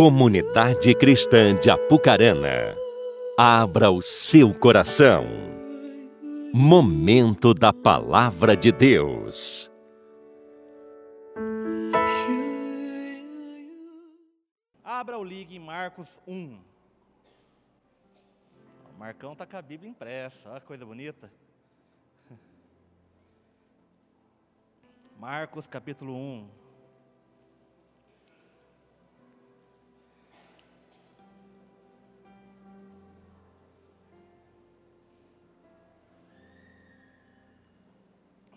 Comunidade 0.00 0.94
Cristã 0.94 1.54
de 1.54 1.68
Apucarana, 1.68 2.74
abra 3.36 3.90
o 3.90 4.00
seu 4.00 4.54
coração. 4.54 5.26
Momento 6.54 7.52
da 7.52 7.70
Palavra 7.70 8.56
de 8.56 8.72
Deus. 8.72 9.70
Abra 14.82 15.18
o 15.18 15.22
ligue 15.22 15.56
em 15.56 15.60
Marcos 15.60 16.18
1. 16.26 16.58
O 18.96 18.98
Marcão 18.98 19.34
está 19.34 19.44
com 19.44 19.58
a 19.58 19.60
Bíblia 19.60 19.90
impressa, 19.90 20.48
olha 20.48 20.60
que 20.60 20.66
coisa 20.66 20.86
bonita. 20.86 21.30
Marcos 25.18 25.66
capítulo 25.66 26.14
1. 26.14 26.59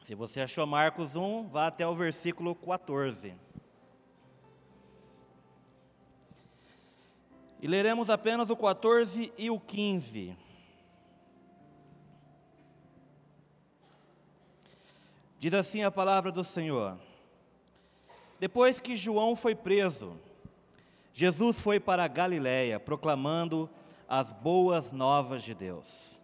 Se 0.04 0.14
você 0.16 0.42
achou 0.42 0.68
Marcos 0.68 1.16
1, 1.16 1.48
vá 1.48 1.68
até 1.68 1.88
o 1.88 1.96
versículo 1.96 2.54
14. 2.54 3.34
E 7.62 7.68
leremos 7.68 8.10
apenas 8.10 8.50
o 8.50 8.58
14 8.58 9.32
e 9.38 9.50
o 9.50 9.58
15. 9.58 10.36
Diz 15.40 15.54
assim 15.54 15.84
a 15.84 15.92
palavra 15.92 16.34
do 16.34 16.44
Senhor: 16.44 16.98
Depois 18.42 18.82
que 18.82 18.98
João 18.98 19.38
foi 19.38 19.56
preso, 19.56 20.20
Jesus 21.14 21.62
foi 21.62 21.80
para 21.80 22.06
Galiléia, 22.10 22.78
proclamando 22.78 23.70
as 24.06 24.34
boas 24.34 24.92
novas 24.92 25.44
de 25.44 25.54
Deus. 25.54 26.22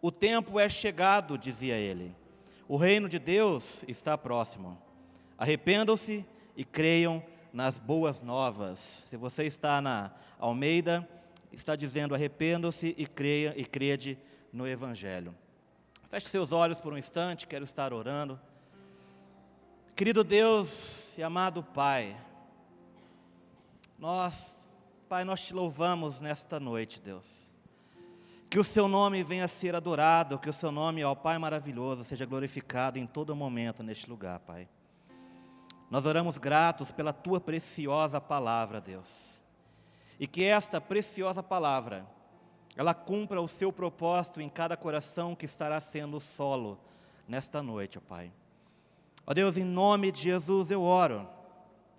O 0.00 0.12
tempo 0.12 0.60
é 0.60 0.68
chegado, 0.68 1.36
dizia 1.36 1.74
ele. 1.74 2.14
O 2.70 2.76
reino 2.76 3.08
de 3.08 3.18
Deus 3.18 3.84
está 3.88 4.16
próximo. 4.16 4.80
Arrependam-se 5.36 6.24
e 6.56 6.64
creiam 6.64 7.20
nas 7.52 7.80
boas 7.80 8.22
novas. 8.22 9.02
Se 9.08 9.16
você 9.16 9.42
está 9.42 9.80
na 9.80 10.12
Almeida, 10.38 11.08
está 11.50 11.74
dizendo 11.74 12.14
arrependam-se 12.14 12.94
e 12.96 13.08
creia 13.08 13.52
e 13.56 13.64
crede 13.64 14.16
no 14.52 14.68
evangelho. 14.68 15.34
Feche 16.10 16.28
seus 16.28 16.52
olhos 16.52 16.78
por 16.78 16.92
um 16.92 16.96
instante, 16.96 17.48
quero 17.48 17.64
estar 17.64 17.92
orando. 17.92 18.38
Querido 19.96 20.22
Deus 20.22 21.18
e 21.18 21.24
amado 21.24 21.64
Pai, 21.64 22.16
nós, 23.98 24.56
Pai, 25.08 25.24
nós 25.24 25.40
te 25.40 25.52
louvamos 25.52 26.20
nesta 26.20 26.60
noite, 26.60 27.00
Deus. 27.00 27.49
Que 28.50 28.58
o 28.58 28.64
seu 28.64 28.88
nome 28.88 29.22
venha 29.22 29.44
a 29.44 29.48
ser 29.48 29.76
adorado, 29.76 30.36
que 30.36 30.50
o 30.50 30.52
seu 30.52 30.72
nome, 30.72 31.04
ó 31.04 31.14
Pai 31.14 31.38
maravilhoso, 31.38 32.02
seja 32.02 32.26
glorificado 32.26 32.98
em 32.98 33.06
todo 33.06 33.36
momento 33.36 33.80
neste 33.80 34.10
lugar, 34.10 34.40
Pai. 34.40 34.68
Nós 35.88 36.04
oramos 36.04 36.36
gratos 36.36 36.90
pela 36.90 37.12
tua 37.12 37.40
preciosa 37.40 38.20
palavra, 38.20 38.80
Deus. 38.80 39.40
E 40.18 40.26
que 40.26 40.42
esta 40.42 40.80
preciosa 40.80 41.44
palavra, 41.44 42.04
ela 42.74 42.92
cumpra 42.92 43.40
o 43.40 43.46
seu 43.46 43.72
propósito 43.72 44.40
em 44.40 44.48
cada 44.48 44.76
coração 44.76 45.36
que 45.36 45.44
estará 45.44 45.80
sendo 45.80 46.20
solo 46.20 46.76
nesta 47.28 47.62
noite, 47.62 47.98
ó 47.98 48.00
Pai. 48.00 48.32
Ó 49.24 49.32
Deus, 49.32 49.56
em 49.56 49.64
nome 49.64 50.10
de 50.10 50.22
Jesus 50.22 50.72
eu 50.72 50.82
oro. 50.82 51.24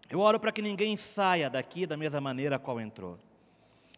Eu 0.10 0.20
oro 0.20 0.38
para 0.38 0.52
que 0.52 0.62
ninguém 0.62 0.98
saia 0.98 1.50
daqui 1.50 1.86
da 1.86 1.96
mesma 1.96 2.20
maneira 2.20 2.60
qual 2.60 2.82
entrou. 2.82 3.18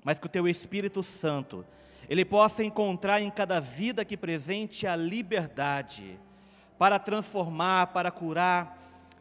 Mas 0.04 0.20
que 0.20 0.26
o 0.26 0.30
teu 0.30 0.48
Espírito 0.48 1.02
Santo, 1.02 1.66
ele 2.10 2.26
possa 2.26 2.64
encontrar 2.64 3.22
em 3.22 3.30
cada 3.30 3.60
vida 3.60 4.02
aqui 4.02 4.18
presente 4.18 4.86
a 4.86 4.96
liberdade 4.96 6.20
para 6.78 7.00
transformar, 7.00 7.88
para 7.88 8.12
curar, 8.12 8.78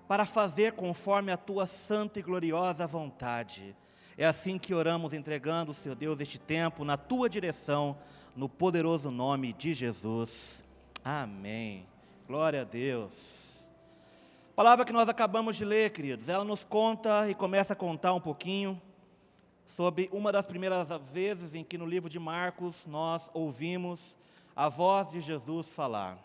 para 0.09 0.26
fazer 0.26 0.72
conforme 0.72 1.31
a 1.31 1.37
tua 1.37 1.66
santa 1.66 2.19
e 2.19 2.22
gloriosa 2.22 2.87
vontade. 2.87 3.76
É 4.16 4.26
assim 4.26 4.59
que 4.59 4.75
oramos, 4.75 5.12
entregando, 5.12 5.72
Senhor 5.72 5.94
Deus, 5.94 6.21
este 6.21 6.38
tempo 6.38 6.84
na 6.84 6.97
tua 6.97 7.31
direção, 7.31 7.97
no 8.37 8.48
poderoso 8.48 9.10
nome 9.10 9.53
de 9.53 9.72
Jesus. 9.72 10.62
Amém. 11.04 11.87
Glória 12.26 12.62
a 12.62 12.65
Deus. 12.65 13.71
A 14.53 14.54
palavra 14.54 14.84
que 14.84 14.92
nós 14.92 15.09
acabamos 15.09 15.56
de 15.56 15.65
ler, 15.65 15.91
queridos, 15.91 16.28
ela 16.28 16.44
nos 16.44 16.62
conta 16.62 17.28
e 17.31 17.34
começa 17.34 17.72
a 17.72 17.76
contar 17.76 18.12
um 18.12 18.21
pouquinho 18.21 18.81
sobre 19.66 20.08
uma 20.12 20.30
das 20.30 20.46
primeiras 20.46 20.88
vezes 21.12 21.54
em 21.54 21.64
que 21.64 21.78
no 21.78 21.86
livro 21.86 22.10
de 22.10 22.18
Marcos 22.18 22.86
nós 22.86 23.30
ouvimos 23.32 24.16
a 24.54 24.68
voz 24.68 25.10
de 25.10 25.20
Jesus 25.20 25.72
falar. 25.72 26.18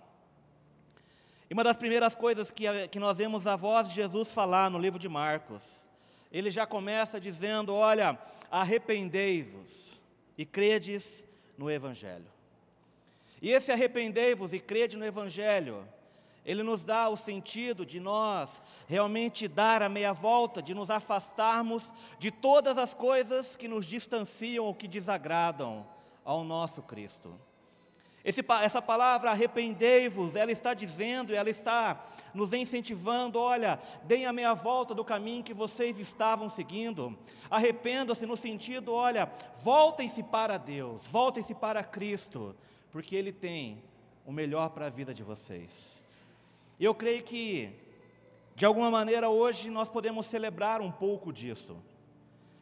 E 1.49 1.53
uma 1.53 1.63
das 1.63 1.77
primeiras 1.77 2.13
coisas 2.13 2.51
que, 2.51 2.87
que 2.89 2.99
nós 2.99 3.17
vemos 3.17 3.47
a 3.47 3.55
voz 3.55 3.87
de 3.87 3.95
Jesus 3.95 4.31
falar 4.31 4.69
no 4.69 4.77
livro 4.77 4.99
de 4.99 5.07
Marcos, 5.07 5.85
ele 6.31 6.51
já 6.51 6.67
começa 6.67 7.19
dizendo: 7.19 7.73
Olha, 7.73 8.19
arrependei-vos 8.51 10.01
e 10.37 10.45
credes 10.45 11.25
no 11.57 11.71
Evangelho. 11.71 12.25
E 13.41 13.51
esse 13.51 13.71
arrependei-vos 13.71 14.51
e 14.51 14.59
crede 14.59 14.97
no 14.97 15.05
Evangelho, 15.05 15.87
ele 16.47 16.63
nos 16.63 16.85
dá 16.85 17.09
o 17.09 17.17
sentido 17.17 17.85
de 17.85 17.99
nós 17.99 18.61
realmente 18.87 19.49
dar 19.49 19.83
a 19.83 19.89
meia 19.89 20.13
volta, 20.13 20.61
de 20.61 20.73
nos 20.73 20.89
afastarmos 20.89 21.91
de 22.17 22.31
todas 22.31 22.77
as 22.77 22.93
coisas 22.93 23.57
que 23.57 23.67
nos 23.67 23.85
distanciam 23.85 24.63
ou 24.63 24.73
que 24.73 24.87
desagradam 24.87 25.85
ao 26.23 26.45
nosso 26.45 26.81
Cristo. 26.81 27.37
Esse, 28.23 28.43
essa 28.61 28.81
palavra 28.81 29.29
arrependei-vos, 29.31 30.37
ela 30.37 30.51
está 30.51 30.73
dizendo, 30.73 31.35
ela 31.35 31.49
está 31.49 32.05
nos 32.33 32.53
incentivando, 32.53 33.39
olha, 33.39 33.77
deem 34.05 34.25
a 34.25 34.31
meia 34.31 34.53
volta 34.53 34.95
do 34.95 35.03
caminho 35.03 35.43
que 35.43 35.53
vocês 35.53 35.99
estavam 35.99 36.49
seguindo, 36.49 37.17
arrependam-se 37.49 38.25
no 38.25 38.37
sentido, 38.37 38.93
olha, 38.93 39.29
voltem-se 39.61 40.23
para 40.23 40.57
Deus, 40.57 41.07
voltem-se 41.07 41.53
para 41.53 41.83
Cristo, 41.83 42.55
porque 42.89 43.17
Ele 43.17 43.33
tem 43.33 43.83
o 44.25 44.31
melhor 44.31 44.69
para 44.69 44.85
a 44.85 44.89
vida 44.89 45.13
de 45.13 45.23
vocês. 45.23 46.06
Eu 46.79 46.93
creio 46.93 47.23
que, 47.23 47.71
de 48.55 48.65
alguma 48.65 48.91
maneira, 48.91 49.29
hoje 49.29 49.69
nós 49.69 49.89
podemos 49.89 50.25
celebrar 50.25 50.81
um 50.81 50.91
pouco 50.91 51.33
disso. 51.33 51.77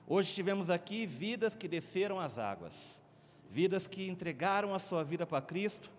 Hoje 0.07 0.33
tivemos 0.33 0.69
aqui 0.69 1.05
vidas 1.05 1.55
que 1.55 1.67
desceram 1.67 2.19
as 2.19 2.37
águas 2.37 3.03
vidas 3.55 3.87
que 3.87 4.09
entregaram 4.09 4.73
a 4.73 4.79
sua 4.79 5.01
vida 5.01 5.25
para 5.25 5.41
Cristo 5.41 5.89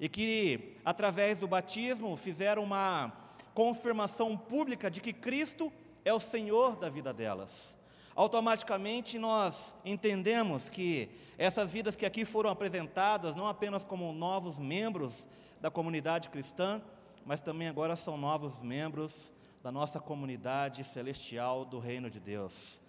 e 0.00 0.08
que, 0.08 0.74
através 0.84 1.38
do 1.38 1.46
batismo, 1.46 2.16
fizeram 2.16 2.64
uma 2.64 3.12
confirmação 3.54 4.36
pública 4.36 4.90
de 4.90 5.00
que 5.00 5.12
Cristo 5.12 5.72
é 6.04 6.12
o 6.12 6.18
Senhor 6.18 6.74
da 6.74 6.88
vida 6.88 7.12
delas. 7.12 7.78
Automaticamente 8.16 9.16
nós 9.16 9.74
entendemos 9.84 10.68
que 10.68 11.08
essas 11.38 11.70
vidas 11.70 11.94
que 11.94 12.04
aqui 12.04 12.24
foram 12.24 12.50
apresentadas, 12.50 13.36
não 13.36 13.46
apenas 13.46 13.84
como 13.84 14.12
novos 14.12 14.58
membros 14.58 15.28
da 15.60 15.70
comunidade 15.70 16.30
cristã, 16.30 16.82
mas 17.24 17.40
também 17.40 17.68
agora 17.68 17.96
são 17.96 18.16
novos 18.16 18.60
membros 18.60 19.32
da 19.62 19.72
nossa 19.72 19.98
comunidade 19.98 20.84
celestial 20.84 21.64
do 21.64 21.78
reino 21.78 22.10
de 22.10 22.20
Deus. 22.20 22.80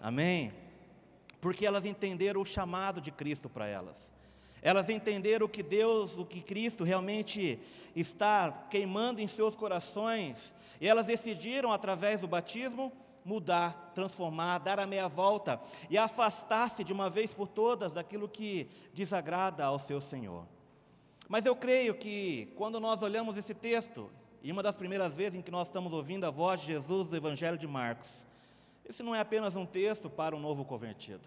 Amém? 0.00 0.52
porque 1.40 1.66
elas 1.66 1.84
entenderam 1.84 2.40
o 2.40 2.46
chamado 2.46 3.00
de 3.00 3.10
Cristo 3.10 3.48
para 3.48 3.66
elas. 3.66 4.12
Elas 4.60 4.88
entenderam 4.88 5.46
que 5.46 5.62
Deus, 5.62 6.16
o 6.16 6.24
que 6.24 6.40
Cristo 6.40 6.82
realmente 6.82 7.60
está 7.94 8.50
queimando 8.70 9.20
em 9.20 9.28
seus 9.28 9.54
corações, 9.54 10.52
e 10.80 10.88
elas 10.88 11.06
decidiram, 11.06 11.72
através 11.72 12.18
do 12.18 12.26
batismo, 12.26 12.92
mudar, 13.24 13.92
transformar, 13.94 14.58
dar 14.58 14.80
a 14.80 14.86
meia 14.86 15.06
volta 15.06 15.60
e 15.88 15.96
afastar-se 15.96 16.82
de 16.82 16.92
uma 16.92 17.08
vez 17.08 17.32
por 17.32 17.46
todas 17.46 17.92
daquilo 17.92 18.28
que 18.28 18.68
desagrada 18.92 19.64
ao 19.64 19.78
seu 19.78 20.00
Senhor. 20.00 20.44
Mas 21.28 21.44
eu 21.44 21.54
creio 21.54 21.94
que 21.94 22.50
quando 22.56 22.80
nós 22.80 23.02
olhamos 23.02 23.36
esse 23.36 23.52
texto, 23.52 24.10
e 24.42 24.50
uma 24.50 24.62
das 24.62 24.74
primeiras 24.74 25.12
vezes 25.12 25.38
em 25.38 25.42
que 25.42 25.50
nós 25.50 25.68
estamos 25.68 25.92
ouvindo 25.92 26.24
a 26.24 26.30
voz 26.30 26.60
de 26.60 26.68
Jesus 26.68 27.08
do 27.08 27.16
Evangelho 27.16 27.58
de 27.58 27.66
Marcos, 27.66 28.26
esse 28.88 29.02
não 29.02 29.14
é 29.14 29.20
apenas 29.20 29.54
um 29.54 29.66
texto 29.66 30.08
para 30.08 30.34
o 30.34 30.40
novo 30.40 30.64
convertido. 30.64 31.20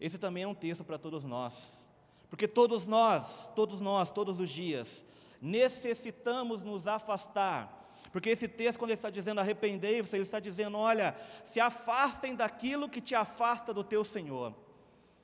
Esse 0.00 0.18
também 0.18 0.42
é 0.42 0.48
um 0.48 0.54
texto 0.54 0.82
para 0.82 0.98
todos 0.98 1.24
nós. 1.24 1.88
Porque 2.28 2.48
todos 2.48 2.88
nós, 2.88 3.48
todos 3.54 3.80
nós, 3.80 4.10
todos 4.10 4.40
os 4.40 4.50
dias, 4.50 5.04
necessitamos 5.40 6.62
nos 6.62 6.88
afastar. 6.88 7.88
Porque 8.10 8.30
esse 8.30 8.48
texto, 8.48 8.78
quando 8.78 8.90
ele 8.90 8.98
está 8.98 9.10
dizendo 9.10 9.40
arrependei-vos, 9.40 10.12
ele 10.12 10.24
está 10.24 10.40
dizendo: 10.40 10.76
olha, 10.76 11.16
se 11.44 11.60
afastem 11.60 12.34
daquilo 12.34 12.88
que 12.88 13.00
te 13.00 13.14
afasta 13.14 13.72
do 13.72 13.84
teu 13.84 14.04
Senhor. 14.04 14.52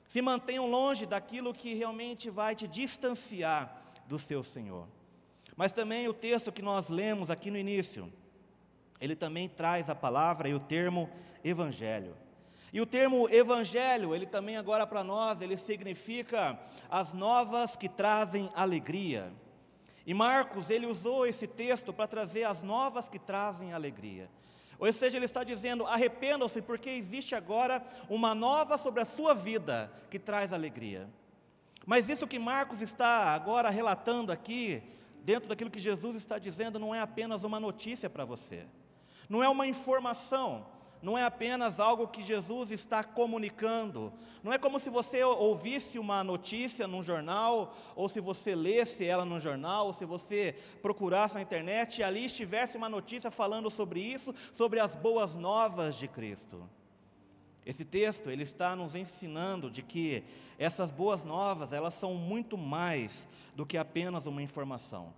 Se 0.07 0.21
mantenham 0.21 0.69
longe 0.69 1.05
daquilo 1.05 1.53
que 1.53 1.73
realmente 1.73 2.29
vai 2.29 2.55
te 2.55 2.67
distanciar 2.67 3.84
do 4.07 4.19
seu 4.19 4.43
Senhor. 4.43 4.87
Mas 5.55 5.71
também 5.71 6.07
o 6.07 6.13
texto 6.13 6.51
que 6.51 6.61
nós 6.61 6.89
lemos 6.89 7.29
aqui 7.29 7.49
no 7.49 7.57
início, 7.57 8.11
ele 8.99 9.15
também 9.15 9.47
traz 9.47 9.89
a 9.89 9.95
palavra 9.95 10.49
e 10.49 10.53
o 10.53 10.59
termo 10.59 11.09
evangelho. 11.43 12.15
E 12.73 12.81
o 12.81 12.85
termo 12.85 13.29
evangelho, 13.29 14.13
ele 14.13 14.25
também 14.25 14.57
agora 14.57 14.85
para 14.85 15.03
nós, 15.03 15.39
ele 15.39 15.55
significa 15.55 16.59
as 16.89 17.13
novas 17.13 17.75
que 17.75 17.87
trazem 17.87 18.51
alegria. 18.53 19.31
E 20.05 20.13
Marcos, 20.13 20.69
ele 20.69 20.85
usou 20.85 21.25
esse 21.25 21.47
texto 21.47 21.93
para 21.93 22.05
trazer 22.05 22.43
as 22.43 22.61
novas 22.61 23.07
que 23.07 23.17
trazem 23.17 23.73
alegria. 23.73 24.29
Ou 24.77 24.91
seja, 24.91 25.17
ele 25.17 25.25
está 25.25 25.43
dizendo: 25.43 25.85
arrependam-se, 25.85 26.61
porque 26.61 26.89
existe 26.89 27.33
agora 27.33 27.81
uma 28.09 28.35
nova 28.35 28.77
sobre 28.77 29.01
a 29.01 29.05
sua 29.05 29.33
vida 29.33 29.91
que 30.09 30.19
traz 30.19 30.51
alegria. 30.51 31.09
Mas 31.85 32.09
isso 32.09 32.27
que 32.27 32.39
Marcos 32.39 32.81
está 32.81 33.33
agora 33.33 33.69
relatando 33.69 34.31
aqui, 34.31 34.81
dentro 35.23 35.49
daquilo 35.49 35.69
que 35.69 35.79
Jesus 35.79 36.15
está 36.15 36.39
dizendo, 36.39 36.79
não 36.79 36.93
é 36.93 36.99
apenas 36.99 37.43
uma 37.43 37.59
notícia 37.59 38.09
para 38.09 38.25
você, 38.25 38.65
não 39.29 39.43
é 39.43 39.49
uma 39.49 39.67
informação, 39.67 40.65
não 41.05 41.15
é 41.15 41.23
apenas 41.23 41.79
algo 41.79 42.07
que 42.07 42.23
Jesus 42.23 42.71
está 42.71 43.03
comunicando. 43.03 44.11
Não 44.43 44.51
é 44.51 44.57
como 44.57 44.79
se 44.79 44.89
você 44.89 45.23
ouvisse 45.23 45.99
uma 45.99 46.23
notícia 46.23 46.87
num 46.87 47.03
jornal, 47.03 47.75
ou 47.95 48.09
se 48.09 48.19
você 48.19 48.55
lesse 48.55 49.05
ela 49.05 49.23
num 49.23 49.39
jornal, 49.39 49.85
ou 49.85 49.93
se 49.93 50.03
você 50.03 50.55
procurasse 50.81 51.35
na 51.35 51.43
internet 51.43 51.99
e 51.99 52.03
ali 52.03 52.25
estivesse 52.25 52.75
uma 52.75 52.89
notícia 52.89 53.29
falando 53.29 53.69
sobre 53.69 53.99
isso, 53.99 54.33
sobre 54.51 54.79
as 54.79 54.95
boas 54.95 55.35
novas 55.35 55.95
de 55.95 56.07
Cristo. 56.07 56.67
Esse 57.65 57.83
texto, 57.83 58.29
ele 58.29 58.43
está 58.43 58.75
nos 58.75 58.93
ensinando 58.93 59.71
de 59.71 59.81
que 59.81 60.23
essas 60.59 60.91
boas 60.91 61.25
novas, 61.25 61.73
elas 61.73 61.95
são 61.95 62.13
muito 62.13 62.57
mais 62.57 63.27
do 63.55 63.65
que 63.65 63.77
apenas 63.77 64.27
uma 64.27 64.41
informação. 64.41 65.11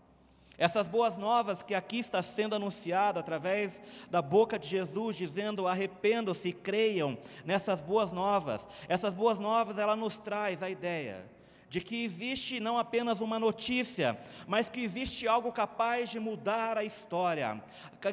Essas 0.57 0.87
boas 0.87 1.17
novas 1.17 1.61
que 1.61 1.75
aqui 1.75 1.99
está 1.99 2.23
sendo 2.23 2.55
anunciada 2.55 3.19
através 3.19 3.81
da 4.09 4.21
boca 4.21 4.57
de 4.57 4.67
Jesus, 4.67 5.15
dizendo 5.15 5.67
arrependam-se 5.67 6.47
e 6.49 6.53
creiam 6.53 7.17
nessas 7.45 7.79
boas 7.79 8.11
novas. 8.11 8.67
Essas 8.87 9.13
boas 9.13 9.39
novas, 9.39 9.77
ela 9.77 9.95
nos 9.95 10.17
traz 10.17 10.63
a 10.63 10.69
ideia 10.69 11.23
de 11.69 11.81
que 11.81 12.03
existe 12.03 12.59
não 12.59 12.77
apenas 12.77 13.19
uma 13.19 13.37
notícia, 13.37 14.17
mas 14.47 14.69
que 14.69 14.81
existe 14.81 15.27
algo 15.27 15.51
capaz 15.51 16.09
de 16.09 16.19
mudar 16.19 16.77
a 16.77 16.83
história, 16.83 17.61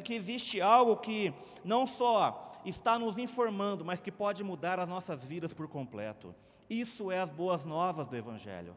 que 0.03 0.13
existe 0.13 0.59
algo 0.59 0.97
que 0.97 1.33
não 1.63 1.87
só 1.87 2.51
está 2.65 2.97
nos 2.99 3.17
informando, 3.17 3.85
mas 3.85 4.01
que 4.01 4.11
pode 4.11 4.43
mudar 4.43 4.79
as 4.79 4.89
nossas 4.89 5.23
vidas 5.23 5.53
por 5.53 5.67
completo. 5.67 6.33
Isso 6.69 7.11
é 7.11 7.19
as 7.19 7.29
boas 7.29 7.65
novas 7.65 8.07
do 8.07 8.15
Evangelho 8.15 8.75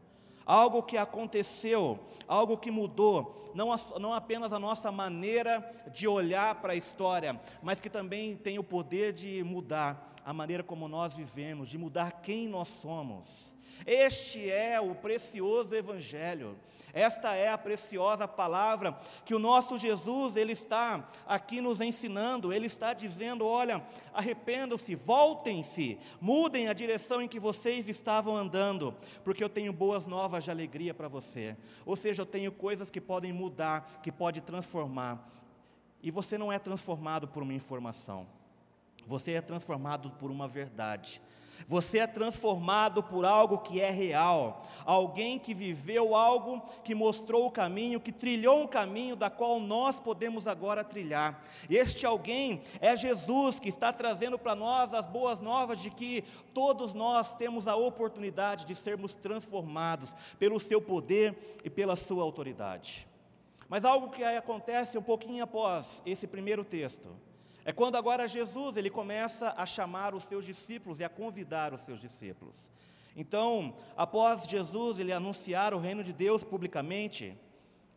algo 0.49 0.81
que 0.81 0.97
aconteceu, 0.97 1.99
algo 2.27 2.57
que 2.57 2.71
mudou, 2.71 3.51
não, 3.53 3.69
não 3.99 4.11
apenas 4.11 4.51
a 4.51 4.57
nossa 4.57 4.91
maneira 4.91 5.63
de 5.93 6.07
olhar 6.07 6.55
para 6.55 6.73
a 6.73 6.75
história, 6.75 7.39
mas 7.61 7.79
que 7.79 7.87
também 7.87 8.35
tem 8.35 8.57
o 8.57 8.63
poder 8.63 9.13
de 9.13 9.43
mudar 9.43 10.11
a 10.29 10.33
maneira 10.33 10.61
como 10.61 10.87
nós 10.87 11.15
vivemos, 11.15 11.67
de 11.69 11.75
mudar 11.75 12.21
quem 12.21 12.47
nós 12.47 12.67
somos. 12.67 13.57
Este 13.83 14.47
é 14.47 14.79
o 14.79 14.93
precioso 14.93 15.73
Evangelho. 15.73 16.55
Esta 16.93 17.33
é 17.33 17.47
a 17.47 17.57
preciosa 17.57 18.27
palavra 18.27 18.95
que 19.25 19.33
o 19.33 19.39
nosso 19.39 19.75
Jesus 19.75 20.35
ele 20.35 20.51
está 20.51 21.09
aqui 21.25 21.61
nos 21.61 21.81
ensinando. 21.81 22.53
Ele 22.53 22.67
está 22.67 22.93
dizendo: 22.93 23.43
olha, 23.43 23.83
arrependam-se, 24.13 24.93
voltem-se, 24.93 25.97
mudem 26.21 26.67
a 26.67 26.73
direção 26.73 27.23
em 27.23 27.27
que 27.27 27.39
vocês 27.39 27.89
estavam 27.89 28.37
andando, 28.37 28.95
porque 29.23 29.43
eu 29.43 29.49
tenho 29.49 29.73
boas 29.73 30.05
novas 30.05 30.43
de 30.43 30.51
alegria 30.51 30.93
para 30.93 31.07
você. 31.07 31.57
Ou 31.87 31.95
seja, 31.95 32.21
eu 32.21 32.27
tenho 32.27 32.51
coisas 32.51 32.91
que 32.91 33.01
podem 33.01 33.33
mudar, 33.33 33.99
que 34.03 34.11
podem 34.11 34.43
transformar. 34.43 35.27
E 36.03 36.11
você 36.11 36.37
não 36.37 36.53
é 36.53 36.59
transformado 36.59 37.27
por 37.27 37.41
uma 37.41 37.53
informação. 37.55 38.37
Você 39.09 39.31
é 39.31 39.41
transformado 39.41 40.11
por 40.19 40.29
uma 40.29 40.47
verdade. 40.47 41.19
Você 41.67 41.97
é 41.97 42.05
transformado 42.05 43.01
por 43.01 43.25
algo 43.25 43.57
que 43.57 43.81
é 43.81 43.89
real, 43.89 44.63
alguém 44.85 45.39
que 45.39 45.51
viveu 45.51 46.15
algo 46.15 46.61
que 46.83 46.93
mostrou 46.93 47.47
o 47.47 47.51
caminho, 47.51 47.99
que 47.99 48.11
trilhou 48.11 48.61
um 48.61 48.67
caminho 48.67 49.15
da 49.15 49.27
qual 49.27 49.59
nós 49.59 49.99
podemos 49.99 50.47
agora 50.47 50.83
trilhar. 50.83 51.43
Este 51.67 52.05
alguém 52.05 52.61
é 52.79 52.95
Jesus 52.95 53.59
que 53.59 53.67
está 53.67 53.91
trazendo 53.91 54.37
para 54.37 54.53
nós 54.53 54.93
as 54.93 55.07
boas 55.07 55.41
novas 55.41 55.79
de 55.79 55.89
que 55.89 56.23
todos 56.53 56.93
nós 56.93 57.33
temos 57.33 57.67
a 57.67 57.75
oportunidade 57.75 58.63
de 58.63 58.75
sermos 58.75 59.15
transformados 59.15 60.15
pelo 60.37 60.59
seu 60.59 60.79
poder 60.79 61.57
e 61.65 61.69
pela 61.69 61.95
sua 61.95 62.23
autoridade. 62.23 63.07
Mas 63.67 63.83
algo 63.83 64.11
que 64.11 64.23
acontece 64.23 64.99
um 64.99 65.03
pouquinho 65.03 65.43
após 65.43 66.03
esse 66.05 66.27
primeiro 66.27 66.63
texto 66.63 67.09
é 67.65 67.71
quando 67.71 67.95
agora 67.95 68.27
Jesus 68.27 68.77
ele 68.77 68.89
começa 68.89 69.53
a 69.57 69.65
chamar 69.65 70.15
os 70.15 70.23
seus 70.23 70.45
discípulos 70.45 70.99
e 70.99 71.03
a 71.03 71.09
convidar 71.09 71.73
os 71.73 71.81
seus 71.81 71.99
discípulos. 71.99 72.71
Então, 73.15 73.75
após 73.97 74.43
Jesus 74.43 74.97
ele 74.97 75.11
anunciar 75.11 75.73
o 75.73 75.79
reino 75.79 76.03
de 76.03 76.13
Deus 76.13 76.43
publicamente, 76.43 77.37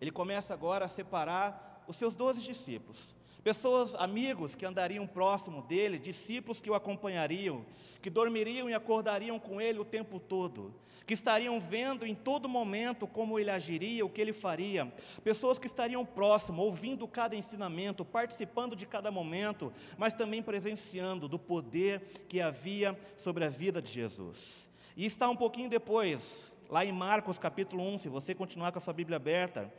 ele 0.01 0.11
começa 0.11 0.53
agora 0.53 0.85
a 0.85 0.89
separar 0.89 1.85
os 1.87 1.97
seus 1.97 2.15
doze 2.15 2.41
discípulos. 2.41 3.15
Pessoas, 3.43 3.97
amigos 3.97 4.55
que 4.55 4.65
andariam 4.65 5.05
próximo 5.05 5.63
dele, 5.63 5.99
discípulos 5.99 6.61
que 6.61 6.71
o 6.71 6.75
acompanhariam, 6.75 7.67
que 8.01 8.09
dormiriam 8.09 8.71
e 8.71 8.75
acordariam 8.75 9.37
com 9.37 9.61
ele 9.61 9.81
o 9.81 9.85
tempo 9.85 10.21
todo, 10.21 10.73
que 11.05 11.15
estariam 11.15 11.61
vendo 11.61 12.07
em 12.07 12.15
todo 12.15 12.49
momento 12.49 13.05
como 13.05 13.41
ele 13.41 13.51
agiria, 13.51 14.07
o 14.07 14.09
que 14.09 14.21
ele 14.21 14.33
faria, 14.33 14.87
pessoas 15.25 15.59
que 15.59 15.67
estariam 15.67 16.07
próximo, 16.07 16.63
ouvindo 16.63 17.09
cada 17.09 17.35
ensinamento, 17.35 18.05
participando 18.05 18.77
de 18.77 18.87
cada 18.87 19.11
momento, 19.11 19.73
mas 19.99 20.15
também 20.15 20.41
presenciando 20.41 21.27
do 21.27 21.39
poder 21.39 22.01
que 22.29 22.41
havia 22.41 22.97
sobre 23.17 23.45
a 23.45 23.49
vida 23.49 23.83
de 23.83 23.91
Jesus. 23.91 24.71
E 24.97 25.05
está 25.05 25.29
um 25.29 25.37
pouquinho 25.37 25.69
depois, 25.69 26.53
lá 26.71 26.85
em 26.85 26.93
Marcos 26.93 27.41
capítulo 27.41 27.83
1, 27.83 27.99
se 27.99 28.09
você 28.09 28.37
continuar 28.37 28.71
com 28.71 28.79
a 28.79 28.83
sua 28.83 28.93
Bíblia 28.93 29.17
aberta, 29.17 29.73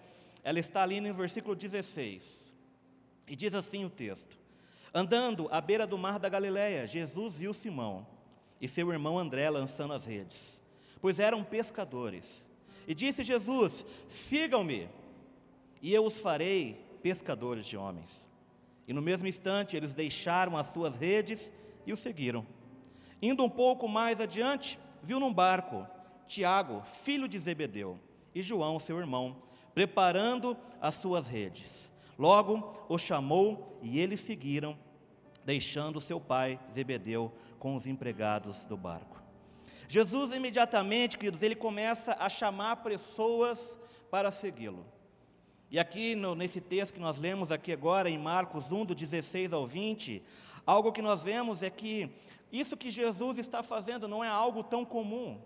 ela 0.44 0.60
está 0.60 0.84
ali 0.84 1.00
no 1.00 1.14
versículo 1.14 1.56
16. 1.56 2.53
E 3.28 3.36
diz 3.36 3.54
assim 3.54 3.86
o 3.86 3.90
texto: 3.90 4.38
Andando 4.94 5.48
à 5.52 5.60
beira 5.60 5.88
do 5.88 5.98
mar 5.98 6.20
da 6.20 6.30
Galileia, 6.30 6.88
Jesus 6.88 7.38
viu 7.38 7.54
Simão 7.54 8.06
e 8.62 8.68
seu 8.68 8.92
irmão 8.92 9.18
André 9.18 9.50
lançando 9.50 9.94
as 9.94 10.06
redes, 10.06 10.62
pois 11.02 11.20
eram 11.20 11.44
pescadores. 11.44 12.50
E 12.88 12.94
disse 12.94 13.24
Jesus: 13.24 13.86
Sigam-me, 14.08 14.90
e 15.82 15.94
eu 15.94 16.06
os 16.06 16.18
farei 16.18 16.80
pescadores 17.02 17.66
de 17.66 17.78
homens. 17.78 18.28
E 18.88 18.94
no 18.94 19.02
mesmo 19.02 19.28
instante 19.28 19.76
eles 19.76 19.94
deixaram 19.94 20.58
as 20.58 20.68
suas 20.68 20.96
redes 20.96 21.52
e 21.86 21.94
o 21.94 21.98
seguiram. 21.98 22.46
Indo 23.22 23.44
um 23.44 23.50
pouco 23.50 23.88
mais 23.88 24.20
adiante, 24.20 24.78
viu 25.02 25.20
num 25.20 25.34
barco 25.34 25.88
Tiago, 26.28 26.84
filho 26.84 27.28
de 27.28 27.40
Zebedeu, 27.40 28.00
e 28.34 28.42
João, 28.42 28.80
seu 28.80 29.00
irmão, 29.00 29.38
preparando 29.74 30.58
as 30.82 30.96
suas 30.96 31.28
redes. 31.28 31.93
Logo 32.18 32.86
o 32.88 32.98
chamou 32.98 33.80
e 33.82 34.00
eles 34.00 34.22
seguiram, 34.22 34.78
deixando 35.46 36.00
seu 36.00 36.20
pai 36.20 36.60
Zebedeu 36.74 37.32
com 37.60 37.76
os 37.76 37.88
empregados 37.88 38.66
do 38.66 38.78
barco. 38.78 39.22
Jesus 39.88 40.32
imediatamente, 40.32 41.18
queridos, 41.18 41.44
ele 41.44 41.56
começa 41.56 42.16
a 42.20 42.30
chamar 42.30 42.78
pessoas 42.78 43.78
para 44.10 44.32
segui-lo. 44.32 44.86
E 45.70 45.80
aqui 45.80 46.16
no, 46.16 46.36
nesse 46.36 46.62
texto 46.62 46.94
que 46.94 47.00
nós 47.00 47.18
lemos 47.18 47.52
aqui 47.52 47.72
agora, 47.72 48.10
em 48.10 48.18
Marcos 48.18 48.72
1, 48.72 48.86
do 48.86 48.96
16 48.96 49.54
ao 49.54 49.66
20, 49.66 50.24
algo 50.66 50.92
que 50.92 51.02
nós 51.02 51.24
vemos 51.24 51.64
é 51.64 51.70
que 51.70 52.12
isso 52.52 52.78
que 52.78 52.92
Jesus 52.92 53.40
está 53.40 53.64
fazendo 53.64 54.08
não 54.08 54.24
é 54.24 54.30
algo 54.30 54.64
tão 54.64 54.86
comum. 54.86 55.42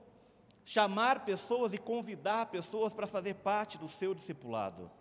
Chamar 0.66 1.24
pessoas 1.24 1.72
e 1.72 1.78
convidar 1.78 2.48
pessoas 2.48 2.92
para 2.92 3.08
fazer 3.08 3.36
parte 3.36 3.78
do 3.78 3.88
seu 3.88 4.14
discipulado. 4.14 4.92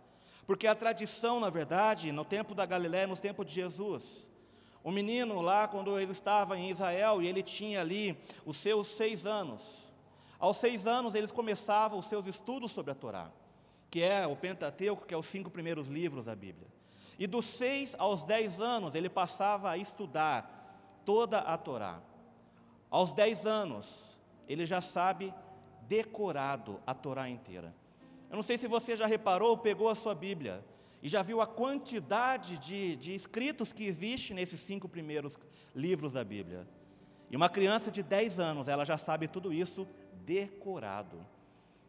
Porque 0.46 0.66
a 0.66 0.74
tradição, 0.74 1.40
na 1.40 1.50
verdade, 1.50 2.12
no 2.12 2.24
tempo 2.24 2.54
da 2.54 2.64
Galiléia, 2.64 3.06
no 3.06 3.16
tempo 3.16 3.44
de 3.44 3.52
Jesus, 3.52 4.30
o 4.82 4.92
menino 4.92 5.42
lá, 5.42 5.66
quando 5.66 5.98
ele 5.98 6.12
estava 6.12 6.56
em 6.56 6.70
Israel 6.70 7.20
e 7.20 7.26
ele 7.26 7.42
tinha 7.42 7.80
ali 7.80 8.16
os 8.44 8.56
seus 8.56 8.86
seis 8.86 9.26
anos, 9.26 9.92
aos 10.38 10.58
seis 10.58 10.86
anos 10.86 11.16
eles 11.16 11.32
começavam 11.32 11.98
os 11.98 12.06
seus 12.06 12.26
estudos 12.26 12.70
sobre 12.70 12.92
a 12.92 12.94
Torá, 12.94 13.30
que 13.90 14.02
é 14.02 14.24
o 14.26 14.36
Pentateuco, 14.36 15.04
que 15.04 15.12
é 15.12 15.16
os 15.16 15.26
cinco 15.26 15.50
primeiros 15.50 15.88
livros 15.88 16.26
da 16.26 16.36
Bíblia. 16.36 16.68
E 17.18 17.26
dos 17.26 17.46
seis 17.46 17.96
aos 17.98 18.22
dez 18.22 18.60
anos 18.60 18.94
ele 18.94 19.08
passava 19.08 19.70
a 19.70 19.76
estudar 19.76 21.02
toda 21.04 21.38
a 21.40 21.58
Torá. 21.58 22.00
Aos 22.88 23.12
dez 23.12 23.44
anos 23.44 24.16
ele 24.46 24.64
já 24.64 24.80
sabe 24.80 25.34
decorado 25.88 26.80
a 26.86 26.94
Torá 26.94 27.28
inteira. 27.28 27.74
Eu 28.30 28.36
não 28.36 28.42
sei 28.42 28.58
se 28.58 28.66
você 28.66 28.96
já 28.96 29.06
reparou, 29.06 29.56
pegou 29.56 29.88
a 29.88 29.94
sua 29.94 30.14
Bíblia 30.14 30.64
e 31.02 31.08
já 31.08 31.22
viu 31.22 31.40
a 31.40 31.46
quantidade 31.46 32.58
de, 32.58 32.96
de 32.96 33.14
escritos 33.14 33.72
que 33.72 33.84
existe 33.84 34.34
nesses 34.34 34.60
cinco 34.60 34.88
primeiros 34.88 35.38
livros 35.74 36.14
da 36.14 36.24
Bíblia. 36.24 36.66
E 37.30 37.36
uma 37.36 37.48
criança 37.48 37.90
de 37.90 38.02
10 38.02 38.40
anos, 38.40 38.68
ela 38.68 38.84
já 38.84 38.96
sabe 38.96 39.28
tudo 39.28 39.52
isso 39.52 39.86
decorado. 40.24 41.24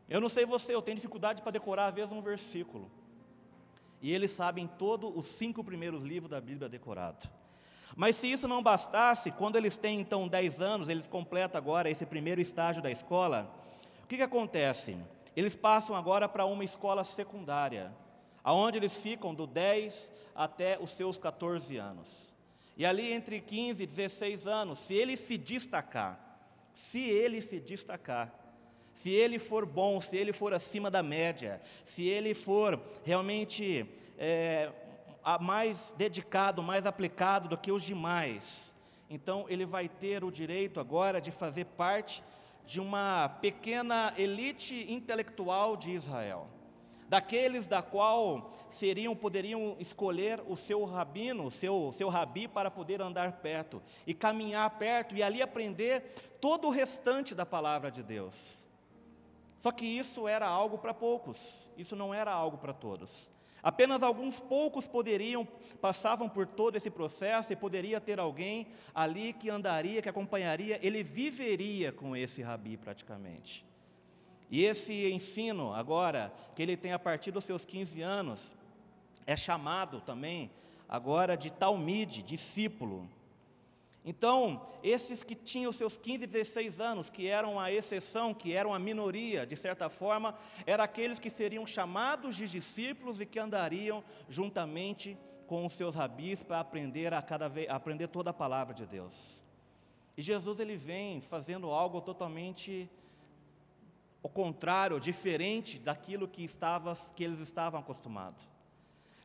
Eu 0.10 0.22
não 0.22 0.30
sei 0.30 0.46
você, 0.46 0.74
eu 0.74 0.82
tenho 0.82 0.96
dificuldade 0.96 1.42
para 1.42 1.52
decorar 1.52 1.88
às 1.88 1.96
vezes 1.96 2.12
um 2.12 2.22
versículo. 2.22 2.90
E 4.02 4.14
eles 4.14 4.32
sabem 4.32 4.68
todos 4.68 5.12
os 5.16 5.26
cinco 5.26 5.64
primeiros 5.64 6.04
livros 6.04 6.30
da 6.30 6.40
Bíblia 6.40 6.70
decorado. 6.70 7.28
Mas 7.96 8.16
se 8.16 8.32
isso 8.32 8.48
não 8.48 8.62
bastasse, 8.62 9.32
quando 9.32 9.56
eles 9.56 9.78
têm 9.78 10.00
então 10.00 10.28
10 10.28 10.62
anos, 10.62 10.90
eles 10.90 11.08
completam 11.08 11.58
agora 11.58 11.90
esse 11.90 12.06
primeiro 12.06 12.40
estágio 12.40 12.82
da 12.82 12.92
escola, 12.92 13.52
o 14.04 14.08
que, 14.08 14.18
que 14.18 14.24
acontece? 14.24 14.98
Eles 15.38 15.56
passam 15.56 15.96
agora 15.96 16.28
para 16.28 16.48
uma 16.48 16.64
escola 16.64 17.04
secundária, 17.04 17.96
aonde 18.44 18.80
eles 18.80 18.98
ficam 18.98 19.36
do 19.36 19.46
10 19.46 20.12
até 20.34 20.80
os 20.82 20.90
seus 20.94 21.20
14 21.20 21.78
anos. 21.78 22.36
E 22.76 22.84
ali 22.84 23.14
entre 23.14 23.40
15 23.40 23.84
e 23.84 23.86
16 23.86 24.48
anos, 24.48 24.80
se 24.80 24.96
ele 24.96 25.16
se 25.16 25.38
destacar, 25.38 26.40
se 26.74 27.02
ele 27.02 27.40
se 27.40 27.60
destacar, 27.60 28.34
se 28.92 29.12
ele 29.12 29.38
for 29.38 29.64
bom, 29.64 30.02
se 30.02 30.18
ele 30.18 30.34
for 30.34 30.56
acima 30.56 30.90
da 30.90 31.04
média, 31.04 31.62
se 31.86 32.08
ele 32.08 32.34
for 32.34 32.82
realmente 33.04 33.88
é, 34.18 34.72
mais 35.40 35.94
dedicado, 36.00 36.64
mais 36.64 36.88
aplicado 36.88 37.48
do 37.48 37.60
que 37.60 37.72
os 37.72 37.84
demais, 37.84 38.74
então 39.08 39.46
ele 39.48 39.68
vai 39.68 39.88
ter 39.88 40.24
o 40.24 40.32
direito 40.32 40.80
agora 40.80 41.22
de 41.22 41.30
fazer 41.30 41.66
parte 41.66 42.24
de 42.68 42.80
uma 42.80 43.30
pequena 43.42 44.14
elite 44.18 44.86
intelectual 44.92 45.76
de 45.76 45.90
Israel 45.90 46.50
daqueles 47.10 47.66
da 47.68 47.82
qual 47.82 48.52
seriam 48.70 49.16
poderiam 49.16 49.76
escolher 49.80 50.44
o 50.46 50.58
seu 50.58 50.84
rabino, 50.84 51.50
seu, 51.50 51.94
seu 51.98 52.10
rabi 52.10 52.48
para 52.48 52.70
poder 52.70 53.02
andar 53.02 53.32
perto 53.34 53.82
e 54.06 54.14
caminhar 54.14 54.70
perto 54.78 55.16
e 55.16 55.24
ali 55.24 55.42
aprender 55.42 56.02
todo 56.42 56.68
o 56.68 56.72
restante 56.72 57.34
da 57.34 57.46
palavra 57.46 57.90
de 57.90 58.04
Deus. 58.04 58.68
Só 59.58 59.72
que 59.72 59.86
isso 59.86 60.28
era 60.28 60.46
algo 60.46 60.78
para 60.78 60.94
poucos, 60.94 61.72
isso 61.78 61.96
não 61.96 62.14
era 62.14 62.32
algo 62.32 62.58
para 62.58 62.74
todos. 62.74 63.32
Apenas 63.68 64.02
alguns 64.02 64.40
poucos 64.40 64.88
poderiam, 64.88 65.46
passavam 65.82 66.30
por 66.30 66.48
todo 66.48 66.78
esse 66.78 66.90
processo 66.90 67.52
e 67.52 67.56
poderia 67.58 68.00
ter 68.00 68.18
alguém 68.18 68.68
ali 68.96 69.34
que 69.34 69.50
andaria, 69.50 70.02
que 70.02 70.08
acompanharia, 70.08 70.80
ele 70.82 71.04
viveria 71.04 71.92
com 71.92 72.16
esse 72.16 72.42
rabi 72.42 72.78
praticamente. 72.78 73.66
E 74.50 74.64
esse 74.64 75.12
ensino, 75.12 75.74
agora, 75.74 76.34
que 76.56 76.64
ele 76.64 76.78
tem 76.78 76.94
a 76.94 76.98
partir 76.98 77.30
dos 77.32 77.44
seus 77.44 77.66
15 77.66 78.02
anos, 78.02 78.56
é 79.26 79.36
chamado 79.36 80.00
também 80.00 80.50
agora 80.88 81.36
de 81.36 81.52
Talmide, 81.52 82.24
discípulo. 82.24 83.06
Então, 84.10 84.66
esses 84.82 85.22
que 85.22 85.36
tinham 85.36 85.74
seus 85.74 85.98
15, 85.98 86.28
16 86.28 86.80
anos, 86.80 87.10
que 87.10 87.28
eram 87.28 87.60
a 87.60 87.70
exceção, 87.70 88.34
que 88.34 88.54
eram 88.54 88.74
a 88.74 88.80
minoria, 88.80 89.46
de 89.46 89.58
certa 89.58 89.90
forma, 89.90 90.34
eram 90.66 90.82
aqueles 90.82 91.20
que 91.20 91.30
seriam 91.30 91.68
chamados 91.68 92.34
de 92.34 92.48
discípulos 92.48 93.20
e 93.20 93.26
que 93.26 93.38
andariam 93.38 94.02
juntamente 94.30 95.18
com 95.46 95.66
os 95.66 95.74
seus 95.74 95.94
rabis 95.94 96.42
para 96.42 96.62
aprender 96.62 97.14
a 97.14 97.22
cada 97.22 97.50
vez, 97.50 97.70
aprender 97.70 98.08
toda 98.08 98.30
a 98.30 98.34
palavra 98.34 98.74
de 98.74 98.86
Deus. 98.86 99.44
E 100.16 100.22
Jesus 100.22 100.62
ele 100.62 100.78
vem 100.78 101.20
fazendo 101.20 101.70
algo 101.70 102.00
totalmente 102.00 102.90
o 104.24 104.30
contrário, 104.30 105.02
diferente 105.02 105.80
daquilo 105.80 106.30
que, 106.30 106.46
estava, 106.46 106.96
que 107.14 107.26
eles 107.26 107.40
estavam 107.40 107.78
acostumados. 107.78 108.42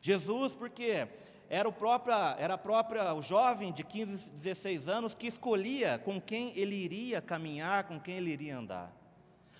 Jesus, 0.01 0.53
porque 0.53 1.07
era 1.53 1.69
o 1.69 1.71
próprio, 1.71 2.15
era 2.39 2.57
própria, 2.57 3.13
o 3.13 3.21
jovem 3.21 3.71
de 3.71 3.83
15, 3.83 4.31
16 4.31 4.87
anos 4.87 5.13
que 5.13 5.27
escolhia 5.27 5.99
com 5.99 6.19
quem 6.19 6.51
ele 6.57 6.75
iria 6.75 7.21
caminhar, 7.21 7.83
com 7.83 7.99
quem 7.99 8.17
ele 8.17 8.31
iria 8.31 8.57
andar. 8.57 8.91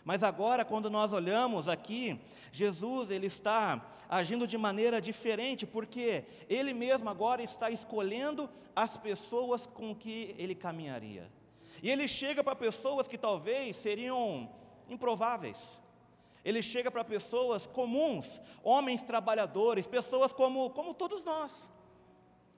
Mas 0.03 0.23
agora, 0.23 0.65
quando 0.65 0.89
nós 0.89 1.13
olhamos 1.13 1.67
aqui, 1.67 2.19
Jesus 2.51 3.11
ele 3.11 3.27
está 3.27 3.79
agindo 4.09 4.47
de 4.47 4.57
maneira 4.57 4.99
diferente, 4.99 5.67
porque 5.67 6.25
ele 6.49 6.73
mesmo 6.73 7.11
agora 7.11 7.43
está 7.43 7.69
escolhendo 7.69 8.49
as 8.75 8.97
pessoas 8.97 9.67
com 9.67 9.93
que 9.93 10.33
ele 10.35 10.55
caminharia. 10.55 11.31
E 11.83 11.91
ele 11.91 12.07
chega 12.07 12.43
para 12.43 12.55
pessoas 12.55 13.07
que 13.07 13.19
talvez 13.19 13.77
seriam 13.77 14.49
improváveis. 14.89 15.79
Ele 16.43 16.63
chega 16.63 16.89
para 16.89 17.03
pessoas 17.03 17.67
comuns, 17.67 18.41
homens 18.63 19.03
trabalhadores, 19.03 19.85
pessoas 19.85 20.33
como, 20.33 20.71
como 20.71 20.95
todos 20.95 21.23
nós. 21.23 21.71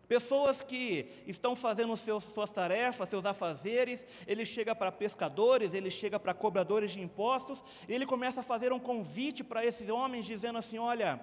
Pessoas 0.07 0.61
que 0.61 1.09
estão 1.25 1.55
fazendo 1.55 1.95
seus, 1.97 2.25
suas 2.25 2.51
tarefas, 2.51 3.09
seus 3.09 3.25
afazeres, 3.25 4.05
ele 4.27 4.45
chega 4.45 4.75
para 4.75 4.91
pescadores, 4.91 5.73
ele 5.73 5.89
chega 5.89 6.19
para 6.19 6.33
cobradores 6.33 6.91
de 6.91 7.01
impostos, 7.01 7.63
e 7.87 7.93
ele 7.93 8.05
começa 8.05 8.41
a 8.41 8.43
fazer 8.43 8.71
um 8.71 8.79
convite 8.79 9.43
para 9.43 9.65
esses 9.65 9.89
homens, 9.89 10.25
dizendo 10.25 10.59
assim: 10.59 10.77
Olha, 10.77 11.19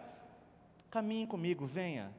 caminhe 0.91 1.27
comigo, 1.27 1.65
venha, 1.65 2.13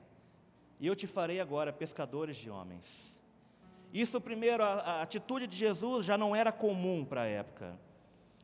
e 0.80 0.88
eu 0.88 0.96
te 0.96 1.06
farei 1.06 1.40
agora 1.40 1.74
pescadores 1.74 2.38
de 2.38 2.50
homens. 2.50 3.20
Isso, 3.94 4.20
primeiro, 4.20 4.64
a, 4.64 4.74
a 4.74 5.02
atitude 5.02 5.46
de 5.46 5.56
Jesus 5.56 6.06
já 6.06 6.18
não 6.18 6.36
era 6.36 6.52
comum 6.52 7.06
para 7.06 7.24
a 7.24 7.28
época. 7.28 7.78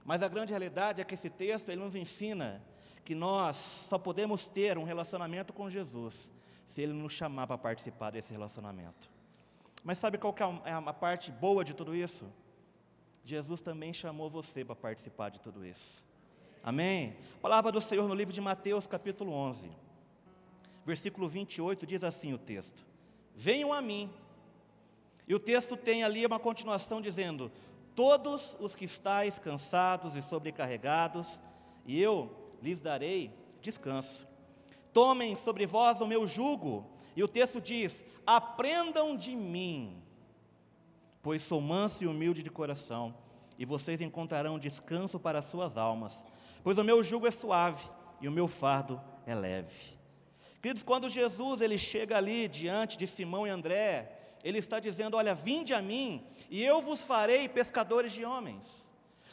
Mas 0.03 0.21
a 0.21 0.27
grande 0.27 0.51
realidade 0.51 1.01
é 1.01 1.05
que 1.05 1.13
esse 1.13 1.29
texto 1.29 1.69
ele 1.69 1.81
nos 1.81 1.95
ensina 1.95 2.61
que 3.03 3.15
nós 3.15 3.55
só 3.89 3.97
podemos 3.97 4.47
ter 4.47 4.77
um 4.77 4.83
relacionamento 4.83 5.51
com 5.53 5.69
Jesus 5.69 6.31
se 6.69 6.83
Ele 6.83 6.93
nos 6.93 7.13
chamar 7.13 7.47
para 7.47 7.57
participar 7.57 8.11
desse 8.11 8.31
relacionamento. 8.31 9.09
Mas 9.83 9.97
sabe 9.97 10.19
qual 10.19 10.35
é, 10.63 10.69
é 10.69 10.73
a 10.73 10.93
parte 10.93 11.31
boa 11.31 11.65
de 11.65 11.73
tudo 11.73 11.95
isso? 11.95 12.31
Jesus 13.23 13.63
também 13.63 13.91
chamou 13.91 14.29
você 14.29 14.63
para 14.63 14.75
participar 14.75 15.29
de 15.29 15.39
tudo 15.39 15.65
isso. 15.65 16.05
Amém? 16.61 17.17
Palavra 17.41 17.71
do 17.71 17.81
Senhor 17.81 18.07
no 18.07 18.13
livro 18.13 18.31
de 18.31 18.39
Mateus, 18.39 18.85
capítulo 18.85 19.33
11, 19.33 19.71
versículo 20.85 21.27
28, 21.27 21.87
diz 21.87 22.03
assim 22.03 22.33
o 22.33 22.37
texto: 22.37 22.85
Venham 23.35 23.73
a 23.73 23.81
mim. 23.81 24.07
E 25.27 25.33
o 25.33 25.39
texto 25.39 25.75
tem 25.75 26.03
ali 26.03 26.23
uma 26.23 26.37
continuação 26.37 27.01
dizendo: 27.01 27.51
todos 27.95 28.55
os 28.59 28.75
que 28.75 28.85
estáis 28.85 29.39
cansados 29.39 30.15
e 30.15 30.21
sobrecarregados, 30.21 31.41
e 31.83 31.99
eu 31.99 32.31
lhes 32.61 32.79
darei 32.79 33.33
descanso. 33.59 34.28
Tomem 34.93 35.35
sobre 35.35 35.65
vós 35.65 36.01
o 36.01 36.07
meu 36.07 36.25
jugo, 36.25 36.85
e 37.15 37.23
o 37.23 37.27
texto 37.27 37.61
diz: 37.61 38.03
aprendam 38.25 39.15
de 39.15 39.35
mim, 39.35 40.01
pois 41.21 41.41
sou 41.41 41.61
manso 41.61 42.03
e 42.03 42.07
humilde 42.07 42.43
de 42.43 42.49
coração, 42.49 43.13
e 43.57 43.65
vocês 43.65 44.01
encontrarão 44.01 44.57
descanso 44.57 45.19
para 45.19 45.39
as 45.39 45.45
suas 45.45 45.77
almas, 45.77 46.25
pois 46.63 46.77
o 46.77 46.83
meu 46.83 47.03
jugo 47.03 47.27
é 47.27 47.31
suave 47.31 47.85
e 48.21 48.27
o 48.27 48.31
meu 48.31 48.47
fardo 48.47 49.01
é 49.25 49.35
leve. 49.35 49.97
Queridos, 50.61 50.83
quando 50.83 51.07
Jesus 51.07 51.61
ele 51.61 51.77
chega 51.77 52.17
ali 52.17 52.47
diante 52.47 52.97
de 52.97 53.07
Simão 53.07 53.47
e 53.47 53.49
André, 53.49 54.17
ele 54.43 54.57
está 54.57 54.79
dizendo: 54.79 55.15
Olha, 55.17 55.33
vinde 55.33 55.73
a 55.73 55.81
mim, 55.81 56.25
e 56.49 56.63
eu 56.63 56.81
vos 56.81 57.03
farei 57.03 57.47
pescadores 57.47 58.11
de 58.11 58.25
homens. 58.25 58.88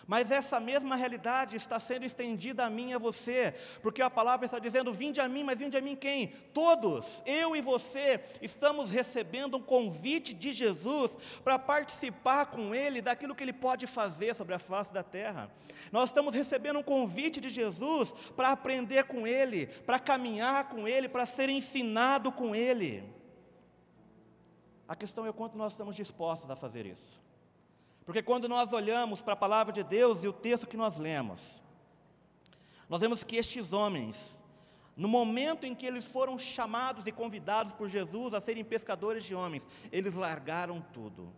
Mas 0.07 0.31
essa 0.31 0.61
mesma 0.61 0.95
realidade 0.95 1.57
está 1.57 1.81
sendo 1.81 2.07
estendida 2.07 2.65
a 2.65 2.71
mim 2.71 2.91
e 2.91 2.95
a 2.95 2.99
você, 2.99 3.55
porque 3.83 4.01
a 4.01 4.09
palavra 4.09 4.45
está 4.47 4.59
dizendo: 4.59 4.93
vinde 4.93 5.21
a 5.21 5.29
mim, 5.29 5.43
mas 5.43 5.59
vinde 5.59 5.77
a 5.77 5.81
mim 5.81 5.97
quem? 5.97 6.29
Todos, 6.55 7.23
eu 7.27 7.57
e 7.57 7.61
você, 7.61 8.21
estamos 8.41 8.89
recebendo 8.89 9.57
um 9.57 9.63
convite 9.63 10.33
de 10.33 10.53
Jesus 10.53 11.17
para 11.43 11.59
participar 11.59 12.47
com 12.47 12.73
Ele 12.73 13.03
daquilo 13.03 13.35
que 13.35 13.43
Ele 13.43 13.53
pode 13.53 13.89
fazer 13.89 14.35
sobre 14.35 14.55
a 14.55 14.61
face 14.61 14.93
da 14.93 15.03
terra. 15.03 15.51
Nós 15.91 16.11
estamos 16.11 16.35
recebendo 16.37 16.79
um 16.79 16.85
convite 16.85 17.41
de 17.41 17.51
Jesus 17.51 18.13
para 18.37 18.53
aprender 18.53 19.05
com 19.05 19.27
Ele, 19.27 19.67
para 19.67 19.99
caminhar 19.99 20.69
com 20.69 20.87
Ele, 20.87 21.09
para 21.09 21.27
ser 21.27 21.49
ensinado 21.49 22.31
com 22.31 22.55
Ele. 22.55 23.03
A 24.87 24.95
questão 24.95 25.27
é 25.27 25.31
o 25.31 25.35
quanto 25.35 25.59
nós 25.59 25.73
estamos 25.73 25.97
dispostos 25.97 26.49
a 26.49 26.55
fazer 26.55 26.87
isso. 26.87 27.26
Porque 28.07 28.23
quando 28.23 28.49
nós 28.49 28.73
olhamos 28.73 29.21
para 29.21 29.33
a 29.33 29.37
palavra 29.37 29.73
de 29.73 29.83
Deus 29.83 30.23
e 30.23 30.29
o 30.29 30.33
texto 30.33 30.67
que 30.67 30.77
nós 30.77 30.97
lemos, 30.97 31.61
nós 32.89 33.01
vemos 33.01 33.25
que 33.25 33.37
estes 33.37 33.73
homens, 33.73 34.41
no 34.97 35.09
momento 35.09 35.67
em 35.67 35.75
que 35.75 35.85
eles 35.85 36.07
foram 36.07 36.39
chamados 36.39 37.09
e 37.09 37.13
convidados 37.13 37.73
por 37.73 37.89
Jesus 37.89 38.33
a 38.33 38.41
serem 38.41 38.65
pescadores 38.65 39.25
de 39.25 39.35
homens, 39.35 39.67
eles 39.91 40.15
largaram 40.15 40.81
tudo. 40.93 41.35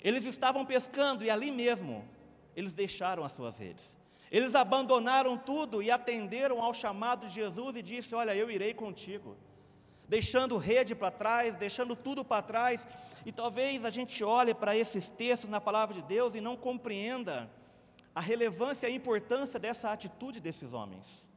Eles 0.00 0.24
estavam 0.24 0.66
pescando 0.66 1.24
e 1.24 1.30
ali 1.30 1.52
mesmo 1.52 2.04
eles 2.56 2.74
deixaram 2.74 3.22
as 3.24 3.30
suas 3.30 3.56
redes. 3.56 3.96
Eles 4.32 4.56
abandonaram 4.56 5.38
tudo 5.38 5.80
e 5.80 5.92
atenderam 5.92 6.60
ao 6.60 6.74
chamado 6.74 7.28
de 7.28 7.34
Jesus 7.34 7.76
e 7.76 7.82
disse: 7.82 8.16
Olha, 8.16 8.34
eu 8.34 8.50
irei 8.50 8.74
contigo 8.74 9.36
deixando 10.08 10.56
rede 10.56 10.94
para 10.94 11.10
trás, 11.10 11.54
deixando 11.56 11.94
tudo 11.94 12.24
para 12.24 12.42
trás, 12.42 12.88
e 13.26 13.30
talvez 13.30 13.84
a 13.84 13.90
gente 13.90 14.24
olhe 14.24 14.54
para 14.54 14.76
esses 14.76 15.10
textos 15.10 15.50
na 15.50 15.60
palavra 15.60 15.94
de 15.94 16.02
Deus 16.02 16.34
e 16.34 16.40
não 16.40 16.56
compreenda 16.56 17.50
a 18.14 18.20
relevância 18.20 18.88
e 18.88 18.92
a 18.92 18.96
importância 18.96 19.60
dessa 19.60 19.92
atitude 19.92 20.40
desses 20.40 20.72
homens. 20.72 21.30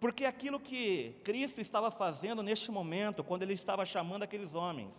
Porque 0.00 0.24
aquilo 0.24 0.58
que 0.58 1.14
Cristo 1.22 1.60
estava 1.60 1.90
fazendo 1.90 2.42
neste 2.42 2.70
momento, 2.70 3.22
quando 3.22 3.42
Ele 3.42 3.54
estava 3.54 3.86
chamando 3.86 4.24
aqueles 4.24 4.54
homens, 4.54 4.92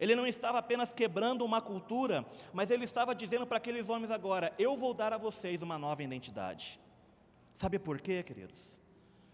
Ele 0.00 0.16
não 0.16 0.26
estava 0.26 0.58
apenas 0.58 0.92
quebrando 0.92 1.44
uma 1.44 1.60
cultura, 1.60 2.26
mas 2.52 2.70
Ele 2.70 2.84
estava 2.84 3.14
dizendo 3.14 3.46
para 3.46 3.58
aqueles 3.58 3.88
homens 3.88 4.10
agora: 4.10 4.52
Eu 4.58 4.76
vou 4.76 4.94
dar 4.94 5.12
a 5.12 5.18
vocês 5.18 5.62
uma 5.62 5.78
nova 5.78 6.02
identidade. 6.02 6.80
Sabe 7.54 7.78
por 7.78 8.00
quê, 8.00 8.22
queridos? 8.22 8.80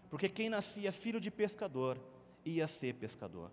Porque 0.09 0.27
quem 0.27 0.49
nascia 0.49 0.91
filho 0.91 1.19
de 1.19 1.31
pescador, 1.31 1.97
ia 2.49 2.67
ser 2.67 2.93
pescador. 2.95 3.51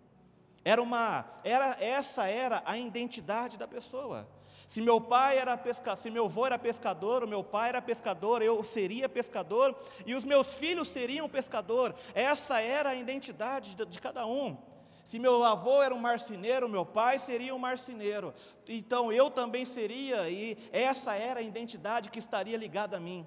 Era 0.65 0.83
uma, 0.83 1.25
era, 1.45 1.77
essa 1.81 2.27
era 2.27 2.63
a 2.67 2.77
identidade 2.77 3.57
da 3.57 3.69
pessoa. 3.69 4.29
Se 4.67 4.81
meu 4.81 5.01
pai 5.01 5.39
era 5.39 5.57
pescador, 5.57 5.97
se 5.97 6.11
meu 6.11 6.25
avô 6.25 6.45
era 6.45 6.59
pescador, 6.59 7.23
o 7.23 7.29
meu 7.29 7.45
pai 7.45 7.69
era 7.69 7.81
pescador, 7.81 8.43
eu 8.43 8.65
seria 8.65 9.09
pescador 9.09 9.77
e 10.05 10.15
os 10.15 10.25
meus 10.25 10.53
filhos 10.53 10.89
seriam 10.89 11.29
pescador. 11.29 11.95
Essa 12.15 12.61
era 12.61 12.91
a 12.91 12.95
identidade 12.95 13.77
de, 13.77 13.87
de 13.87 14.01
cada 14.01 14.27
um. 14.27 14.57
Se 15.05 15.21
meu 15.21 15.45
avô 15.45 15.81
era 15.85 15.95
um 15.95 16.01
marceneiro, 16.01 16.69
meu 16.69 16.85
pai 16.85 17.21
seria 17.21 17.55
um 17.55 17.61
marceneiro. 17.61 18.35
Então 18.67 19.13
eu 19.13 19.31
também 19.31 19.65
seria, 19.65 20.29
e 20.29 20.59
essa 20.73 21.15
era 21.15 21.39
a 21.39 21.45
identidade 21.45 22.11
que 22.11 22.19
estaria 22.19 22.57
ligada 22.57 22.97
a 22.97 23.01
mim. 23.01 23.25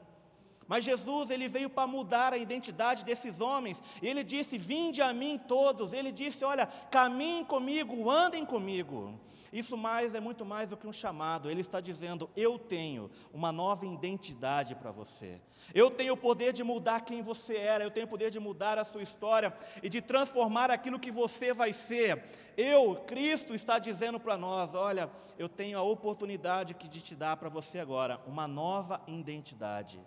Mas 0.70 0.84
Jesus, 0.84 1.32
ele 1.32 1.48
veio 1.48 1.68
para 1.68 1.88
mudar 1.88 2.32
a 2.32 2.38
identidade 2.38 3.04
desses 3.04 3.42
homens. 3.42 3.82
Ele 4.04 4.24
disse: 4.24 4.56
Vinde 4.56 5.02
a 5.02 5.12
mim 5.12 5.42
todos. 5.48 5.94
Ele 5.94 6.12
disse: 6.12 6.46
Olha, 6.46 6.68
caminhem 6.92 7.44
comigo, 7.44 8.08
andem 8.08 8.46
comigo. 8.46 9.20
Isso 9.52 9.76
mais 9.76 10.14
é 10.14 10.20
muito 10.20 10.46
mais 10.46 10.70
do 10.70 10.78
que 10.78 10.86
um 10.86 10.94
chamado. 10.94 11.50
Ele 11.50 11.62
está 11.62 11.82
dizendo: 11.82 12.30
Eu 12.38 12.60
tenho 12.60 13.10
uma 13.34 13.52
nova 13.52 13.84
identidade 13.84 14.76
para 14.76 14.92
você. 14.92 15.42
Eu 15.74 15.90
tenho 15.90 16.14
o 16.14 16.18
poder 16.18 16.54
de 16.54 16.64
mudar 16.64 17.02
quem 17.02 17.24
você 17.24 17.56
era. 17.56 17.84
Eu 17.84 17.90
tenho 17.90 18.06
o 18.06 18.10
poder 18.10 18.30
de 18.30 18.40
mudar 18.40 18.78
a 18.78 18.86
sua 18.86 19.02
história 19.02 19.52
e 19.82 19.90
de 19.90 20.04
transformar 20.04 20.70
aquilo 20.70 21.00
que 21.00 21.10
você 21.10 21.52
vai 21.52 21.74
ser. 21.74 22.24
Eu, 22.56 22.96
Cristo, 23.08 23.56
está 23.56 23.80
dizendo 23.80 24.20
para 24.20 24.38
nós: 24.38 24.76
Olha, 24.76 25.10
eu 25.36 25.50
tenho 25.50 25.80
a 25.80 25.82
oportunidade 25.82 26.76
de 26.76 27.02
te 27.02 27.16
dar 27.16 27.38
para 27.38 27.50
você 27.50 27.80
agora 27.80 28.22
uma 28.28 28.48
nova 28.48 29.02
identidade. 29.08 30.00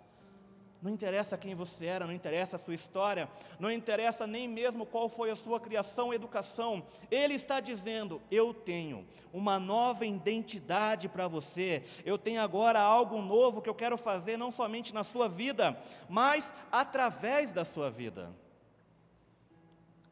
Não 0.83 0.91
interessa 0.91 1.37
quem 1.37 1.55
você 1.55 1.85
era, 1.85 2.05
não 2.05 2.11
interessa 2.11 2.57
a 2.57 2.59
sua 2.59 2.75
história, 2.75 3.29
não 3.57 3.71
interessa 3.71 4.27
nem 4.27 4.49
mesmo 4.49 4.85
qual 4.85 5.07
foi 5.07 5.31
a 5.31 5.35
sua 5.35 5.57
criação, 5.57 6.13
educação. 6.13 6.85
Ele 7.09 7.35
está 7.35 7.61
dizendo: 7.61 8.21
Eu 8.29 8.53
tenho 8.53 9.07
uma 9.31 9.57
nova 9.57 10.05
identidade 10.05 11.07
para 11.07 11.25
você. 11.25 11.83
Eu 12.03 12.17
tenho 12.17 12.41
agora 12.41 12.81
algo 12.81 13.21
novo 13.21 13.61
que 13.61 13.69
eu 13.69 13.73
quero 13.73 13.97
fazer, 13.97 14.35
não 14.35 14.51
somente 14.51 14.93
na 14.93 15.05
sua 15.05 15.29
vida, 15.29 15.81
mas 16.09 16.53
através 16.69 17.53
da 17.53 17.63
sua 17.63 17.89
vida. 17.89 18.35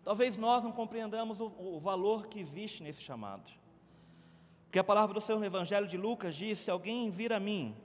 Talvez 0.05 0.37
nós 0.37 0.63
não 0.63 0.71
compreendamos 0.71 1.41
o, 1.41 1.51
o 1.59 1.81
valor 1.81 2.27
que 2.27 2.39
existe 2.39 2.81
nesse 2.81 3.01
chamado. 3.01 3.51
Porque 4.67 4.79
a 4.79 4.85
palavra 4.85 5.13
do 5.13 5.19
Senhor 5.19 5.37
no 5.37 5.45
Evangelho 5.45 5.85
de 5.85 5.97
Lucas 5.97 6.33
diz: 6.33 6.59
Se 6.59 6.71
alguém 6.71 7.09
vir 7.09 7.33
a 7.33 7.41
mim, 7.41 7.75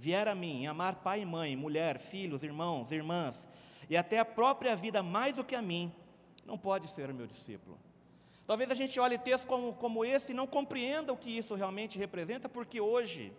vier 0.00 0.26
a 0.26 0.34
mim 0.34 0.66
amar 0.66 0.94
pai 0.96 1.20
e 1.20 1.26
mãe, 1.26 1.54
mulher, 1.54 1.98
filhos, 1.98 2.42
irmãos, 2.42 2.90
irmãs, 2.90 3.46
e 3.88 3.96
até 3.98 4.18
a 4.18 4.24
própria 4.24 4.74
vida 4.74 5.02
mais 5.02 5.36
do 5.36 5.44
que 5.44 5.54
a 5.54 5.60
mim, 5.60 5.92
não 6.46 6.56
pode 6.56 6.88
ser 6.88 7.12
meu 7.12 7.26
discípulo. 7.26 7.78
Talvez 8.46 8.70
a 8.70 8.74
gente 8.74 8.98
olhe 8.98 9.18
textos 9.18 9.44
como, 9.44 9.74
como 9.74 10.02
esse 10.02 10.32
e 10.32 10.34
não 10.34 10.46
compreenda 10.46 11.12
o 11.12 11.16
que 11.18 11.30
isso 11.30 11.54
realmente 11.54 11.98
representa, 11.98 12.48
porque 12.48 12.80
hoje 12.80 13.30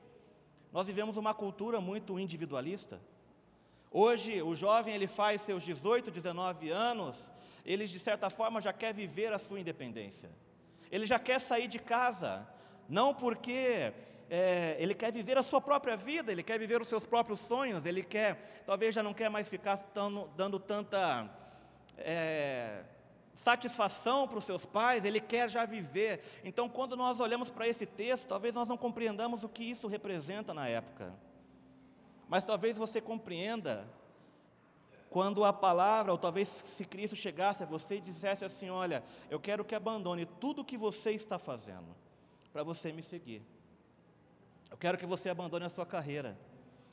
nós 0.71 0.85
vivemos 0.85 1.17
uma 1.17 1.33
cultura 1.33 1.81
muito 1.81 2.19
individualista. 2.19 3.01
Hoje 3.89 4.39
o 4.43 4.55
jovem 4.55 4.93
ele 4.93 5.07
faz 5.07 5.41
seus 5.41 5.63
18, 5.63 6.11
19 6.11 6.69
anos, 6.69 7.31
ele 7.65 7.87
de 7.87 7.99
certa 7.99 8.29
forma 8.29 8.61
já 8.61 8.71
quer 8.71 8.93
viver 8.93 9.33
a 9.33 9.39
sua 9.39 9.59
independência. 9.59 10.29
Ele 10.91 11.07
já 11.07 11.17
quer 11.17 11.41
sair 11.41 11.67
de 11.67 11.79
casa, 11.79 12.47
não 12.87 13.15
porque 13.15 13.91
é, 14.33 14.77
ele 14.79 14.95
quer 14.95 15.11
viver 15.11 15.37
a 15.37 15.43
sua 15.43 15.59
própria 15.59 15.97
vida, 15.97 16.31
ele 16.31 16.41
quer 16.41 16.57
viver 16.57 16.79
os 16.79 16.87
seus 16.87 17.05
próprios 17.05 17.41
sonhos, 17.41 17.85
ele 17.85 18.01
quer, 18.01 18.63
talvez 18.65 18.95
já 18.95 19.03
não 19.03 19.13
quer 19.13 19.29
mais 19.29 19.49
ficar 19.49 19.85
dando 20.37 20.57
tanta 20.57 21.29
é, 21.97 22.85
satisfação 23.35 24.29
para 24.29 24.37
os 24.37 24.45
seus 24.45 24.63
pais, 24.63 25.03
ele 25.03 25.19
quer 25.19 25.49
já 25.49 25.65
viver. 25.65 26.23
Então, 26.45 26.69
quando 26.69 26.95
nós 26.95 27.19
olhamos 27.19 27.49
para 27.49 27.67
esse 27.67 27.85
texto, 27.85 28.25
talvez 28.25 28.55
nós 28.55 28.69
não 28.69 28.77
compreendamos 28.77 29.43
o 29.43 29.49
que 29.49 29.65
isso 29.65 29.85
representa 29.85 30.53
na 30.53 30.65
época, 30.65 31.13
mas 32.29 32.45
talvez 32.45 32.77
você 32.77 33.01
compreenda 33.01 33.85
quando 35.09 35.43
a 35.43 35.51
palavra, 35.51 36.13
ou 36.13 36.17
talvez 36.17 36.47
se 36.47 36.85
Cristo 36.85 37.17
chegasse 37.17 37.63
a 37.63 37.65
você 37.65 37.95
e 37.95 38.01
dissesse 38.01 38.45
assim: 38.45 38.69
Olha, 38.69 39.03
eu 39.29 39.41
quero 39.41 39.65
que 39.65 39.75
abandone 39.75 40.25
tudo 40.25 40.61
o 40.61 40.65
que 40.65 40.77
você 40.77 41.11
está 41.11 41.37
fazendo, 41.37 41.93
para 42.53 42.63
você 42.63 42.93
me 42.93 43.03
seguir. 43.03 43.45
Eu 44.71 44.77
quero 44.77 44.97
que 44.97 45.05
você 45.05 45.29
abandone 45.29 45.65
a 45.65 45.69
sua 45.69 45.85
carreira. 45.85 46.37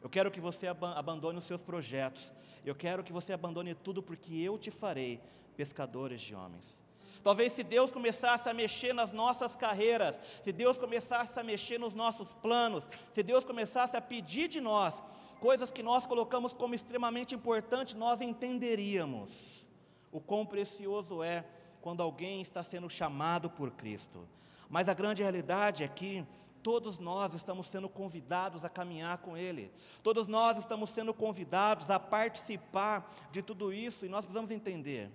Eu 0.02 0.10
quero 0.10 0.30
que 0.30 0.40
você 0.40 0.66
abandone 0.66 1.38
os 1.38 1.44
seus 1.44 1.62
projetos. 1.62 2.32
Eu 2.64 2.74
quero 2.74 3.02
que 3.02 3.12
você 3.12 3.32
abandone 3.32 3.74
tudo, 3.74 4.02
porque 4.02 4.34
eu 4.34 4.58
te 4.58 4.70
farei 4.70 5.20
pescadores 5.56 6.20
de 6.20 6.34
homens. 6.34 6.82
Talvez 7.22 7.52
se 7.52 7.62
Deus 7.62 7.90
começasse 7.90 8.48
a 8.48 8.54
mexer 8.54 8.92
nas 8.92 9.12
nossas 9.12 9.56
carreiras, 9.56 10.20
se 10.42 10.52
Deus 10.52 10.78
começasse 10.78 11.38
a 11.38 11.42
mexer 11.42 11.78
nos 11.78 11.94
nossos 11.94 12.32
planos, 12.32 12.88
se 13.12 13.22
Deus 13.22 13.44
começasse 13.44 13.96
a 13.96 14.00
pedir 14.00 14.48
de 14.48 14.60
nós 14.60 15.02
coisas 15.40 15.70
que 15.70 15.82
nós 15.82 16.06
colocamos 16.06 16.52
como 16.52 16.74
extremamente 16.74 17.34
importantes, 17.34 17.94
nós 17.94 18.20
entenderíamos 18.20 19.68
o 20.10 20.20
quão 20.20 20.44
precioso 20.44 21.22
é 21.22 21.44
quando 21.80 22.02
alguém 22.02 22.40
está 22.40 22.62
sendo 22.62 22.88
chamado 22.88 23.48
por 23.48 23.70
Cristo. 23.72 24.26
Mas 24.68 24.88
a 24.88 24.94
grande 24.94 25.22
realidade 25.22 25.82
é 25.82 25.88
que 25.88 26.26
Todos 26.68 26.98
nós 26.98 27.33
estamos 27.33 27.66
sendo 27.66 27.88
convidados 27.88 28.62
a 28.62 28.68
caminhar 28.68 29.16
com 29.16 29.35
Ele, 29.35 29.72
todos 30.02 30.28
nós 30.28 30.59
estamos 30.59 30.90
sendo 30.90 31.14
convidados 31.14 31.88
a 31.88 31.98
participar 31.98 33.11
de 33.33 33.40
tudo 33.40 33.72
isso, 33.72 34.04
e 34.04 34.09
nós 34.11 34.26
precisamos 34.26 34.50
entender 34.50 35.11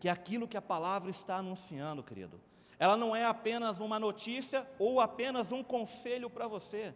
que 0.00 0.08
aquilo 0.08 0.48
que 0.48 0.56
a 0.56 0.60
palavra 0.60 1.12
está 1.12 1.36
anunciando, 1.36 2.02
querido, 2.02 2.40
ela 2.76 2.96
não 2.96 3.14
é 3.14 3.24
apenas 3.24 3.78
uma 3.78 4.00
notícia 4.00 4.68
ou 4.76 5.00
apenas 5.00 5.52
um 5.52 5.62
conselho 5.62 6.28
para 6.28 6.48
você. 6.48 6.92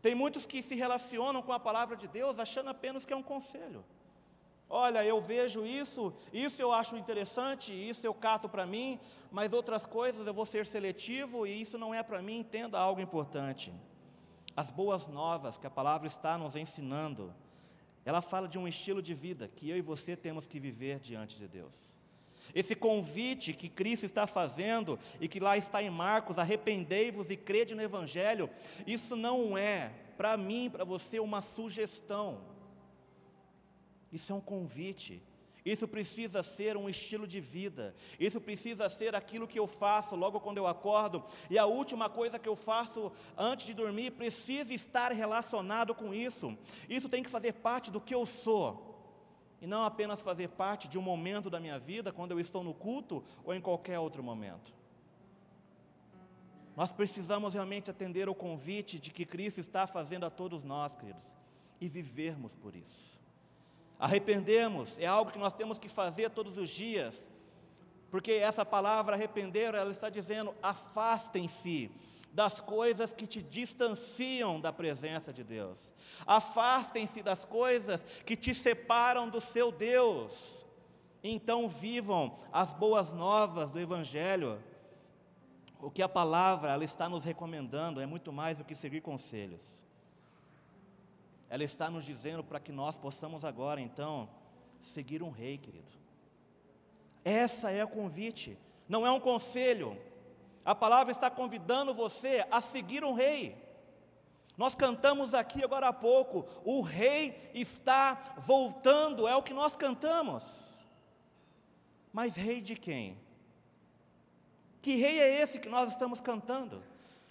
Tem 0.00 0.14
muitos 0.14 0.46
que 0.46 0.62
se 0.62 0.76
relacionam 0.76 1.42
com 1.42 1.52
a 1.52 1.58
palavra 1.58 1.96
de 1.96 2.06
Deus 2.06 2.38
achando 2.38 2.70
apenas 2.70 3.04
que 3.04 3.12
é 3.12 3.16
um 3.16 3.24
conselho. 3.24 3.84
Olha, 4.72 5.04
eu 5.04 5.20
vejo 5.20 5.66
isso, 5.66 6.14
isso 6.32 6.62
eu 6.62 6.70
acho 6.70 6.96
interessante, 6.96 7.72
isso 7.72 8.06
eu 8.06 8.14
cato 8.14 8.48
para 8.48 8.64
mim, 8.64 9.00
mas 9.28 9.52
outras 9.52 9.84
coisas 9.84 10.24
eu 10.24 10.32
vou 10.32 10.46
ser 10.46 10.64
seletivo 10.64 11.44
e 11.44 11.60
isso 11.60 11.76
não 11.76 11.92
é 11.92 12.04
para 12.04 12.22
mim, 12.22 12.38
entenda 12.38 12.78
algo 12.78 13.00
importante. 13.00 13.74
As 14.56 14.70
boas 14.70 15.08
novas 15.08 15.58
que 15.58 15.66
a 15.66 15.70
palavra 15.70 16.06
está 16.06 16.38
nos 16.38 16.54
ensinando, 16.54 17.34
ela 18.04 18.22
fala 18.22 18.46
de 18.46 18.60
um 18.60 18.68
estilo 18.68 19.02
de 19.02 19.12
vida 19.12 19.48
que 19.48 19.68
eu 19.68 19.76
e 19.76 19.82
você 19.82 20.14
temos 20.14 20.46
que 20.46 20.60
viver 20.60 21.00
diante 21.00 21.36
de 21.36 21.48
Deus. 21.48 21.98
Esse 22.54 22.76
convite 22.76 23.52
que 23.52 23.68
Cristo 23.68 24.06
está 24.06 24.24
fazendo 24.24 25.00
e 25.20 25.26
que 25.26 25.40
lá 25.40 25.56
está 25.56 25.82
em 25.82 25.90
Marcos, 25.90 26.38
arrependei-vos 26.38 27.28
e 27.28 27.36
crede 27.36 27.74
no 27.74 27.82
Evangelho, 27.82 28.48
isso 28.86 29.16
não 29.16 29.58
é 29.58 29.92
para 30.16 30.36
mim, 30.36 30.70
para 30.70 30.84
você, 30.84 31.18
uma 31.18 31.40
sugestão. 31.40 32.38
Isso 34.12 34.32
é 34.32 34.34
um 34.34 34.40
convite. 34.40 35.22
Isso 35.64 35.86
precisa 35.86 36.42
ser 36.42 36.76
um 36.76 36.88
estilo 36.88 37.26
de 37.26 37.40
vida. 37.40 37.94
Isso 38.18 38.40
precisa 38.40 38.88
ser 38.88 39.14
aquilo 39.14 39.46
que 39.46 39.58
eu 39.58 39.66
faço 39.66 40.16
logo 40.16 40.40
quando 40.40 40.58
eu 40.58 40.66
acordo. 40.66 41.24
E 41.48 41.58
a 41.58 41.66
última 41.66 42.08
coisa 42.08 42.38
que 42.38 42.48
eu 42.48 42.56
faço 42.56 43.12
antes 43.36 43.66
de 43.66 43.74
dormir 43.74 44.12
precisa 44.12 44.72
estar 44.72 45.12
relacionado 45.12 45.94
com 45.94 46.14
isso. 46.14 46.56
Isso 46.88 47.08
tem 47.08 47.22
que 47.22 47.30
fazer 47.30 47.52
parte 47.54 47.90
do 47.90 48.00
que 48.00 48.14
eu 48.14 48.24
sou. 48.24 48.88
E 49.60 49.66
não 49.66 49.84
apenas 49.84 50.22
fazer 50.22 50.48
parte 50.48 50.88
de 50.88 50.98
um 50.98 51.02
momento 51.02 51.50
da 51.50 51.60
minha 51.60 51.78
vida, 51.78 52.10
quando 52.10 52.32
eu 52.32 52.40
estou 52.40 52.64
no 52.64 52.72
culto 52.72 53.22
ou 53.44 53.54
em 53.54 53.60
qualquer 53.60 53.98
outro 53.98 54.22
momento. 54.22 54.72
Nós 56.74 56.90
precisamos 56.90 57.52
realmente 57.52 57.90
atender 57.90 58.26
o 58.26 58.34
convite 58.34 58.98
de 58.98 59.10
que 59.10 59.26
Cristo 59.26 59.60
está 59.60 59.86
fazendo 59.86 60.24
a 60.24 60.30
todos 60.30 60.64
nós, 60.64 60.96
queridos, 60.96 61.36
e 61.78 61.88
vivermos 61.90 62.54
por 62.54 62.74
isso. 62.74 63.19
Arrependemos 64.00 64.98
é 64.98 65.04
algo 65.04 65.30
que 65.30 65.38
nós 65.38 65.54
temos 65.54 65.78
que 65.78 65.88
fazer 65.88 66.30
todos 66.30 66.56
os 66.56 66.70
dias, 66.70 67.28
porque 68.10 68.32
essa 68.32 68.64
palavra 68.64 69.14
arrepender, 69.14 69.74
ela 69.74 69.90
está 69.90 70.08
dizendo: 70.08 70.54
afastem-se 70.62 71.90
das 72.32 72.60
coisas 72.60 73.12
que 73.12 73.26
te 73.26 73.42
distanciam 73.42 74.58
da 74.58 74.72
presença 74.72 75.34
de 75.34 75.44
Deus, 75.44 75.92
afastem-se 76.26 77.22
das 77.22 77.44
coisas 77.44 78.02
que 78.24 78.36
te 78.36 78.54
separam 78.54 79.28
do 79.28 79.38
seu 79.38 79.70
Deus, 79.70 80.64
então 81.22 81.68
vivam 81.68 82.38
as 82.50 82.72
boas 82.72 83.12
novas 83.12 83.70
do 83.70 83.78
Evangelho. 83.78 84.58
O 85.78 85.90
que 85.90 86.02
a 86.02 86.08
palavra 86.08 86.70
ela 86.70 86.84
está 86.84 87.06
nos 87.06 87.22
recomendando 87.22 88.00
é 88.00 88.06
muito 88.06 88.32
mais 88.32 88.56
do 88.56 88.64
que 88.64 88.74
seguir 88.74 89.02
conselhos 89.02 89.89
ela 91.50 91.64
está 91.64 91.90
nos 91.90 92.04
dizendo 92.04 92.44
para 92.44 92.60
que 92.60 92.70
nós 92.70 92.96
possamos 92.96 93.44
agora, 93.44 93.80
então, 93.80 94.30
seguir 94.80 95.20
um 95.20 95.30
rei, 95.30 95.58
querido. 95.58 95.92
Essa 97.24 97.72
é 97.72 97.84
o 97.84 97.88
convite, 97.88 98.56
não 98.88 99.04
é 99.04 99.10
um 99.10 99.18
conselho. 99.18 100.00
A 100.64 100.76
palavra 100.76 101.10
está 101.10 101.28
convidando 101.28 101.92
você 101.92 102.46
a 102.52 102.60
seguir 102.60 103.04
um 103.04 103.14
rei. 103.14 103.60
Nós 104.56 104.76
cantamos 104.76 105.34
aqui 105.34 105.64
agora 105.64 105.88
há 105.88 105.92
pouco, 105.92 106.46
o 106.64 106.82
rei 106.82 107.50
está 107.52 108.36
voltando, 108.38 109.26
é 109.26 109.34
o 109.34 109.42
que 109.42 109.52
nós 109.52 109.74
cantamos. 109.74 110.78
Mas 112.12 112.36
rei 112.36 112.60
de 112.60 112.76
quem? 112.76 113.18
Que 114.80 114.94
rei 114.94 115.18
é 115.18 115.40
esse 115.42 115.58
que 115.58 115.68
nós 115.68 115.90
estamos 115.90 116.20
cantando? 116.20 116.82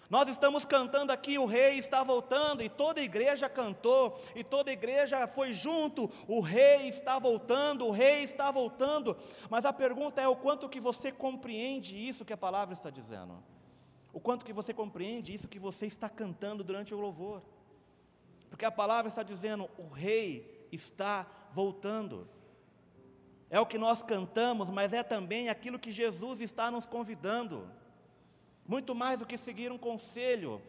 Nós 0.10 0.28
estamos 0.28 0.65
cantando 0.65 1.12
aqui, 1.12 1.38
o 1.38 1.45
rei 1.45 1.78
está 1.78 2.04
voltando, 2.04 2.63
e 2.63 2.69
toda 2.69 3.00
a 3.00 3.04
igreja 3.04 3.48
cantou, 3.48 4.19
e 4.36 4.43
toda 4.43 4.72
a 4.72 4.74
igreja 4.74 5.28
foi 5.28 5.54
junto, 5.54 6.10
o 6.28 6.39
rei 6.39 6.88
está 6.88 7.19
voltando, 7.19 7.86
o 7.86 7.91
rei 7.91 8.24
está 8.24 8.50
voltando. 8.50 9.15
Mas 9.52 9.65
a 9.65 9.72
pergunta 9.72 10.19
é 10.19 10.28
o 10.28 10.36
quanto 10.36 10.67
que 10.67 10.80
você 10.80 11.12
compreende 11.12 11.95
isso 11.95 12.26
que 12.26 12.34
a 12.34 12.38
palavra 12.38 12.74
está 12.74 12.89
dizendo? 12.89 13.43
O 14.12 14.19
quanto 14.19 14.43
que 14.43 14.52
você 14.52 14.74
compreende 14.74 15.32
isso 15.32 15.48
que 15.48 15.60
você 15.60 15.86
está 15.86 16.10
cantando 16.10 16.63
durante 16.63 16.95
o 16.95 17.00
louvor? 17.00 17.43
Porque 18.50 18.65
a 18.65 18.72
palavra 18.72 19.10
está 19.10 19.22
dizendo, 19.22 19.69
o 19.78 19.88
rei 19.89 20.67
está 20.72 21.28
voltando. 21.54 22.28
É 23.48 23.60
o 23.60 23.65
que 23.65 23.78
nós 23.78 24.02
cantamos, 24.02 24.72
mas 24.72 24.91
é 24.91 25.04
também 25.04 25.50
aquilo 25.50 25.78
que 25.78 25.91
Jesus 25.91 26.41
está 26.41 26.72
nos 26.72 26.88
convidando 26.88 27.69
muito 28.69 28.93
mais 28.93 29.17
do 29.17 29.25
que 29.25 29.36
seguir 29.36 29.71
um 29.71 29.79
conselho. 29.79 30.62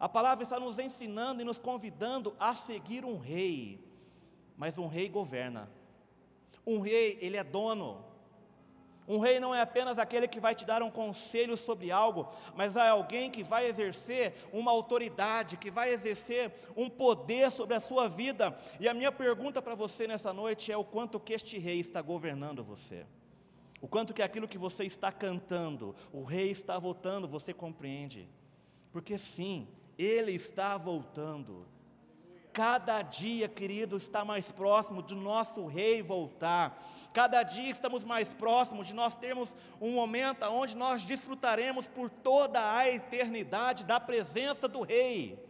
A 0.00 0.08
palavra 0.08 0.42
está 0.42 0.58
nos 0.58 0.80
ensinando 0.80 1.40
e 1.40 1.44
nos 1.44 1.56
convidando 1.56 2.34
a 2.40 2.56
seguir 2.56 3.04
um 3.04 3.16
rei, 3.16 3.78
mas 4.56 4.76
um 4.76 4.88
rei 4.88 5.08
governa. 5.08 5.70
Um 6.66 6.80
rei, 6.80 7.18
ele 7.20 7.36
é 7.36 7.44
dono. 7.44 8.04
Um 9.06 9.20
rei 9.20 9.38
não 9.38 9.54
é 9.54 9.60
apenas 9.60 9.96
aquele 9.96 10.26
que 10.26 10.40
vai 10.40 10.56
te 10.56 10.64
dar 10.64 10.82
um 10.82 10.90
conselho 10.90 11.56
sobre 11.56 11.92
algo, 11.92 12.28
mas 12.56 12.74
é 12.74 12.88
alguém 12.88 13.30
que 13.30 13.44
vai 13.44 13.68
exercer 13.68 14.34
uma 14.52 14.72
autoridade, 14.72 15.56
que 15.56 15.70
vai 15.70 15.90
exercer 15.90 16.52
um 16.76 16.90
poder 16.90 17.52
sobre 17.52 17.76
a 17.76 17.80
sua 17.80 18.08
vida. 18.08 18.58
E 18.80 18.88
a 18.88 18.94
minha 18.94 19.12
pergunta 19.12 19.62
para 19.62 19.76
você 19.76 20.08
nessa 20.08 20.32
noite 20.32 20.72
é 20.72 20.76
o 20.76 20.84
quanto 20.84 21.20
que 21.20 21.32
este 21.32 21.58
rei 21.58 21.78
está 21.78 22.02
governando 22.02 22.64
você. 22.64 23.06
O 23.82 23.88
quanto 23.88 24.14
que 24.14 24.22
aquilo 24.22 24.46
que 24.46 24.56
você 24.56 24.84
está 24.84 25.10
cantando, 25.10 25.92
o 26.12 26.22
rei 26.22 26.52
está 26.52 26.78
voltando, 26.78 27.26
você 27.26 27.52
compreende. 27.52 28.28
Porque 28.92 29.18
sim, 29.18 29.66
ele 29.98 30.30
está 30.30 30.76
voltando. 30.76 31.66
Cada 32.52 33.02
dia, 33.02 33.48
querido, 33.48 33.96
está 33.96 34.24
mais 34.24 34.52
próximo 34.52 35.02
de 35.02 35.16
nosso 35.16 35.66
rei 35.66 36.00
voltar. 36.00 36.80
Cada 37.12 37.42
dia 37.42 37.72
estamos 37.72 38.04
mais 38.04 38.28
próximos 38.28 38.86
de 38.86 38.94
nós 38.94 39.16
termos 39.16 39.56
um 39.80 39.90
momento 39.94 40.44
onde 40.44 40.76
nós 40.76 41.02
desfrutaremos 41.02 41.84
por 41.84 42.08
toda 42.08 42.76
a 42.76 42.88
eternidade 42.88 43.84
da 43.84 43.98
presença 43.98 44.68
do 44.68 44.82
rei. 44.82 45.44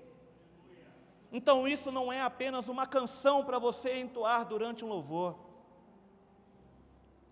Então 1.31 1.69
isso 1.69 1.93
não 1.93 2.11
é 2.11 2.23
apenas 2.23 2.67
uma 2.67 2.87
canção 2.87 3.45
para 3.45 3.59
você 3.59 3.99
entoar 3.99 4.47
durante 4.47 4.87
um 4.87 4.89
louvor. 4.89 5.52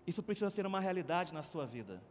Isso 0.05 0.23
precisa 0.23 0.49
ser 0.49 0.65
uma 0.65 0.79
realidade 0.79 1.33
na 1.33 1.43
sua 1.43 1.65
vida. 1.65 2.01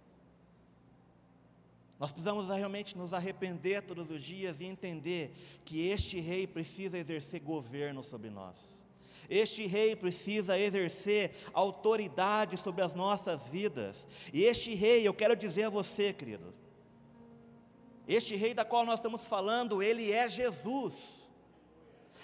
Nós 1.99 2.11
precisamos 2.11 2.49
realmente 2.49 2.97
nos 2.97 3.13
arrepender 3.13 3.83
todos 3.83 4.11
os 4.11 4.23
dias 4.23 4.61
e 4.61 4.65
entender 4.65 5.35
que 5.67 5.89
este 5.89 6.19
rei 6.19 6.47
precisa 6.47 6.97
exercer 6.97 7.41
governo 7.41 8.03
sobre 8.03 8.31
nós. 8.31 8.87
Este 9.29 9.67
rei 9.67 9.95
precisa 9.95 10.59
exercer 10.59 11.33
autoridade 11.53 12.57
sobre 12.57 12.83
as 12.83 12.95
nossas 12.95 13.47
vidas. 13.47 14.09
E 14.33 14.45
este 14.45 14.75
rei, 14.75 15.07
eu 15.07 15.13
quero 15.13 15.37
dizer 15.37 15.65
a 15.65 15.71
você, 15.71 16.13
querido, 16.13 16.53
este 18.09 18.35
rei 18.35 18.55
da 18.55 18.65
qual 18.65 18.85
nós 18.85 18.99
estamos 18.99 19.25
falando, 19.27 19.83
ele 19.83 20.11
é 20.11 20.29
Jesus. 20.29 21.31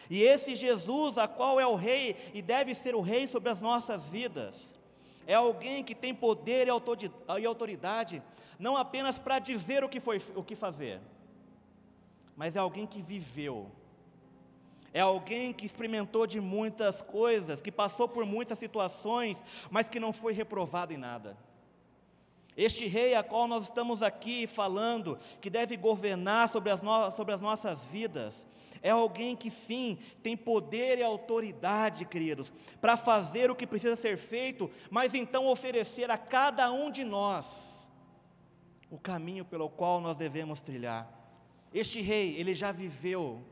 E 0.09 0.23
esse 0.23 0.57
Jesus, 0.57 1.19
a 1.19 1.29
qual 1.29 1.61
é 1.61 1.67
o 1.67 1.75
rei 1.75 2.17
e 2.33 2.41
deve 2.41 2.75
ser 2.75 2.95
o 2.95 3.01
rei 3.01 3.27
sobre 3.27 3.51
as 3.51 3.61
nossas 3.61 4.07
vidas, 4.07 4.76
é 5.27 5.35
alguém 5.35 5.83
que 5.83 5.95
tem 5.95 6.15
poder 6.15 6.69
e 6.69 7.47
autoridade, 7.47 8.23
não 8.59 8.77
apenas 8.77 9.19
para 9.19 9.39
dizer 9.39 9.83
o 9.83 9.89
que, 9.89 10.01
foi, 10.01 10.23
o 10.35 10.43
que 10.43 10.55
fazer, 10.55 11.01
mas 12.37 12.55
é 12.55 12.59
alguém 12.59 12.87
que 12.87 13.03
viveu, 13.03 13.71
é 14.95 15.01
alguém 15.01 15.53
que 15.53 15.67
experimentou 15.67 16.27
de 16.27 16.41
muitas 16.41 17.03
coisas, 17.03 17.61
que 17.61 17.73
passou 17.73 18.09
por 18.09 18.25
muitas 18.25 18.59
situações, 18.59 19.43
mas 19.71 19.89
que 19.89 20.01
não 20.01 20.13
foi 20.13 20.33
reprovado 20.33 20.93
em 20.93 20.97
nada. 20.97 21.37
Este 22.57 22.87
rei 22.87 23.15
a 23.15 23.23
qual 23.23 23.47
nós 23.47 23.65
estamos 23.65 24.03
aqui 24.03 24.47
falando, 24.47 25.19
que 25.43 25.51
deve 25.51 25.77
governar 25.77 26.49
sobre 26.49 26.71
as, 26.71 26.81
no, 26.81 27.11
sobre 27.11 27.35
as 27.35 27.43
nossas 27.43 27.85
vidas, 27.85 28.47
é 28.87 28.91
alguém 28.91 29.35
que 29.35 29.51
sim, 29.51 29.99
tem 30.23 30.37
poder 30.37 30.99
e 30.99 31.03
autoridade, 31.03 32.05
queridos, 32.05 32.53
para 32.81 32.97
fazer 32.97 33.51
o 33.51 33.57
que 33.57 33.67
precisa 33.67 33.97
ser 33.97 34.17
feito, 34.17 34.71
mas 34.89 35.13
então 35.13 35.49
oferecer 35.49 36.09
a 36.09 36.17
cada 36.17 36.71
um 36.71 36.89
de 36.89 37.03
nós 37.03 37.91
o 38.89 38.97
caminho 38.97 39.45
pelo 39.45 39.69
qual 39.69 40.01
nós 40.01 40.17
devemos 40.17 40.61
trilhar. 40.61 41.13
Este 41.75 42.01
rei, 42.01 42.37
ele 42.37 42.55
já 42.55 42.71
viveu, 42.71 43.43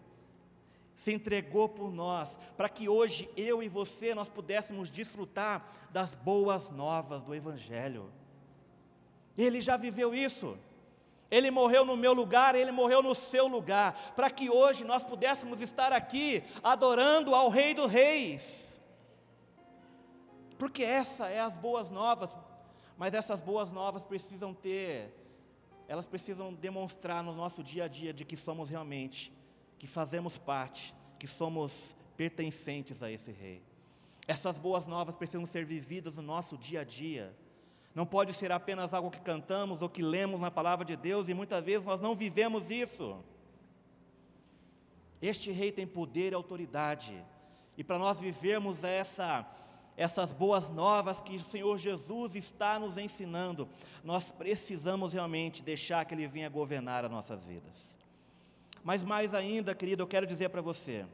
se 0.94 1.12
entregou 1.12 1.68
por 1.68 1.90
nós, 1.90 2.38
para 2.57 2.68
que 2.68 2.88
hoje 2.88 3.29
eu 3.37 3.61
e 3.61 3.68
você 3.68 4.14
nós 4.14 4.29
pudéssemos 4.29 4.88
desfrutar 4.88 5.68
das 5.90 6.14
boas 6.14 6.70
novas 6.70 7.23
do 7.23 7.35
Evangelho. 7.35 8.09
Ele 9.37 9.61
já 9.61 9.77
viveu 9.77 10.14
isso. 10.14 10.57
Ele 11.31 11.51
morreu 11.51 11.85
no 11.85 11.97
meu 11.97 12.13
lugar, 12.13 12.55
ele 12.55 12.71
morreu 12.71 13.03
no 13.03 13.15
seu 13.15 13.49
lugar, 13.49 13.95
para 14.15 14.31
que 14.31 14.51
hoje 14.51 14.85
nós 14.85 15.03
pudéssemos 15.03 15.61
estar 15.61 15.93
aqui 15.93 16.43
adorando 16.63 17.35
ao 17.35 17.49
Rei 17.49 17.75
dos 17.75 17.91
Reis. 17.91 18.81
Porque 20.59 20.83
essa 20.83 21.29
é 21.29 21.41
as 21.41 21.55
boas 21.55 21.91
novas, 21.91 22.35
mas 22.97 23.15
essas 23.15 23.41
boas 23.41 23.73
novas 23.73 24.05
precisam 24.05 24.55
ter, 24.55 25.13
elas 25.89 26.07
precisam 26.07 26.53
demonstrar 26.53 27.23
no 27.23 27.35
nosso 27.35 27.63
dia 27.63 27.85
a 27.85 27.89
dia 27.89 28.13
de 28.13 28.25
que 28.25 28.37
somos 28.37 28.71
realmente, 28.71 29.33
que 29.79 29.87
fazemos 29.87 30.39
parte, 30.39 30.95
que 31.19 31.27
somos 31.27 31.95
pertencentes 32.17 33.03
a 33.03 33.11
esse 33.11 33.33
Rei. 33.33 33.63
Essas 34.27 34.57
boas 34.57 34.87
novas 34.87 35.17
precisam 35.17 35.45
ser 35.45 35.65
vividas 35.65 36.17
no 36.17 36.23
nosso 36.23 36.57
dia 36.57 36.81
a 36.81 36.85
dia. 36.85 37.37
Não 37.95 38.05
pode 38.05 38.35
ser 38.35 38.51
apenas 38.51 38.93
algo 38.93 39.11
que 39.11 39.21
cantamos 39.21 39.81
ou 39.81 39.89
que 39.89 40.03
lemos 40.03 40.41
na 40.41 40.51
palavra 40.51 40.85
de 40.85 40.97
Deus 40.97 41.29
e 41.29 41.35
muitas 41.35 41.65
vezes 41.65 41.87
nós 41.87 42.01
não 42.01 42.15
vivemos 42.15 42.71
isso. 42.71 43.17
Este 45.23 45.53
rei 45.53 45.71
tem 45.71 45.87
poder 45.87 46.33
e 46.33 46.35
autoridade. 46.35 47.25
E 47.77 47.85
para 47.85 47.97
nós 47.97 48.19
vivermos 48.19 48.83
essa, 48.83 49.49
essas 49.97 50.33
boas 50.33 50.69
novas 50.69 51.21
que 51.21 51.37
o 51.37 51.45
Senhor 51.45 51.79
Jesus 51.79 52.35
está 52.35 52.81
nos 52.81 52.99
ensinando, 52.99 53.69
nós 54.03 54.29
precisamos 54.29 55.13
realmente 55.13 55.63
deixar 55.63 56.05
que 56.05 56.15
Ele 56.15 56.27
venha 56.27 56.49
governar 56.49 57.05
as 57.05 57.11
nossas 57.11 57.45
vidas. 57.45 57.97
Mas 58.83 59.05
mais 59.05 59.35
ainda, 59.35 59.73
querido, 59.73 60.03
eu 60.03 60.07
quero 60.09 60.27
dizer 60.27 60.49
para 60.49 60.61
você 60.61 61.07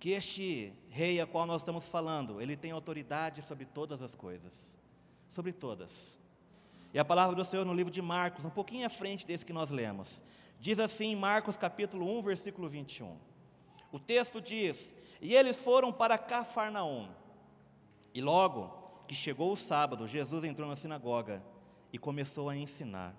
que 0.00 0.10
este 0.10 0.72
rei 0.90 1.20
a 1.20 1.26
qual 1.28 1.46
nós 1.46 1.62
estamos 1.62 1.86
falando, 1.86 2.40
ele 2.40 2.56
tem 2.56 2.72
autoridade 2.72 3.40
sobre 3.42 3.64
todas 3.64 4.02
as 4.02 4.16
coisas 4.16 4.81
sobre 5.32 5.50
todas. 5.50 6.18
E 6.92 6.98
a 6.98 7.04
palavra 7.04 7.34
do 7.34 7.42
Senhor 7.42 7.64
no 7.64 7.72
livro 7.72 7.90
de 7.90 8.02
Marcos, 8.02 8.44
um 8.44 8.50
pouquinho 8.50 8.86
à 8.86 8.90
frente 8.90 9.26
desse 9.26 9.46
que 9.46 9.52
nós 9.52 9.70
lemos, 9.70 10.22
diz 10.60 10.78
assim 10.78 11.12
em 11.12 11.16
Marcos 11.16 11.56
capítulo 11.56 12.06
1, 12.18 12.22
versículo 12.22 12.68
21. 12.68 13.16
O 13.90 13.98
texto 13.98 14.42
diz: 14.42 14.92
E 15.22 15.34
eles 15.34 15.58
foram 15.58 15.90
para 15.90 16.18
Cafarnaum. 16.18 17.08
E 18.12 18.20
logo 18.20 18.70
que 19.08 19.14
chegou 19.14 19.54
o 19.54 19.56
sábado, 19.56 20.06
Jesus 20.06 20.44
entrou 20.44 20.68
na 20.68 20.76
sinagoga 20.76 21.42
e 21.90 21.96
começou 21.96 22.50
a 22.50 22.56
ensinar. 22.56 23.16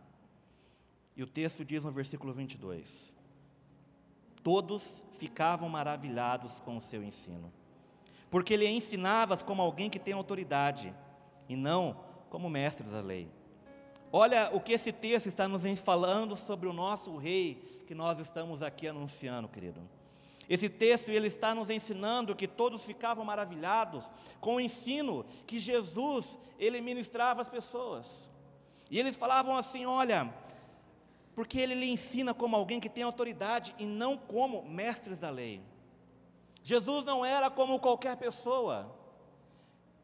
E 1.18 1.24
o 1.24 1.28
texto 1.28 1.66
diz 1.66 1.84
no 1.84 1.92
versículo 1.92 2.32
22: 2.32 3.18
Todos 4.44 5.04
ficavam 5.18 5.68
maravilhados 5.68 6.60
com 6.60 6.78
o 6.78 6.82
seu 6.82 7.04
ensino, 7.04 7.52
porque 8.30 8.54
ele 8.54 8.68
ensinava 8.68 9.36
como 9.38 9.64
alguém 9.64 9.90
que 9.90 9.98
tem 9.98 10.14
autoridade 10.14 10.94
e 11.48 11.56
não 11.56 11.98
como 12.30 12.50
mestres 12.50 12.92
da 12.92 13.02
lei. 13.02 13.30
Olha 14.12 14.50
o 14.54 14.60
que 14.60 14.74
esse 14.74 14.92
texto 14.92 15.28
está 15.28 15.48
nos 15.48 15.64
falando 15.80 16.38
sobre 16.38 16.68
o 16.68 16.74
nosso 16.74 17.16
rei 17.18 17.84
que 17.88 17.96
nós 17.96 18.20
estamos 18.20 18.62
aqui 18.62 18.88
anunciando, 18.88 19.48
querido. 19.48 19.82
Esse 20.50 20.70
texto 20.70 21.10
ele 21.10 21.28
está 21.28 21.56
nos 21.56 21.70
ensinando 21.70 22.36
que 22.36 22.48
todos 22.48 22.86
ficavam 22.86 23.24
maravilhados 23.24 24.12
com 24.40 24.56
o 24.56 24.60
ensino 24.60 25.26
que 25.48 25.58
Jesus 25.58 26.38
ele 26.60 26.82
ministrava 26.82 27.42
às 27.42 27.50
pessoas. 27.50 28.32
E 28.92 29.00
eles 29.00 29.16
falavam 29.16 29.58
assim: 29.58 29.86
olha, 29.86 30.32
porque 31.34 31.60
ele 31.60 31.74
lhe 31.74 31.90
ensina 31.90 32.34
como 32.34 32.56
alguém 32.56 32.80
que 32.80 32.90
tem 32.90 33.04
autoridade 33.04 33.74
e 33.80 33.86
não 33.86 34.18
como 34.18 34.64
mestres 34.64 35.18
da 35.18 35.30
lei. 35.30 35.62
Jesus 36.64 37.04
não 37.04 37.26
era 37.26 37.50
como 37.50 37.80
qualquer 37.80 38.16
pessoa 38.18 38.94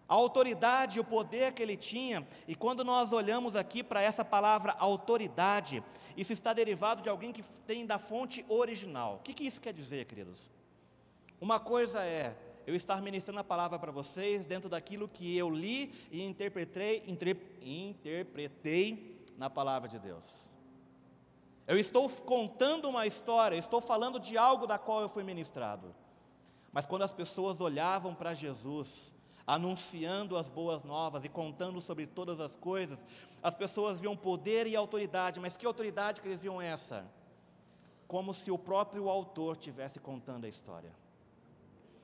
a 0.09 0.15
autoridade 0.15 0.97
e 0.97 0.99
o 0.99 1.03
poder 1.03 1.53
que 1.53 1.61
ele 1.61 1.77
tinha, 1.77 2.27
e 2.47 2.55
quando 2.55 2.83
nós 2.83 3.13
olhamos 3.13 3.55
aqui 3.55 3.83
para 3.83 4.01
essa 4.01 4.25
palavra 4.25 4.75
autoridade, 4.79 5.83
isso 6.17 6.33
está 6.33 6.51
derivado 6.51 7.03
de 7.03 7.09
alguém 7.09 7.31
que 7.31 7.43
tem 7.67 7.85
da 7.85 7.99
fonte 7.99 8.43
original. 8.49 9.17
O 9.17 9.19
que, 9.19 9.35
que 9.35 9.43
isso 9.43 9.61
quer 9.61 9.71
dizer, 9.71 10.05
queridos? 10.05 10.49
Uma 11.39 11.59
coisa 11.59 12.03
é 12.03 12.35
eu 12.65 12.75
estar 12.75 13.01
ministrando 13.01 13.39
a 13.39 13.43
palavra 13.43 13.77
para 13.77 13.91
vocês 13.91 14.45
dentro 14.45 14.67
daquilo 14.67 15.07
que 15.07 15.37
eu 15.37 15.49
li 15.49 15.93
e 16.11 16.23
interpretei, 16.23 17.03
interpretei 17.61 19.23
na 19.37 19.49
palavra 19.49 19.87
de 19.87 19.99
Deus. 19.99 20.49
Eu 21.67 21.77
estou 21.77 22.09
contando 22.09 22.89
uma 22.89 23.05
história, 23.05 23.55
estou 23.55 23.79
falando 23.79 24.19
de 24.19 24.37
algo 24.39 24.65
da 24.65 24.79
qual 24.79 25.01
eu 25.01 25.09
fui 25.09 25.23
ministrado. 25.23 25.95
Mas 26.71 26.87
quando 26.87 27.03
as 27.03 27.11
pessoas 27.11 27.61
olhavam 27.61 28.15
para 28.15 28.33
Jesus, 28.33 29.13
anunciando 29.49 30.37
as 30.37 30.47
boas 30.47 30.83
novas 30.83 31.25
e 31.25 31.29
contando 31.29 31.81
sobre 31.81 32.05
todas 32.05 32.39
as 32.39 32.55
coisas, 32.55 33.03
as 33.41 33.55
pessoas 33.55 33.99
viam 33.99 34.15
poder 34.15 34.67
e 34.67 34.75
autoridade, 34.75 35.39
mas 35.39 35.57
que 35.57 35.65
autoridade 35.65 36.21
que 36.21 36.27
eles 36.27 36.39
viam 36.39 36.61
essa? 36.61 37.03
Como 38.07 38.31
se 38.31 38.51
o 38.51 38.59
próprio 38.59 39.09
autor 39.09 39.57
tivesse 39.57 39.99
contando 39.99 40.45
a 40.45 40.47
história. 40.47 40.91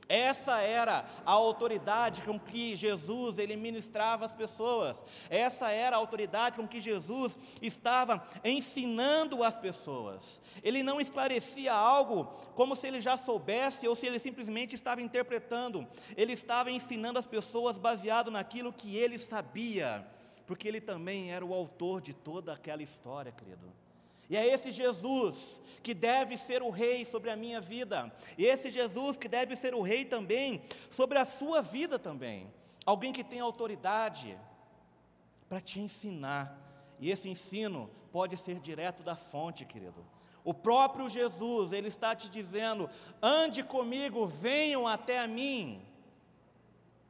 Essa 0.08 0.62
era 0.62 1.06
a 1.26 1.32
autoridade 1.32 2.22
com 2.22 2.40
que 2.40 2.76
Jesus 2.76 3.40
ele 3.40 3.56
ministrava 3.56 4.26
as 4.26 4.34
pessoas. 4.34 5.04
Essa 5.30 5.72
era 5.72 5.96
a 5.96 6.00
autoridade 6.00 6.58
com 6.58 6.68
que 6.68 6.80
Jesus 6.80 7.36
estava 7.62 8.24
ensinando 8.44 9.44
as 9.44 9.58
pessoas. 9.58 10.40
Ele 10.64 10.84
não 10.84 11.02
esclarecia 11.02 11.74
algo 11.74 12.26
como 12.54 12.76
se 12.76 12.88
ele 12.88 13.02
já 13.02 13.18
soubesse 13.18 13.88
ou 13.88 13.96
se 13.96 14.06
ele 14.06 14.20
simplesmente 14.20 14.76
estava 14.76 15.02
interpretando. 15.02 15.88
Ele 16.16 16.34
estava 16.34 16.70
ensinando 16.70 17.18
as 17.18 17.26
pessoas 17.26 17.78
baseado 17.78 18.30
naquilo 18.30 18.72
que 18.72 18.96
ele 18.96 19.18
sabia, 19.18 20.06
porque 20.46 20.68
ele 20.68 20.82
também 20.82 21.32
era 21.32 21.44
o 21.44 21.54
autor 21.54 22.02
de 22.02 22.14
toda 22.14 22.54
aquela 22.54 22.84
história, 22.84 23.32
querido. 23.32 23.85
E 24.30 24.36
é 24.36 24.46
esse 24.48 24.72
Jesus 24.72 25.62
que 25.84 25.94
deve 25.94 26.38
ser 26.38 26.64
o 26.64 26.70
rei 26.70 27.06
sobre 27.06 27.30
a 27.30 27.36
minha 27.36 27.62
vida, 27.62 28.12
e 28.38 28.46
esse 28.46 28.72
Jesus 28.72 29.18
que 29.18 29.28
deve 29.28 29.56
ser 29.56 29.76
o 29.76 29.82
rei 29.82 30.04
também 30.04 30.64
sobre 30.90 31.18
a 31.18 31.26
sua 31.26 31.62
vida 31.62 32.00
também. 32.00 32.52
Alguém 32.86 33.14
que 33.14 33.24
tem 33.24 33.40
autoridade 33.40 34.38
para 35.48 35.62
te 35.62 35.80
ensinar, 35.80 36.58
e 37.00 37.12
esse 37.12 37.30
ensino 37.30 37.90
pode 38.12 38.38
ser 38.38 38.60
direto 38.60 39.04
da 39.04 39.16
fonte, 39.16 39.66
querido. 39.66 40.06
O 40.44 40.54
próprio 40.54 41.10
Jesus, 41.10 41.72
ele 41.72 41.88
está 41.88 42.16
te 42.16 42.30
dizendo: 42.30 42.90
ande 43.22 43.64
comigo, 43.64 44.26
venham 44.26 44.88
até 44.88 45.20
a 45.20 45.28
mim. 45.28 45.82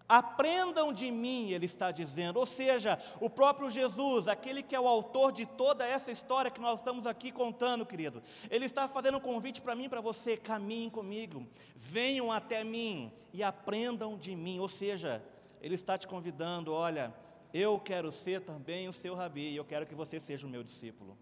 Aprendam 0.08 0.94
de 0.94 1.10
mim, 1.10 1.50
ele 1.50 1.66
está 1.66 1.92
dizendo. 1.92 2.38
Ou 2.38 2.46
seja, 2.46 3.00
o 3.20 3.28
próprio 3.28 3.72
Jesus, 3.72 4.28
aquele 4.28 4.62
que 4.62 4.76
é 4.76 4.80
o 4.80 4.88
autor 4.88 5.32
de 5.32 5.48
toda 5.48 5.86
essa 5.86 6.12
história 6.12 6.52
que 6.52 6.62
nós 6.62 6.80
estamos 6.80 7.08
aqui 7.08 7.32
contando, 7.32 7.86
querido, 7.86 8.22
ele 8.52 8.66
está 8.66 8.88
fazendo 8.88 9.18
um 9.18 9.22
convite 9.22 9.62
para 9.62 9.74
mim, 9.74 9.90
para 9.90 10.02
você: 10.02 10.38
caminhem 10.38 10.92
comigo, 10.92 11.48
venham 11.76 12.32
até 12.32 12.64
mim 12.64 13.12
e 13.34 13.42
aprendam 13.42 14.16
de 14.16 14.36
mim. 14.36 14.60
Ou 14.60 14.70
seja, 14.70 15.24
ele 15.60 15.74
está 15.74 15.98
te 15.98 16.08
convidando: 16.08 16.72
olha, 16.72 17.12
eu 17.52 17.80
quero 17.80 18.12
ser 18.12 18.42
também 18.42 18.88
o 18.88 18.94
seu 18.94 19.16
rabi, 19.16 19.56
eu 19.56 19.66
quero 19.66 19.88
que 19.88 19.96
você 19.96 20.20
seja 20.20 20.46
o 20.46 20.50
meu 20.50 20.64
discípulo. 20.64 21.18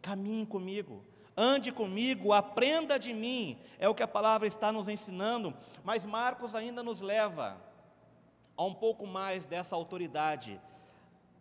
Caminhe 0.00 0.46
comigo, 0.46 1.04
ande 1.36 1.70
comigo, 1.70 2.32
aprenda 2.32 2.98
de 2.98 3.12
mim, 3.12 3.58
é 3.78 3.86
o 3.86 3.94
que 3.94 4.02
a 4.02 4.08
palavra 4.08 4.48
está 4.48 4.72
nos 4.72 4.88
ensinando, 4.88 5.52
mas 5.84 6.06
Marcos 6.06 6.54
ainda 6.54 6.82
nos 6.82 7.02
leva 7.02 7.67
a 8.58 8.64
um 8.64 8.74
pouco 8.74 9.06
mais 9.06 9.46
dessa 9.46 9.76
autoridade 9.76 10.60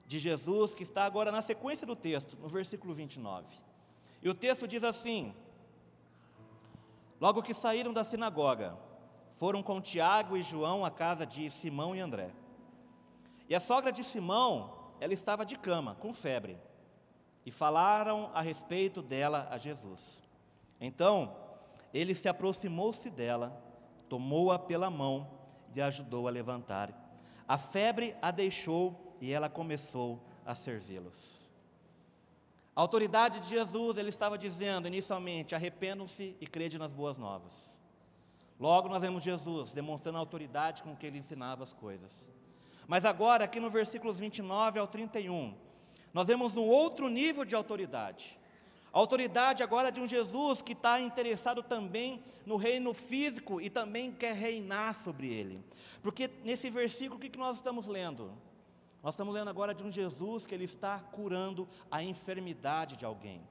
de 0.06 0.20
Jesus, 0.20 0.76
que 0.76 0.84
está 0.84 1.04
agora 1.04 1.32
na 1.32 1.42
sequência 1.42 1.86
do 1.86 1.96
texto, 1.96 2.38
no 2.38 2.48
versículo 2.48 2.94
29. 2.94 3.48
E 4.22 4.30
o 4.30 4.36
texto 4.36 4.68
diz 4.68 4.84
assim: 4.84 5.34
Logo 7.20 7.42
que 7.42 7.56
saíram 7.56 7.92
da 7.92 8.04
sinagoga, 8.04 8.78
foram 9.34 9.64
com 9.64 9.82
Tiago 9.82 10.38
e 10.38 10.44
João 10.44 10.86
à 10.86 10.92
casa 10.92 11.26
de 11.26 11.50
Simão 11.50 11.96
e 11.96 12.00
André. 12.00 12.30
E 13.50 13.56
a 13.56 13.60
sogra 13.60 13.92
de 13.92 14.04
Simão, 14.04 14.74
ela 15.00 15.14
estava 15.14 15.44
de 15.44 15.58
cama, 15.58 15.96
com 15.96 16.14
febre, 16.14 16.58
e 17.46 17.50
falaram 17.50 18.30
a 18.34 18.42
respeito 18.42 19.02
dela 19.02 19.48
a 19.50 19.58
Jesus. 19.58 20.24
Então, 20.80 21.36
ele 21.92 22.14
se 22.14 22.30
aproximou-se 22.30 23.10
dela, 23.10 23.60
tomou-a 24.08 24.60
pela 24.60 24.90
mão 24.90 25.28
e 25.74 25.82
ajudou 25.82 26.28
a 26.28 26.32
levantar. 26.32 27.07
A 27.48 27.58
febre 27.58 28.16
a 28.22 28.32
deixou 28.32 29.16
e 29.22 29.32
ela 29.32 29.50
começou 29.50 30.22
a 30.46 30.54
servi-los. 30.54 31.50
A 32.76 32.82
autoridade 32.82 33.40
de 33.40 33.50
Jesus, 33.50 33.98
ele 33.98 34.10
estava 34.10 34.38
dizendo 34.38 34.88
inicialmente: 34.88 35.56
arrependam-se 35.56 36.36
e 36.40 36.46
crede 36.46 36.78
nas 36.78 36.92
boas 36.92 37.18
novas. 37.18 37.82
Logo 38.60 38.90
nós 38.90 39.02
vemos 39.02 39.24
Jesus 39.24 39.74
demonstrando 39.74 40.18
a 40.18 40.22
autoridade 40.22 40.84
com 40.84 40.96
que 40.96 41.06
ele 41.06 41.20
ensinava 41.20 41.64
as 41.64 41.74
coisas. 41.74 42.32
Mas 42.88 43.06
agora, 43.06 43.46
aqui 43.46 43.60
no 43.60 43.70
versículos 43.70 44.18
29 44.20 44.80
ao 44.80 44.88
31, 44.88 45.56
nós 46.14 46.28
vemos 46.28 46.56
um 46.56 46.64
outro 46.64 47.10
nível 47.10 47.46
de 47.46 47.56
autoridade. 47.56 48.40
A 48.94 49.00
autoridade 49.00 49.62
agora 49.64 49.92
de 49.92 50.00
um 50.00 50.08
Jesus 50.08 50.62
que 50.62 50.74
está 50.74 51.00
interessado 51.00 51.62
também 51.62 52.24
no 52.46 52.56
reino 52.56 52.94
físico 52.94 53.62
e 53.62 53.70
também 53.70 54.12
quer 54.12 54.34
reinar 54.34 54.96
sobre 54.96 55.28
ele. 55.28 55.64
Porque 56.02 56.30
nesse 56.44 56.70
versículo, 56.70 57.20
o 57.20 57.30
que 57.30 57.38
nós 57.38 57.58
estamos 57.58 57.88
lendo? 57.88 58.32
Nós 59.04 59.14
estamos 59.14 59.34
lendo 59.34 59.50
agora 59.50 59.74
de 59.74 59.84
um 59.84 59.92
Jesus 59.92 60.46
que 60.46 60.56
ele 60.56 60.66
está 60.66 61.00
curando 61.00 61.68
a 61.92 62.02
enfermidade 62.02 62.98
de 62.98 63.06
alguém. 63.06 63.42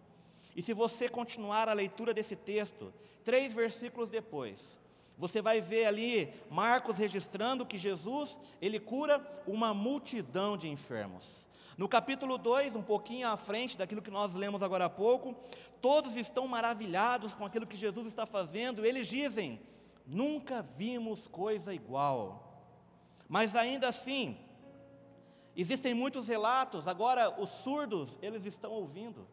E 0.54 0.62
se 0.62 0.72
você 0.72 1.08
continuar 1.08 1.68
a 1.68 1.74
leitura 1.74 2.14
desse 2.14 2.34
texto, 2.34 2.92
três 3.22 3.52
versículos 3.52 4.08
depois, 4.08 4.78
você 5.18 5.40
vai 5.40 5.60
ver 5.60 5.86
ali 5.86 6.32
Marcos 6.50 6.98
registrando 6.98 7.64
que 7.64 7.78
Jesus, 7.78 8.38
ele 8.60 8.80
cura 8.80 9.24
uma 9.46 9.72
multidão 9.72 10.56
de 10.56 10.68
enfermos. 10.68 11.46
No 11.76 11.86
capítulo 11.86 12.38
2, 12.38 12.74
um 12.74 12.82
pouquinho 12.82 13.28
à 13.28 13.36
frente 13.36 13.76
daquilo 13.76 14.00
que 14.00 14.10
nós 14.10 14.34
lemos 14.34 14.62
agora 14.62 14.86
há 14.86 14.90
pouco, 14.90 15.36
todos 15.82 16.16
estão 16.16 16.48
maravilhados 16.48 17.34
com 17.34 17.44
aquilo 17.44 17.66
que 17.66 17.76
Jesus 17.76 18.06
está 18.06 18.24
fazendo, 18.24 18.84
eles 18.84 19.06
dizem: 19.08 19.60
nunca 20.06 20.62
vimos 20.62 21.28
coisa 21.28 21.74
igual. 21.74 22.64
Mas 23.28 23.54
ainda 23.54 23.88
assim, 23.88 24.38
existem 25.54 25.92
muitos 25.92 26.26
relatos, 26.28 26.88
agora 26.88 27.38
os 27.38 27.50
surdos, 27.50 28.18
eles 28.22 28.46
estão 28.46 28.72
ouvindo. 28.72 29.28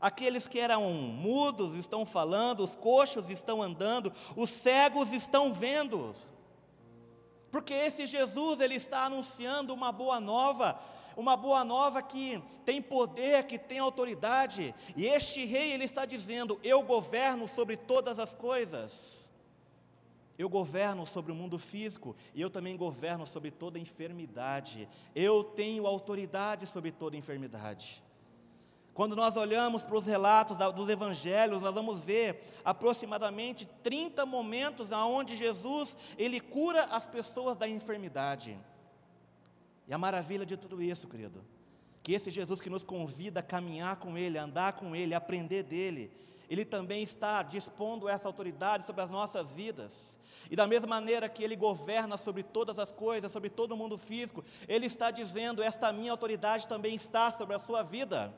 Aqueles 0.00 0.48
que 0.48 0.58
eram 0.58 0.90
mudos 0.90 1.74
estão 1.74 2.06
falando, 2.06 2.64
os 2.64 2.74
coxos 2.74 3.28
estão 3.28 3.62
andando, 3.62 4.10
os 4.34 4.50
cegos 4.50 5.12
estão 5.12 5.52
vendo. 5.52 6.14
Porque 7.50 7.74
esse 7.74 8.06
Jesus, 8.06 8.60
ele 8.60 8.74
está 8.74 9.04
anunciando 9.04 9.74
uma 9.74 9.92
boa 9.92 10.18
nova 10.18 10.80
uma 11.16 11.36
boa 11.36 11.64
nova 11.64 12.02
que 12.02 12.42
tem 12.64 12.80
poder, 12.80 13.46
que 13.46 13.58
tem 13.58 13.78
autoridade. 13.78 14.74
E 14.96 15.06
este 15.06 15.44
rei, 15.44 15.72
ele 15.72 15.84
está 15.84 16.04
dizendo: 16.04 16.58
Eu 16.62 16.82
governo 16.82 17.46
sobre 17.48 17.76
todas 17.76 18.18
as 18.18 18.34
coisas. 18.34 19.22
Eu 20.38 20.48
governo 20.48 21.06
sobre 21.06 21.30
o 21.30 21.34
mundo 21.34 21.58
físico 21.58 22.16
e 22.34 22.40
eu 22.40 22.50
também 22.50 22.76
governo 22.76 23.26
sobre 23.26 23.50
toda 23.50 23.78
enfermidade. 23.78 24.88
Eu 25.14 25.44
tenho 25.44 25.86
autoridade 25.86 26.66
sobre 26.66 26.90
toda 26.90 27.16
enfermidade. 27.16 28.02
Quando 28.94 29.16
nós 29.16 29.36
olhamos 29.36 29.82
para 29.82 29.96
os 29.96 30.06
relatos 30.06 30.58
dos 30.74 30.88
evangelhos, 30.88 31.62
nós 31.62 31.74
vamos 31.74 31.98
ver 31.98 32.42
aproximadamente 32.64 33.66
30 33.82 34.26
momentos 34.26 34.92
aonde 34.92 35.34
Jesus 35.34 35.96
ele 36.18 36.40
cura 36.40 36.84
as 36.84 37.06
pessoas 37.06 37.56
da 37.56 37.66
enfermidade. 37.66 38.58
E 39.92 39.94
a 39.94 39.98
maravilha 39.98 40.46
de 40.46 40.56
tudo 40.56 40.82
isso, 40.82 41.06
querido, 41.06 41.44
que 42.02 42.14
esse 42.14 42.30
Jesus 42.30 42.62
que 42.62 42.70
nos 42.70 42.82
convida 42.82 43.40
a 43.40 43.42
caminhar 43.42 43.96
com 43.96 44.16
Ele, 44.16 44.38
a 44.38 44.44
andar 44.44 44.72
com 44.72 44.96
Ele, 44.96 45.12
a 45.12 45.18
aprender 45.18 45.62
dEle, 45.64 46.10
Ele 46.48 46.64
também 46.64 47.02
está 47.02 47.42
dispondo 47.42 48.08
essa 48.08 48.26
autoridade 48.26 48.86
sobre 48.86 49.02
as 49.02 49.10
nossas 49.10 49.52
vidas. 49.52 50.18
E 50.50 50.56
da 50.56 50.66
mesma 50.66 50.88
maneira 50.88 51.28
que 51.28 51.44
Ele 51.44 51.54
governa 51.54 52.16
sobre 52.16 52.42
todas 52.42 52.78
as 52.78 52.90
coisas, 52.90 53.30
sobre 53.30 53.50
todo 53.50 53.72
o 53.72 53.76
mundo 53.76 53.98
físico, 53.98 54.42
Ele 54.66 54.86
está 54.86 55.10
dizendo: 55.10 55.62
esta 55.62 55.92
minha 55.92 56.12
autoridade 56.12 56.66
também 56.66 56.94
está 56.94 57.30
sobre 57.30 57.54
a 57.54 57.58
sua 57.58 57.82
vida. 57.82 58.32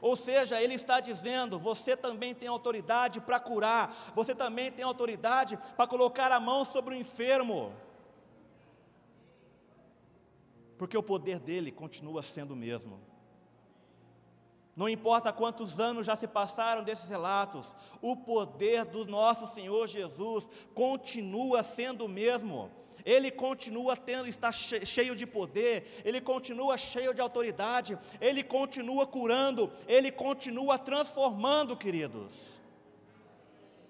Ou 0.00 0.16
seja, 0.16 0.62
ele 0.62 0.72
está 0.72 0.98
dizendo: 0.98 1.58
você 1.58 1.94
também 1.94 2.34
tem 2.34 2.48
autoridade 2.48 3.20
para 3.20 3.38
curar, 3.38 3.94
você 4.14 4.34
também 4.34 4.72
tem 4.72 4.82
autoridade 4.82 5.58
para 5.76 5.86
colocar 5.86 6.32
a 6.32 6.40
mão 6.40 6.64
sobre 6.64 6.94
o 6.94 6.98
enfermo 6.98 7.70
porque 10.80 10.96
o 10.96 11.02
poder 11.02 11.38
dele 11.38 11.70
continua 11.70 12.22
sendo 12.22 12.52
o 12.52 12.56
mesmo. 12.56 12.98
Não 14.74 14.88
importa 14.88 15.30
quantos 15.30 15.78
anos 15.78 16.06
já 16.06 16.16
se 16.16 16.26
passaram 16.26 16.82
desses 16.82 17.06
relatos, 17.06 17.76
o 18.00 18.16
poder 18.16 18.86
do 18.86 19.04
nosso 19.04 19.46
Senhor 19.46 19.86
Jesus 19.86 20.48
continua 20.72 21.62
sendo 21.62 22.06
o 22.06 22.08
mesmo. 22.08 22.70
Ele 23.04 23.30
continua 23.30 23.94
tendo, 23.94 24.26
está 24.26 24.50
cheio 24.50 25.14
de 25.14 25.26
poder, 25.26 26.00
ele 26.02 26.18
continua 26.18 26.78
cheio 26.78 27.12
de 27.12 27.20
autoridade, 27.20 27.98
ele 28.18 28.42
continua 28.42 29.06
curando, 29.06 29.70
ele 29.86 30.10
continua 30.10 30.78
transformando, 30.78 31.76
queridos. 31.76 32.58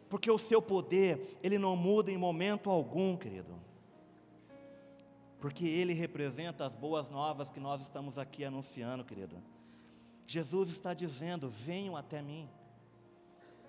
Porque 0.09 0.29
o 0.29 0.41
seu 0.41 0.61
poder, 0.61 1.39
ele 1.41 1.57
não 1.57 1.77
muda 1.77 2.11
em 2.11 2.19
momento 2.19 2.69
algum, 2.69 3.17
querido. 3.17 3.70
Porque 5.41 5.67
ele 5.67 5.95
representa 5.95 6.67
as 6.67 6.75
boas 6.75 7.09
novas 7.09 7.49
que 7.49 7.59
nós 7.59 7.81
estamos 7.81 8.19
aqui 8.19 8.45
anunciando, 8.45 9.05
querido. 9.05 9.43
Jesus 10.27 10.71
está 10.71 10.93
dizendo: 10.93 11.49
venham 11.49 11.97
até 11.97 12.21
mim. 12.21 12.49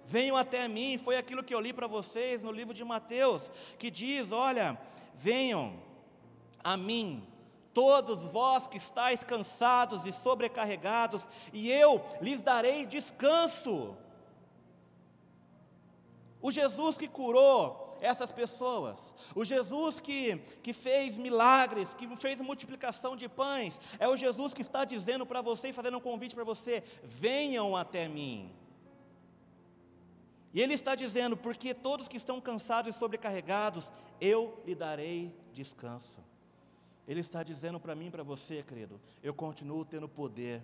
Venham 0.04 0.36
até 0.36 0.68
mim, 0.68 0.98
foi 0.98 1.16
aquilo 1.16 1.44
que 1.44 1.54
eu 1.54 1.60
li 1.60 1.72
para 1.72 1.88
vocês 1.88 2.44
no 2.44 2.52
livro 2.52 2.74
de 2.74 2.84
Mateus, 2.84 3.50
que 3.80 3.90
diz: 3.90 4.32
Olha, 4.32 4.78
venham 5.16 5.80
a 6.64 6.76
mim, 6.76 7.26
todos 7.74 8.26
vós 8.26 8.68
que 8.68 8.78
estáis 8.78 9.24
cansados 9.24 10.06
e 10.06 10.12
sobrecarregados, 10.12 11.28
e 11.54 11.72
eu 11.72 12.04
lhes 12.20 12.42
darei 12.42 12.86
descanso. 12.86 13.96
O 16.42 16.52
Jesus 16.52 16.98
que 16.98 17.08
curou 17.08 17.81
essas 18.02 18.32
pessoas, 18.32 19.14
o 19.36 19.46
Jesus 19.46 20.00
que, 20.00 20.38
que 20.64 20.74
fez 20.74 21.16
milagres, 21.16 21.94
que 21.94 22.08
fez 22.18 22.42
multiplicação 22.42 23.16
de 23.16 23.30
pães, 23.30 23.80
é 24.00 24.08
o 24.08 24.16
Jesus 24.16 24.54
que 24.54 24.62
está 24.64 24.84
dizendo 24.84 25.26
para 25.26 25.42
você 25.42 25.70
e 25.70 25.74
fazendo 25.74 25.98
um 25.98 26.02
convite 26.02 26.34
para 26.34 26.44
você: 26.44 26.84
venham 27.04 27.78
até 27.78 28.08
mim. 28.08 28.52
E 30.54 30.60
Ele 30.62 30.74
está 30.74 30.96
dizendo: 30.96 31.38
porque 31.38 31.74
todos 31.74 32.08
que 32.08 32.18
estão 32.18 32.42
cansados 32.42 32.96
e 32.96 33.00
sobrecarregados, 33.00 33.92
eu 34.20 34.62
lhe 34.66 34.76
darei 34.76 35.34
descanso. 35.54 36.20
Ele 37.08 37.20
está 37.20 37.44
dizendo 37.44 37.80
para 37.80 37.96
mim 37.96 38.08
e 38.08 38.12
para 38.12 38.24
você, 38.24 38.64
querido, 38.64 39.00
eu 39.22 39.34
continuo 39.34 39.86
tendo 39.86 40.08
poder, 40.10 40.62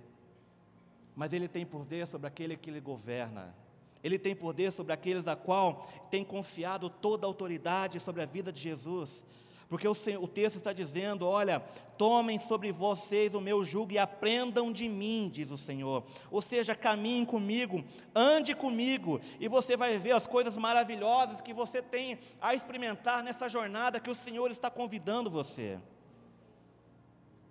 mas 1.16 1.34
Ele 1.34 1.48
tem 1.48 1.66
poder 1.66 2.08
sobre 2.08 2.28
aquele 2.28 2.58
que 2.58 2.70
Ele 2.70 2.82
governa. 2.82 3.54
Ele 4.04 4.20
tem 4.20 4.36
poder 4.36 4.72
sobre 4.72 4.94
aqueles 4.94 5.28
a 5.28 5.36
qual 5.36 5.88
tem 6.10 6.24
confiado 6.24 6.90
toda 6.90 7.26
a 7.26 7.30
autoridade 7.30 8.00
sobre 8.00 8.22
a 8.22 8.26
vida 8.26 8.52
de 8.52 8.62
Jesus. 8.62 9.26
Porque 9.70 9.88
o, 9.88 9.94
o, 10.22 10.28
texto 10.28 10.56
está 10.56 10.72
dizendo: 10.72 11.28
olha, 11.28 11.60
tomem 11.98 12.40
sobre 12.40 12.72
vocês 12.72 13.34
o 13.34 13.42
meu 13.42 13.66
jugo 13.66 13.92
e 13.92 13.98
aprendam 13.98 14.72
de 14.72 14.88
mim, 14.88 15.30
diz 15.32 15.52
o 15.52 15.58
Senhor. 15.58 16.06
Ou 16.32 16.42
seja, 16.42 16.74
caminhem 16.74 17.26
comigo, 17.26 17.84
ande 18.16 18.56
comigo, 18.56 19.20
e 19.40 19.48
você 19.48 19.76
vai 19.76 19.98
ver 19.98 20.12
as 20.12 20.26
coisas 20.26 20.58
maravilhosas 20.58 21.42
que 21.42 21.54
você 21.54 21.82
tem 21.82 22.18
a 22.40 22.56
experimentar 22.56 23.22
nessa 23.22 23.50
jornada 23.50 24.00
que 24.00 24.10
o 24.10 24.16
Senhor 24.16 24.50
está 24.52 24.70
convidando 24.70 25.30
você. 25.30 25.78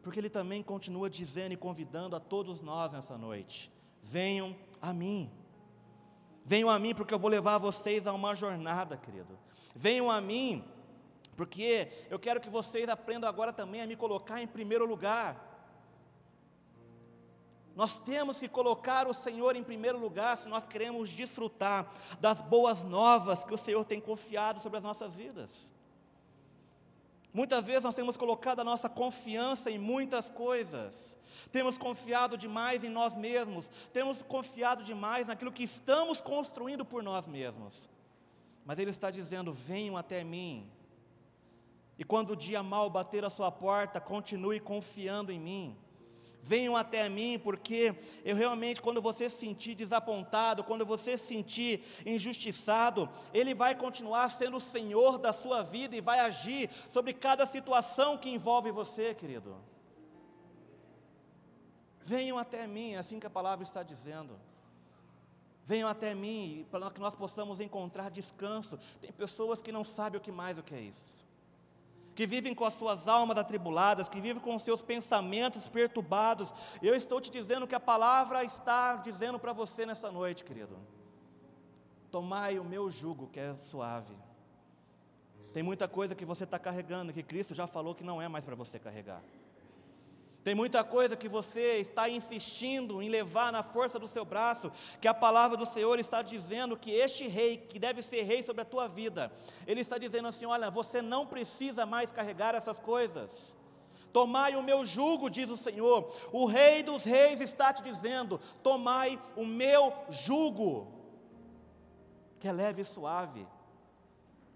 Porque 0.02 0.18
Ele 0.18 0.30
também 0.30 0.62
continua 0.62 1.11
dizendo 1.11 1.52
e 1.52 1.56
convidando 1.56 2.16
a 2.16 2.20
todos 2.20 2.62
nós 2.62 2.92
nessa 2.92 3.18
noite: 3.18 3.70
venham 4.02 4.56
a 4.80 4.90
mim. 4.90 5.30
Venham 6.46 6.70
a 6.70 6.78
mim, 6.78 6.94
porque 6.94 7.12
eu 7.12 7.18
vou 7.18 7.28
levar 7.28 7.59
vocês 7.59 8.06
a 8.06 8.12
uma 8.14 8.35
jornada, 8.35 8.96
querido. 8.96 9.38
Venham 9.74 10.11
a 10.11 10.20
mim 10.20 10.64
porque 11.37 11.92
eu 12.09 12.18
quero 12.18 12.40
que 12.40 12.48
vocês 12.48 12.88
aprendam 12.88 13.28
agora 13.28 13.52
também 13.52 13.82
a 13.82 13.87
me 13.87 13.94
colocar 13.94 14.40
em 14.40 14.46
primeiro 14.46 14.87
lugar. 14.87 15.44
Nós 17.74 17.98
temos 17.98 18.40
que 18.40 18.48
colocar 18.48 19.06
o 19.06 19.12
Senhor 19.12 19.54
em 19.54 19.62
primeiro 19.62 19.98
lugar 19.98 20.38
se 20.38 20.48
nós 20.48 20.66
queremos 20.66 21.11
desfrutar 21.11 21.92
das 22.18 22.40
boas 22.40 22.82
novas 22.82 23.44
que 23.44 23.52
o 23.52 23.59
Senhor 23.59 23.85
tem 23.85 24.00
confiado 24.00 24.61
sobre 24.61 24.78
as 24.78 24.85
nossas 24.85 25.14
vidas. 25.14 25.70
Muitas 27.37 27.66
vezes 27.66 27.85
nós 27.85 27.94
temos 27.94 28.16
colocado 28.16 28.61
a 28.61 28.64
nossa 28.64 28.88
confiança 28.88 29.70
em 29.70 29.79
muitas 29.79 30.31
coisas, 30.31 31.18
temos 31.53 31.77
confiado 31.77 32.35
demais 32.35 32.83
em 32.83 32.88
nós 32.88 33.14
mesmos, 33.14 33.68
temos 33.92 34.22
confiado 34.22 34.83
demais 34.83 35.27
naquilo 35.27 35.53
que 35.53 35.62
estamos 35.62 36.18
construindo 36.18 36.83
por 36.83 37.03
nós 37.03 37.27
mesmos. 37.27 37.90
Mas 38.64 38.79
Ele 38.79 38.88
está 38.88 39.11
dizendo: 39.11 39.53
venham 39.53 39.99
até 39.99 40.25
mim, 40.25 40.66
e 41.99 42.05
quando 42.05 42.31
o 42.31 42.37
dia 42.37 42.62
mal 42.62 42.88
bater 42.88 43.22
a 43.22 43.29
sua 43.29 43.53
porta, 43.53 44.01
continue 44.01 44.59
confiando 44.59 45.31
em 45.31 45.38
mim. 45.38 45.77
Venham 46.46 46.76
até 46.76 47.09
mim, 47.09 47.40
porque 47.42 47.92
eu 48.24 48.37
realmente, 48.37 48.80
quando 48.80 49.02
você 49.02 49.28
se 49.28 49.37
sentir 49.37 49.74
desapontado, 49.74 50.62
quando 50.62 50.87
você 50.87 51.18
se 51.18 51.26
sentir 51.26 51.82
injustiçado, 52.06 53.11
Ele 53.35 53.52
vai 53.52 53.74
continuar 53.74 54.30
sendo 54.30 54.59
o 54.59 54.61
Senhor 54.61 55.18
da 55.18 55.32
sua 55.32 55.64
vida 55.64 55.96
e 55.96 56.00
vai 56.00 56.20
agir 56.20 56.70
sobre 56.88 57.12
cada 57.12 57.44
situação 57.46 58.16
que 58.16 58.30
envolve 58.30 58.70
você, 58.70 59.12
querido. 59.12 59.56
Venham 62.00 62.38
até 62.38 62.64
mim, 62.64 62.92
é 62.92 62.98
assim 62.98 63.18
que 63.18 63.26
a 63.26 63.30
palavra 63.38 63.64
está 63.64 63.82
dizendo. 63.82 64.38
Venham 65.64 65.88
até 65.88 66.14
mim, 66.14 66.64
para 66.70 66.92
que 66.92 67.00
nós 67.00 67.16
possamos 67.16 67.59
encontrar 67.59 68.09
descanso. 68.09 68.78
Tem 69.00 69.11
pessoas 69.11 69.61
que 69.61 69.72
não 69.72 69.85
sabem 69.85 70.20
o 70.20 70.22
que 70.22 70.30
mais 70.30 70.59
o 70.59 70.62
que 70.62 70.76
é 70.76 70.80
isso 70.80 71.25
que 72.16 72.26
vivem 72.26 72.55
com 72.55 72.64
as 72.64 72.72
suas 72.72 73.07
almas 73.07 73.37
atribuladas, 73.37 74.09
que 74.09 74.22
vivem 74.22 74.42
com 74.42 74.55
os 74.55 74.62
seus 74.62 74.81
pensamentos 74.81 75.68
perturbados. 75.68 76.52
Eu 76.83 76.96
estou 76.96 77.20
te 77.20 77.31
dizendo 77.31 77.66
que 77.66 77.74
a 77.74 77.81
palavra 77.81 78.42
está 78.42 78.96
dizendo 78.96 79.38
para 79.38 79.52
você 79.52 79.85
nessa 79.85 80.11
noite, 80.11 80.42
querido. 80.42 80.79
Tomai 82.11 82.59
o 82.59 82.64
meu 82.64 82.90
jugo, 82.90 83.29
que 83.29 83.38
é 83.38 83.55
suave. 83.57 84.16
Tem 85.52 85.62
muita 85.62 85.87
coisa 85.87 86.14
que 86.14 86.24
você 86.24 86.44
está 86.44 86.59
carregando, 86.59 87.12
que 87.12 87.22
Cristo 87.22 87.55
já 87.55 87.66
falou 87.66 87.94
que 87.94 88.02
não 88.02 88.20
é 88.20 88.29
mais 88.29 88.44
para 88.44 88.55
você 88.55 88.79
carregar. 88.79 89.22
Tem 90.46 90.54
muita 90.54 90.85
coisa 90.85 91.16
que 91.16 91.28
você 91.28 91.78
está 91.78 92.09
insistindo 92.09 93.02
em 93.02 93.09
levar 93.09 93.50
na 93.50 93.64
força 93.64 93.98
do 93.98 94.06
seu 94.06 94.24
braço, 94.24 94.70
que 95.00 95.09
a 95.09 95.12
palavra 95.12 95.56
do 95.56 95.66
Senhor 95.66 95.98
está 95.98 96.22
dizendo 96.22 96.76
que 96.76 96.92
este 96.92 97.26
rei, 97.26 97.56
que 97.56 97.80
deve 97.80 98.00
ser 98.00 98.22
rei 98.22 98.44
sobre 98.44 98.62
a 98.62 98.64
tua 98.64 98.87
vida, 98.87 99.32
ele 99.66 99.80
está 99.80 99.98
dizendo 99.98 100.28
assim: 100.28 100.46
olha, 100.46 100.70
você 100.70 101.02
não 101.02 101.26
precisa 101.26 101.85
mais 101.85 102.12
carregar 102.12 102.54
essas 102.54 102.78
coisas. 102.78 103.56
Tomai 104.12 104.54
o 104.54 104.62
meu 104.62 104.87
jugo, 104.87 105.28
diz 105.28 105.50
o 105.50 105.56
Senhor. 105.56 106.14
O 106.30 106.46
Rei 106.46 106.80
dos 106.80 107.02
Reis 107.02 107.40
está 107.40 107.72
te 107.72 107.82
dizendo: 107.82 108.40
tomai 108.62 109.20
o 109.35 109.44
meu 109.44 109.92
jugo, 110.11 110.87
que 112.38 112.46
é 112.46 112.52
leve 112.52 112.82
e 112.82 112.85
suave. 112.85 113.44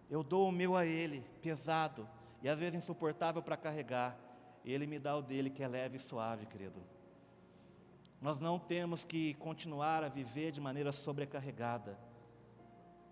Eu 0.09 0.23
dou 0.23 0.51
o 0.51 0.53
meu 0.53 0.77
a 0.77 0.87
ele, 0.87 1.29
pesado 1.43 2.09
e 2.41 2.49
às 2.49 2.61
vezes 2.61 2.77
insuportável 2.77 3.43
para 3.43 3.57
carregar 3.57 4.30
ele 4.65 4.87
me 4.87 4.99
dá 4.99 5.17
o 5.17 5.23
dele 5.23 5.51
que 5.51 5.63
é 5.63 5.69
leve 5.69 5.97
e 5.97 6.01
suave, 6.01 6.47
querido. 6.47 6.81
Nós 8.21 8.39
não 8.39 8.59
temos 8.59 9.03
que 9.03 9.35
continuar 9.35 10.05
a 10.05 10.09
viver 10.09 10.53
de 10.53 10.61
maneira 10.61 10.93
sobrecarregada, 10.93 11.99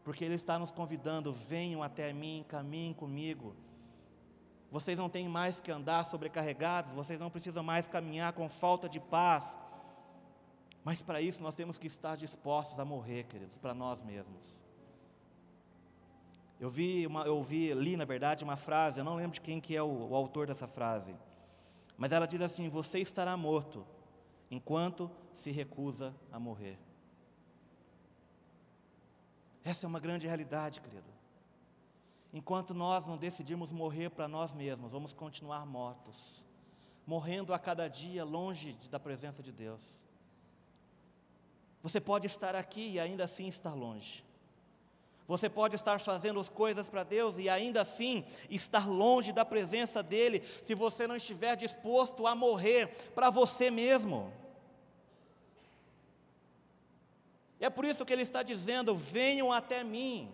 porque 0.05 0.25
Ele 0.25 0.35
está 0.35 0.59
nos 0.59 0.71
convidando: 0.71 1.33
venham 1.33 1.83
até 1.83 2.13
mim, 2.13 2.45
caminhem 2.47 2.93
comigo. 2.93 3.57
Vocês 4.71 4.99
não 4.99 5.09
têm 5.09 5.27
mais 5.27 5.61
que 5.61 5.71
andar 5.71 6.05
sobrecarregados, 6.05 6.93
vocês 6.93 7.19
não 7.19 7.31
precisam 7.31 7.63
mais 7.63 7.87
caminhar 7.87 8.35
com 8.35 8.49
falta 8.51 8.87
de 8.87 9.01
paz. 9.01 9.59
Mas 10.85 11.01
para 11.01 11.23
isso 11.23 11.43
nós 11.43 11.55
temos 11.55 11.79
que 11.79 11.87
estar 11.87 12.17
dispostos 12.17 12.79
a 12.79 12.85
morrer, 12.85 13.25
queridos, 13.25 13.57
para 13.57 13.73
nós 13.73 14.03
mesmos. 14.03 14.65
Eu 16.61 16.69
vi, 16.69 17.07
uma, 17.07 17.23
eu 17.23 17.43
vi, 17.43 17.73
li 17.73 17.97
na 17.97 18.05
verdade 18.05 18.45
uma 18.45 18.57
frase, 18.57 18.99
eu 19.01 19.05
não 19.05 19.15
lembro 19.15 19.35
de 19.35 19.41
quem 19.41 19.61
que 19.61 19.75
é 19.75 19.83
o, 19.83 20.09
o 20.11 20.15
autor 20.15 20.47
dessa 20.47 20.67
frase. 20.67 21.15
Mas 21.99 22.13
ela 22.13 22.27
diz 22.27 22.41
assim: 22.41 22.69
Você 22.69 23.01
estará 23.01 23.37
morto 23.37 23.85
enquanto 24.49 25.11
se 25.35 25.51
recusa 25.51 26.15
a 26.33 26.39
morrer. 26.39 26.79
Essa 29.65 29.85
é 29.85 29.89
uma 29.89 30.01
grande 30.01 30.27
realidade, 30.27 30.81
querido. 30.81 31.19
Enquanto 32.33 32.73
nós 32.73 33.07
não 33.07 33.17
decidirmos 33.17 33.73
morrer 33.73 34.11
para 34.11 34.29
nós 34.29 34.53
mesmos, 34.53 34.93
vamos 34.93 35.13
continuar 35.13 35.67
mortos, 35.67 36.45
morrendo 37.07 37.53
a 37.53 37.59
cada 37.59 37.89
dia 37.89 38.25
longe 38.25 38.75
da 38.91 39.01
presença 39.01 39.43
de 39.43 39.51
Deus. 39.51 40.05
Você 41.83 42.01
pode 42.01 42.27
estar 42.27 42.55
aqui 42.55 42.93
e 42.93 43.01
ainda 43.01 43.25
assim 43.25 43.49
estar 43.49 43.75
longe. 43.75 44.25
Você 45.29 45.51
pode 45.51 45.77
estar 45.77 46.01
fazendo 46.01 46.41
as 46.41 46.49
coisas 46.49 46.89
para 46.89 47.05
Deus 47.05 47.37
e 47.37 47.51
ainda 47.51 47.83
assim 47.83 48.25
estar 48.49 48.89
longe 48.89 49.31
da 49.31 49.45
presença 49.45 50.03
dEle, 50.03 50.43
se 50.65 50.75
você 50.75 51.07
não 51.07 51.15
estiver 51.15 51.55
disposto 51.55 52.27
a 52.27 52.35
morrer 52.35 52.89
para 53.15 53.29
você 53.29 53.71
mesmo. 53.71 54.33
E 57.61 57.65
é 57.67 57.69
por 57.69 57.85
isso 57.85 58.07
que 58.07 58.13
Ele 58.13 58.23
está 58.23 58.43
dizendo: 58.43 58.95
venham 58.95 59.53
até 59.53 59.85
mim. 59.85 60.33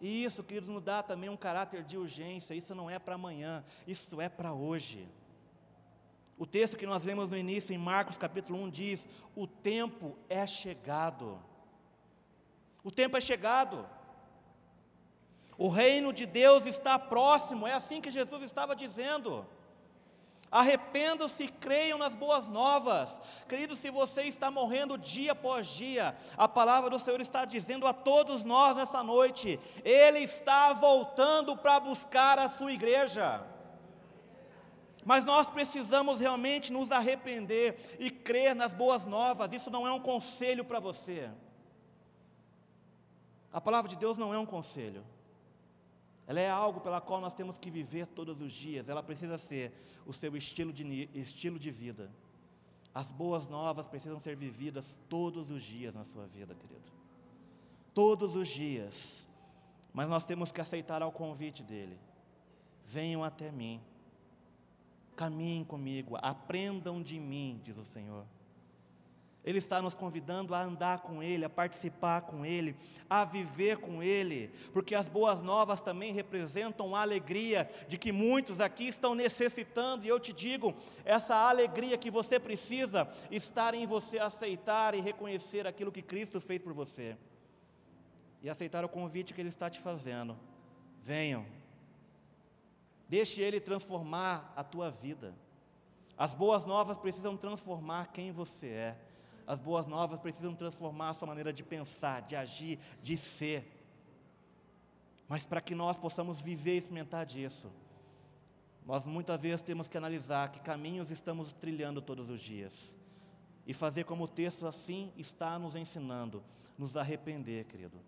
E 0.00 0.24
isso, 0.24 0.42
queridos, 0.42 0.68
nos 0.68 0.82
dá 0.82 1.04
também 1.04 1.30
um 1.30 1.36
caráter 1.36 1.84
de 1.84 1.96
urgência. 1.96 2.54
Isso 2.54 2.74
não 2.74 2.90
é 2.90 2.98
para 2.98 3.14
amanhã, 3.14 3.64
isso 3.86 4.20
é 4.20 4.28
para 4.28 4.52
hoje. 4.52 5.08
O 6.36 6.44
texto 6.44 6.76
que 6.76 6.86
nós 6.86 7.04
lemos 7.04 7.30
no 7.30 7.36
início, 7.36 7.72
em 7.72 7.78
Marcos 7.78 8.18
capítulo 8.18 8.60
1, 8.64 8.70
diz: 8.70 9.08
O 9.36 9.46
tempo 9.46 10.18
é 10.28 10.44
chegado. 10.44 11.38
O 12.86 12.90
tempo 12.92 13.16
é 13.16 13.20
chegado. 13.20 13.84
O 15.58 15.68
reino 15.68 16.12
de 16.12 16.24
Deus 16.24 16.66
está 16.66 16.96
próximo, 16.96 17.66
é 17.66 17.72
assim 17.72 18.00
que 18.00 18.12
Jesus 18.12 18.42
estava 18.44 18.76
dizendo. 18.76 19.44
Arrependam-se 20.52 21.42
e 21.42 21.48
creiam 21.48 21.98
nas 21.98 22.14
boas 22.14 22.46
novas. 22.46 23.20
Querido, 23.48 23.74
se 23.74 23.90
você 23.90 24.22
está 24.22 24.52
morrendo 24.52 24.96
dia 24.96 25.32
após 25.32 25.66
dia, 25.66 26.16
a 26.36 26.46
palavra 26.46 26.88
do 26.88 27.00
Senhor 27.00 27.20
está 27.20 27.44
dizendo 27.44 27.88
a 27.88 27.92
todos 27.92 28.44
nós 28.44 28.76
nessa 28.76 29.02
noite: 29.02 29.58
Ele 29.84 30.20
está 30.20 30.72
voltando 30.72 31.56
para 31.56 31.80
buscar 31.80 32.38
a 32.38 32.48
sua 32.48 32.72
igreja. 32.72 33.44
Mas 35.04 35.24
nós 35.24 35.48
precisamos 35.48 36.20
realmente 36.20 36.72
nos 36.72 36.92
arrepender 36.92 37.96
e 37.98 38.12
crer 38.12 38.54
nas 38.54 38.72
boas 38.72 39.06
novas. 39.06 39.52
Isso 39.52 39.72
não 39.72 39.84
é 39.88 39.90
um 39.90 40.00
conselho 40.00 40.64
para 40.64 40.78
você. 40.78 41.28
A 43.56 43.60
palavra 43.66 43.88
de 43.88 43.96
Deus 43.96 44.18
não 44.18 44.34
é 44.34 44.38
um 44.38 44.44
conselho. 44.44 45.02
Ela 46.26 46.40
é 46.40 46.50
algo 46.50 46.78
pela 46.78 47.00
qual 47.00 47.22
nós 47.22 47.32
temos 47.32 47.56
que 47.56 47.70
viver 47.70 48.06
todos 48.06 48.38
os 48.38 48.52
dias. 48.52 48.86
Ela 48.86 49.02
precisa 49.02 49.38
ser 49.38 49.72
o 50.04 50.12
seu 50.12 50.36
estilo 50.36 50.74
de, 50.74 51.08
estilo 51.14 51.58
de 51.58 51.70
vida. 51.70 52.12
As 52.92 53.10
boas 53.10 53.48
novas 53.48 53.86
precisam 53.86 54.20
ser 54.20 54.36
vividas 54.36 54.98
todos 55.08 55.50
os 55.50 55.62
dias 55.62 55.94
na 55.94 56.04
sua 56.04 56.26
vida, 56.26 56.54
querido. 56.54 56.92
Todos 57.94 58.36
os 58.36 58.46
dias. 58.46 59.26
Mas 59.90 60.06
nós 60.06 60.26
temos 60.26 60.52
que 60.52 60.60
aceitar 60.60 61.00
ao 61.00 61.10
convite 61.10 61.62
dele. 61.62 61.98
Venham 62.84 63.24
até 63.24 63.50
mim. 63.50 63.80
Caminhem 65.16 65.64
comigo, 65.64 66.18
aprendam 66.20 67.02
de 67.02 67.18
mim, 67.18 67.58
diz 67.64 67.78
o 67.78 67.84
Senhor. 67.86 68.26
Ele 69.46 69.58
está 69.58 69.80
nos 69.80 69.94
convidando 69.94 70.56
a 70.56 70.60
andar 70.60 71.02
com 71.02 71.22
Ele, 71.22 71.44
a 71.44 71.48
participar 71.48 72.22
com 72.22 72.44
Ele, 72.44 72.74
a 73.08 73.24
viver 73.24 73.78
com 73.78 74.02
Ele, 74.02 74.48
porque 74.72 74.92
as 74.92 75.06
boas 75.06 75.40
novas 75.40 75.80
também 75.80 76.12
representam 76.12 76.96
a 76.96 77.02
alegria 77.02 77.70
de 77.86 77.96
que 77.96 78.10
muitos 78.10 78.60
aqui 78.60 78.88
estão 78.88 79.14
necessitando, 79.14 80.04
e 80.04 80.08
eu 80.08 80.18
te 80.18 80.32
digo, 80.32 80.74
essa 81.04 81.36
alegria 81.36 81.96
que 81.96 82.10
você 82.10 82.40
precisa 82.40 83.08
estar 83.30 83.72
em 83.72 83.86
você 83.86 84.18
aceitar 84.18 84.96
e 84.96 85.00
reconhecer 85.00 85.64
aquilo 85.64 85.92
que 85.92 86.02
Cristo 86.02 86.40
fez 86.40 86.60
por 86.60 86.72
você, 86.72 87.16
e 88.42 88.50
aceitar 88.50 88.84
o 88.84 88.88
convite 88.88 89.32
que 89.32 89.40
Ele 89.40 89.48
está 89.48 89.70
te 89.70 89.78
fazendo. 89.78 90.36
Venham, 91.00 91.46
deixe 93.08 93.40
Ele 93.40 93.60
transformar 93.60 94.52
a 94.56 94.64
tua 94.64 94.90
vida. 94.90 95.32
As 96.18 96.34
boas 96.34 96.64
novas 96.64 96.98
precisam 96.98 97.36
transformar 97.36 98.08
quem 98.12 98.32
você 98.32 98.66
é. 98.66 99.05
As 99.46 99.60
boas 99.60 99.86
novas 99.86 100.18
precisam 100.18 100.54
transformar 100.54 101.10
a 101.10 101.14
sua 101.14 101.28
maneira 101.28 101.52
de 101.52 101.62
pensar, 101.62 102.22
de 102.22 102.34
agir, 102.34 102.78
de 103.02 103.16
ser. 103.16 103.64
Mas 105.28 105.44
para 105.44 105.60
que 105.60 105.74
nós 105.74 105.96
possamos 105.96 106.40
viver 106.40 106.74
e 106.74 106.78
experimentar 106.78 107.24
disso, 107.24 107.70
nós 108.84 109.06
muitas 109.06 109.40
vezes 109.42 109.62
temos 109.62 109.88
que 109.88 109.96
analisar 109.96 110.50
que 110.50 110.60
caminhos 110.60 111.10
estamos 111.10 111.52
trilhando 111.52 112.00
todos 112.02 112.30
os 112.30 112.40
dias. 112.40 112.96
E 113.66 113.74
fazer 113.74 114.04
como 114.04 114.24
o 114.24 114.28
texto 114.28 114.66
assim 114.66 115.12
está 115.16 115.58
nos 115.58 115.74
ensinando, 115.74 116.42
nos 116.78 116.96
arrepender, 116.96 117.64
querido. 117.64 117.98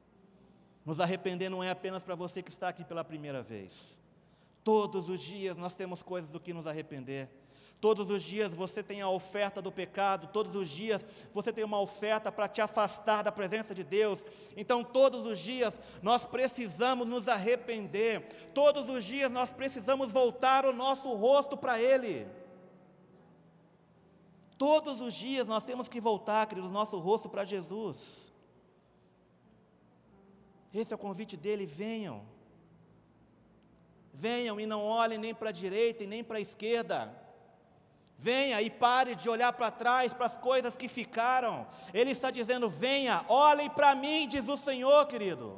Nos 0.85 1.01
arrepender 1.01 1.49
não 1.49 1.63
é 1.63 1.71
apenas 1.71 2.03
para 2.03 2.15
você 2.15 2.43
que 2.43 2.51
está 2.51 2.69
aqui 2.69 2.85
pela 2.85 3.05
primeira 3.05 3.43
vez. 3.43 4.01
Todos 4.63 5.09
os 5.09 5.21
dias 5.21 5.57
nós 5.57 5.75
temos 5.75 6.03
coisas 6.03 6.31
do 6.31 6.41
que 6.41 6.53
nos 6.53 6.67
arrepender. 6.67 7.29
Todos 7.81 8.11
os 8.11 8.25
dias 8.25 8.53
você 8.53 8.83
tem 8.83 9.01
a 9.01 9.09
oferta 9.09 9.63
do 9.63 9.71
pecado, 9.71 10.29
todos 10.33 10.57
os 10.57 10.69
dias 10.69 11.05
você 11.33 11.53
tem 11.53 11.63
uma 11.63 11.81
oferta 11.81 12.33
para 12.33 12.49
te 12.49 12.61
afastar 12.61 13.23
da 13.23 13.31
presença 13.31 13.73
de 13.73 13.85
Deus. 13.85 14.25
Então, 14.57 14.83
todos 14.83 15.25
os 15.25 15.39
dias 15.39 15.79
nós 16.03 16.25
precisamos 16.25 17.07
nos 17.07 17.29
arrepender, 17.29 18.51
todos 18.53 18.89
os 18.89 19.05
dias 19.05 19.31
nós 19.31 19.53
precisamos 19.53 20.11
voltar 20.11 20.67
o 20.67 20.73
nosso 20.73 21.09
rosto 21.15 21.57
para 21.57 21.81
Ele. 21.81 22.27
Todos 24.57 25.01
os 25.01 25.15
dias 25.15 25.47
nós 25.47 25.63
temos 25.63 25.89
que 25.89 26.01
voltar, 26.01 26.49
queridos, 26.49 26.73
nosso 26.73 26.99
rosto 26.99 27.29
para 27.29 27.45
Jesus. 27.45 28.33
Esse 30.75 30.93
é 30.93 30.97
o 30.97 30.99
convite 30.99 31.37
dele: 31.37 31.65
venham. 31.65 32.27
Venham 34.13 34.59
e 34.59 34.67
não 34.67 34.85
olhem 34.85 35.17
nem 35.17 35.33
para 35.33 35.51
a 35.51 35.53
direita 35.53 36.03
e 36.03 36.09
nem 36.09 36.25
para 36.25 36.39
a 36.39 36.41
esquerda. 36.41 37.28
Venha 38.21 38.61
e 38.61 38.69
pare 38.69 39.15
de 39.15 39.31
olhar 39.31 39.53
para 39.53 39.71
trás, 39.71 40.13
para 40.13 40.27
as 40.27 40.37
coisas 40.37 40.77
que 40.77 40.89
ficaram. 40.89 41.69
Ele 41.95 42.11
está 42.11 42.33
dizendo: 42.33 42.69
venha, 42.69 43.25
olhem 43.29 43.71
para 43.71 43.95
mim, 43.95 44.27
diz 44.27 44.49
o 44.49 44.57
Senhor, 44.57 45.07
querido. 45.07 45.57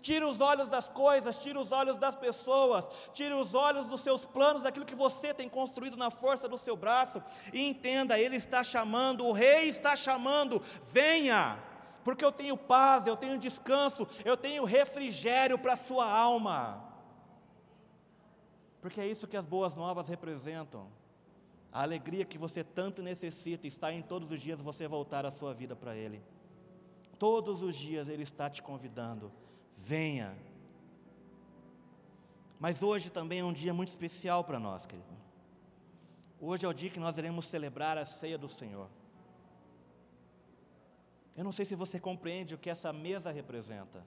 Tire 0.00 0.24
os 0.24 0.40
olhos 0.40 0.68
das 0.68 0.88
coisas, 0.88 1.36
tire 1.36 1.58
os 1.58 1.72
olhos 1.72 1.98
das 1.98 2.14
pessoas, 2.14 2.88
tire 3.12 3.34
os 3.34 3.54
olhos 3.54 3.88
dos 3.88 4.00
seus 4.00 4.24
planos, 4.24 4.62
daquilo 4.62 4.86
que 4.86 4.94
você 4.94 5.34
tem 5.34 5.48
construído 5.48 5.96
na 5.96 6.10
força 6.10 6.48
do 6.48 6.56
seu 6.56 6.76
braço, 6.76 7.20
e 7.52 7.68
entenda: 7.68 8.16
Ele 8.16 8.36
está 8.36 8.62
chamando, 8.62 9.26
o 9.26 9.32
Rei 9.32 9.68
está 9.68 9.96
chamando, 9.96 10.62
venha, 10.84 11.58
porque 12.04 12.24
eu 12.24 12.30
tenho 12.30 12.56
paz, 12.56 13.04
eu 13.04 13.16
tenho 13.16 13.36
descanso, 13.36 14.06
eu 14.24 14.36
tenho 14.36 14.64
refrigério 14.64 15.58
para 15.58 15.72
a 15.72 15.76
sua 15.76 16.08
alma. 16.08 16.89
Porque 18.80 19.00
é 19.00 19.06
isso 19.06 19.28
que 19.28 19.36
as 19.36 19.46
boas 19.46 19.74
novas 19.74 20.08
representam. 20.08 20.88
A 21.72 21.82
alegria 21.82 22.24
que 22.24 22.38
você 22.38 22.64
tanto 22.64 23.02
necessita 23.02 23.66
está 23.66 23.92
em 23.92 24.02
todos 24.02 24.30
os 24.30 24.40
dias 24.40 24.60
você 24.60 24.88
voltar 24.88 25.24
a 25.24 25.30
sua 25.30 25.54
vida 25.54 25.76
para 25.76 25.96
Ele. 25.96 26.20
Todos 27.18 27.62
os 27.62 27.76
dias 27.76 28.08
Ele 28.08 28.22
está 28.22 28.48
te 28.48 28.62
convidando. 28.62 29.30
Venha. 29.76 30.36
Mas 32.58 32.82
hoje 32.82 33.08
também 33.08 33.40
é 33.40 33.44
um 33.44 33.52
dia 33.52 33.72
muito 33.72 33.88
especial 33.88 34.42
para 34.42 34.58
nós, 34.58 34.86
querido. 34.86 35.08
Hoje 36.40 36.64
é 36.64 36.68
o 36.68 36.72
dia 36.72 36.90
que 36.90 36.98
nós 36.98 37.18
iremos 37.18 37.46
celebrar 37.46 37.98
a 37.98 38.04
ceia 38.04 38.38
do 38.38 38.48
Senhor. 38.48 38.88
Eu 41.36 41.44
não 41.44 41.52
sei 41.52 41.64
se 41.64 41.74
você 41.74 42.00
compreende 42.00 42.54
o 42.54 42.58
que 42.58 42.68
essa 42.68 42.92
mesa 42.92 43.30
representa. 43.30 44.04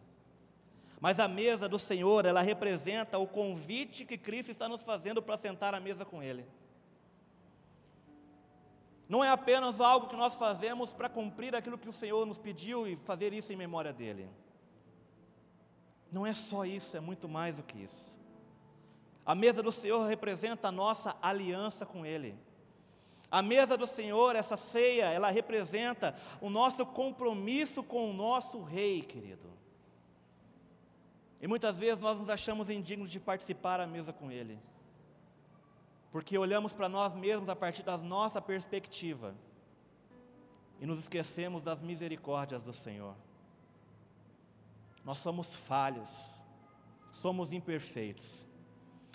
Mas 1.03 1.19
a 1.19 1.27
mesa 1.27 1.67
do 1.67 1.77
Senhor, 1.77 2.25
ela 2.25 2.41
representa 2.41 3.17
o 3.17 3.27
convite 3.27 4.05
que 4.05 4.17
Cristo 4.17 4.51
está 4.51 4.69
nos 4.69 4.83
fazendo 4.83 5.21
para 5.21 5.37
sentar 5.37 5.75
à 5.75 5.79
mesa 5.81 6.05
com 6.05 6.23
Ele. 6.23 6.45
Não 9.09 9.21
é 9.21 9.29
apenas 9.29 9.81
algo 9.81 10.07
que 10.07 10.15
nós 10.15 10.35
fazemos 10.35 10.93
para 10.93 11.09
cumprir 11.09 11.53
aquilo 11.57 11.77
que 11.77 11.89
o 11.89 11.91
Senhor 11.91 12.25
nos 12.25 12.37
pediu 12.37 12.87
e 12.87 12.95
fazer 12.95 13.33
isso 13.33 13.51
em 13.51 13.57
memória 13.57 13.91
dEle. 13.91 14.29
Não 16.09 16.25
é 16.25 16.33
só 16.33 16.63
isso, 16.63 16.95
é 16.95 17.01
muito 17.01 17.27
mais 17.27 17.57
do 17.57 17.63
que 17.63 17.83
isso. 17.83 18.15
A 19.25 19.35
mesa 19.35 19.61
do 19.61 19.73
Senhor 19.73 20.07
representa 20.07 20.69
a 20.69 20.71
nossa 20.71 21.17
aliança 21.21 21.85
com 21.85 22.05
Ele. 22.05 22.33
A 23.29 23.41
mesa 23.41 23.75
do 23.75 23.85
Senhor, 23.85 24.37
essa 24.37 24.55
ceia, 24.55 25.07
ela 25.07 25.29
representa 25.29 26.15
o 26.39 26.49
nosso 26.49 26.85
compromisso 26.85 27.83
com 27.83 28.09
o 28.09 28.13
nosso 28.13 28.63
Rei, 28.63 29.01
querido. 29.01 29.51
E 31.43 31.47
muitas 31.47 31.77
vezes 31.77 31.99
nós 31.99 32.17
nos 32.17 32.29
achamos 32.29 32.69
indignos 32.69 33.11
de 33.11 33.19
participar 33.19 33.81
à 33.81 33.85
mesa 33.85 34.13
com 34.13 34.31
Ele, 34.31 34.57
porque 36.09 36.37
olhamos 36.37 36.71
para 36.71 36.87
nós 36.87 37.13
mesmos 37.13 37.49
a 37.49 37.55
partir 37.55 37.83
da 37.83 37.97
nossa 37.97 38.41
perspectiva 38.41 39.35
e 40.79 40.85
nos 40.85 41.01
esquecemos 41.01 41.61
das 41.61 41.81
misericórdias 41.81 42.63
do 42.63 42.71
Senhor. 42.71 43.13
Nós 45.03 45.19
somos 45.19 45.53
falhos, 45.53 46.41
somos 47.11 47.51
imperfeitos. 47.51 48.47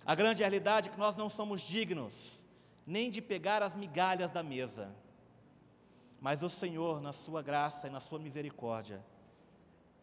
A 0.04 0.14
grande 0.14 0.42
realidade 0.42 0.90
é 0.90 0.92
que 0.92 0.98
nós 0.98 1.16
não 1.16 1.30
somos 1.30 1.62
dignos 1.62 2.44
nem 2.86 3.10
de 3.10 3.22
pegar 3.22 3.62
as 3.62 3.74
migalhas 3.74 4.30
da 4.30 4.42
mesa, 4.42 4.94
mas 6.20 6.42
o 6.42 6.50
Senhor, 6.50 7.00
na 7.00 7.14
Sua 7.14 7.40
graça 7.40 7.86
e 7.86 7.90
na 7.90 8.00
Sua 8.00 8.18
misericórdia, 8.18 9.02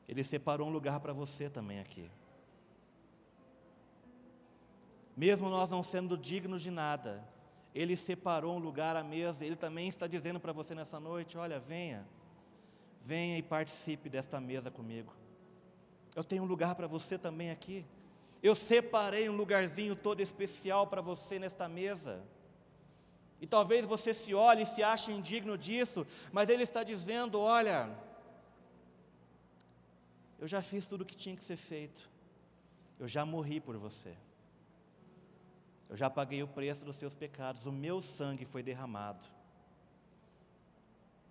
ele 0.08 0.24
separou 0.24 0.68
um 0.68 0.72
lugar 0.72 0.99
para 0.99 1.14
você 1.14 1.49
também 1.49 1.80
aqui. 1.80 2.10
Mesmo 5.16 5.49
nós 5.49 5.72
não 5.72 5.82
sendo 5.82 6.18
dignos 6.18 6.62
de 6.62 6.70
nada, 6.70 7.24
Ele 7.74 7.95
separou 7.95 8.56
um 8.56 8.60
lugar 8.60 8.95
à 8.95 9.03
mesa. 9.03 9.45
Ele 9.45 9.56
também 9.56 9.88
está 9.88 10.08
dizendo 10.08 10.39
para 10.39 10.51
você 10.51 10.76
nessa 10.76 10.99
noite: 10.99 11.38
olha, 11.38 11.60
venha, 11.60 12.06
venha 13.01 13.38
e 13.38 13.43
participe 13.43 14.10
desta 14.10 14.39
mesa 14.41 14.70
comigo. 14.70 15.14
Eu 16.16 16.24
tenho 16.24 16.43
um 16.43 16.47
lugar 16.47 16.76
para 16.76 16.88
você 16.88 17.18
também 17.18 17.49
aqui. 17.49 17.86
Eu 18.43 18.56
separei 18.56 19.30
um 19.30 19.36
lugarzinho 19.36 19.95
todo 19.95 20.22
especial 20.22 20.86
para 20.86 21.01
você 21.01 21.39
nesta 21.39 21.68
mesa. 21.68 22.22
E 23.41 23.47
talvez 23.47 23.86
você 23.86 24.14
se 24.14 24.34
olhe 24.34 24.64
e 24.64 24.66
se 24.66 24.84
ache 24.84 25.12
indigno 25.12 25.58
disso, 25.58 26.06
mas 26.32 26.49
Ele 26.49 26.64
está 26.64 26.84
dizendo: 26.84 27.39
olha, 27.39 27.89
eu 30.40 30.48
já 30.48 30.62
fiz 30.62 30.88
tudo 30.88 31.02
o 31.02 31.06
que 31.06 31.16
tinha 31.16 31.36
que 31.36 31.44
ser 31.44 31.58
feito. 31.58 32.10
Eu 33.00 33.08
já 33.08 33.26
morri 33.26 33.60
por 33.60 33.78
você. 33.78 34.16
Eu 35.90 35.96
já 35.96 36.10
paguei 36.10 36.42
o 36.42 36.48
preço 36.48 36.84
dos 36.84 36.96
seus 36.96 37.14
pecados. 37.14 37.66
O 37.66 37.72
meu 37.72 38.02
sangue 38.02 38.46
foi 38.46 38.64
derramado. 38.64 39.26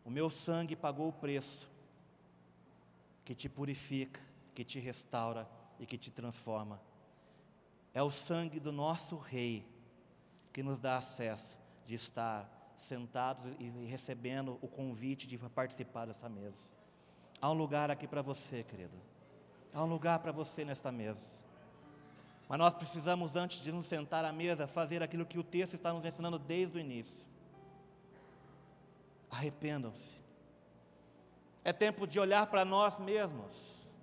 O 0.05 0.11
meu 0.11 0.31
sangue 0.31 0.77
pagou 0.77 1.09
o 1.09 1.13
preço 1.13 1.69
que 3.25 3.35
te 3.35 3.49
purifica, 3.49 4.21
que 4.55 4.63
te 4.63 4.79
restaura 4.79 5.49
e 5.79 5.87
que 5.87 5.97
te 5.97 6.11
transforma. 6.11 6.81
É 7.93 8.03
o 8.03 8.11
sangue 8.11 8.61
do 8.61 8.73
nosso 8.73 9.17
Rei 9.17 9.67
que 10.53 10.63
nos 10.63 10.79
dá 10.79 10.99
acesso 10.99 11.59
de 11.87 11.95
estar 11.95 12.73
sentados 12.77 13.51
e 13.59 13.87
recebendo 13.87 14.59
o 14.61 14.69
convite 14.69 15.27
de 15.27 15.39
participar 15.39 16.07
dessa 16.07 16.29
mesa. 16.29 16.73
Há 17.45 17.51
um 17.51 17.53
lugar 17.53 17.91
aqui 17.91 18.09
para 18.09 18.23
você, 18.23 18.63
querido. 18.63 18.97
Há 19.75 19.85
um 19.85 19.87
lugar 19.87 20.19
para 20.21 20.33
você 20.33 20.65
nesta 20.65 20.91
mesa. 20.91 21.45
Mas 22.49 22.59
nós 22.59 22.73
precisamos, 22.73 23.37
antes 23.37 23.61
de 23.61 23.71
nos 23.71 23.85
sentar 23.85 24.25
à 24.25 24.33
mesa, 24.33 24.67
fazer 24.67 25.03
aquilo 25.03 25.27
que 25.27 25.39
o 25.39 25.45
texto 25.45 25.75
está 25.75 25.93
nos 25.93 26.03
ensinando 26.07 26.39
desde 26.39 26.79
o 26.79 26.81
início. 26.81 27.27
Arrependam-se. 29.31 30.17
É 31.63 31.71
tempo 31.71 32.07
de 32.07 32.19
olhar 32.19 32.47
para 32.47 32.65
nós 32.65 32.99
mesmos. 32.99 33.95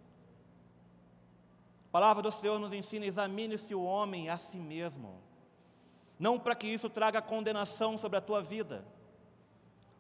A 1.87 1.91
palavra 1.91 2.21
do 2.21 2.31
Senhor 2.31 2.59
nos 2.59 2.71
ensina: 2.71 3.07
examine-se 3.07 3.73
o 3.73 3.81
homem 3.81 4.29
a 4.29 4.37
si 4.37 4.57
mesmo. 4.57 5.19
Não 6.19 6.37
para 6.37 6.53
que 6.53 6.67
isso 6.67 6.91
traga 6.91 7.19
condenação 7.23 7.97
sobre 7.97 8.19
a 8.19 8.21
tua 8.21 8.39
vida, 8.39 8.85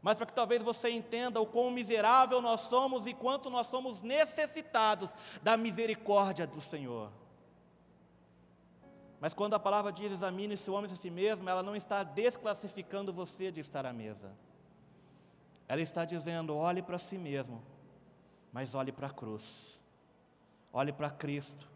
mas 0.01 0.17
para 0.17 0.25
que 0.25 0.33
talvez 0.33 0.63
você 0.63 0.89
entenda 0.89 1.39
o 1.39 1.45
quão 1.45 1.69
miserável 1.69 2.41
nós 2.41 2.61
somos 2.61 3.05
e 3.05 3.13
quanto 3.13 3.49
nós 3.49 3.67
somos 3.67 4.01
necessitados 4.01 5.13
da 5.43 5.55
misericórdia 5.55 6.47
do 6.47 6.59
Senhor. 6.59 7.11
Mas 9.19 9.35
quando 9.35 9.53
a 9.53 9.59
palavra 9.59 9.91
diz 9.91 10.11
examine-se 10.11 10.69
o 10.71 10.73
homem 10.73 10.91
a 10.91 10.95
si 10.95 11.11
mesmo, 11.11 11.47
ela 11.47 11.61
não 11.61 11.75
está 11.75 12.01
desclassificando 12.01 13.13
você 13.13 13.51
de 13.51 13.61
estar 13.61 13.85
à 13.85 13.93
mesa. 13.93 14.31
Ela 15.67 15.81
está 15.81 16.03
dizendo: 16.03 16.55
olhe 16.55 16.81
para 16.81 16.97
si 16.97 17.19
mesmo, 17.19 17.61
mas 18.51 18.73
olhe 18.73 18.91
para 18.91 19.07
a 19.07 19.11
cruz, 19.11 19.79
olhe 20.73 20.91
para 20.91 21.11
Cristo, 21.11 21.70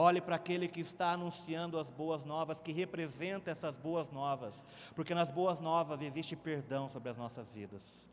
olhe 0.00 0.20
para 0.20 0.36
aquele 0.36 0.68
que 0.68 0.80
está 0.80 1.10
anunciando 1.10 1.76
as 1.76 1.90
boas 1.90 2.24
novas, 2.24 2.60
que 2.60 2.70
representa 2.70 3.50
essas 3.50 3.76
boas 3.76 4.12
novas, 4.12 4.64
porque 4.94 5.12
nas 5.12 5.28
boas 5.28 5.60
novas 5.60 6.00
existe 6.00 6.36
perdão 6.36 6.88
sobre 6.88 7.10
as 7.10 7.16
nossas 7.16 7.50
vidas. 7.50 8.08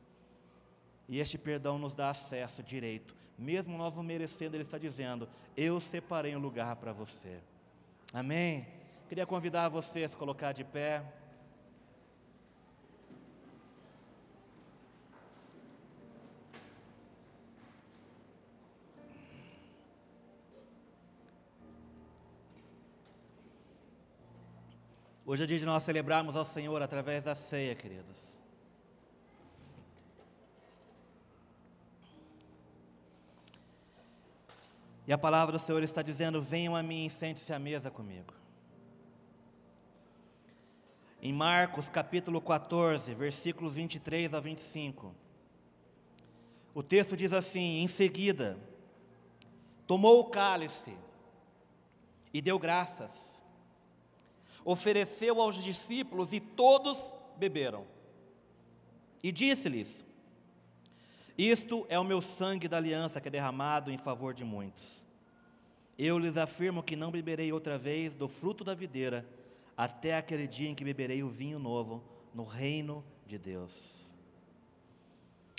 E 1.07 1.19
este 1.19 1.37
perdão 1.37 1.77
nos 1.77 1.93
dá 1.93 2.09
acesso 2.09 2.63
direito, 2.63 3.15
mesmo 3.37 3.77
nós 3.77 3.95
não 3.95 4.01
merecendo, 4.01 4.55
Ele 4.55 4.63
está 4.63 4.79
dizendo: 4.79 5.29
Eu 5.55 5.79
separei 5.79 6.35
um 6.35 6.39
lugar 6.39 6.75
para 6.77 6.91
você. 6.91 7.39
Amém? 8.11 8.67
Queria 9.07 9.27
convidar 9.27 9.69
você 9.69 10.03
a 10.03 10.09
se 10.09 10.17
colocar 10.17 10.53
de 10.53 10.63
pé. 10.63 11.03
Hoje 25.27 25.43
é 25.43 25.47
dia 25.47 25.57
de 25.57 25.65
nós 25.65 25.81
celebrarmos 25.81 26.35
ao 26.35 26.45
Senhor 26.45 26.79
através 26.83 27.23
da 27.23 27.33
ceia, 27.33 27.73
queridos. 27.73 28.39
E 35.07 35.11
a 35.11 35.17
palavra 35.17 35.53
do 35.53 35.57
Senhor 35.57 35.81
está 35.81 36.03
dizendo: 36.03 36.39
Venham 36.43 36.75
a 36.75 36.83
mim 36.83 37.07
e 37.07 37.09
sente-se 37.09 37.51
à 37.51 37.57
mesa 37.57 37.89
comigo. 37.89 38.35
Em 41.19 41.33
Marcos 41.33 41.89
capítulo 41.89 42.39
14, 42.39 43.15
versículos 43.15 43.73
23 43.73 44.31
a 44.31 44.39
25. 44.39 45.11
O 46.71 46.83
texto 46.83 47.17
diz 47.17 47.33
assim: 47.33 47.79
Em 47.79 47.87
seguida, 47.87 48.59
tomou 49.87 50.19
o 50.19 50.25
cálice 50.25 50.95
e 52.31 52.43
deu 52.43 52.59
graças, 52.59 53.41
ofereceu 54.65 55.39
aos 55.39 55.63
discípulos 55.63 56.33
e 56.33 56.41
todos 56.41 57.13
beberam. 57.37 57.85
E 59.23 59.31
disse-lhes: 59.31 60.03
isto 61.37 61.85
é 61.89 61.99
o 61.99 62.03
meu 62.03 62.21
sangue 62.21 62.67
da 62.67 62.77
aliança 62.77 63.19
que 63.19 63.27
é 63.27 63.31
derramado 63.31 63.91
em 63.91 63.97
favor 63.97 64.33
de 64.33 64.45
muitos. 64.45 65.05
Eu 65.97 66.17
lhes 66.17 66.37
afirmo 66.37 66.83
que 66.83 66.95
não 66.95 67.11
beberei 67.11 67.51
outra 67.51 67.77
vez 67.77 68.15
do 68.15 68.27
fruto 68.27 68.63
da 68.63 68.73
videira, 68.73 69.27
até 69.75 70.17
aquele 70.17 70.47
dia 70.47 70.69
em 70.69 70.75
que 70.75 70.83
beberei 70.83 71.23
o 71.23 71.29
vinho 71.29 71.59
novo 71.59 72.01
no 72.33 72.45
reino 72.45 73.03
de 73.25 73.37
Deus. 73.37 74.15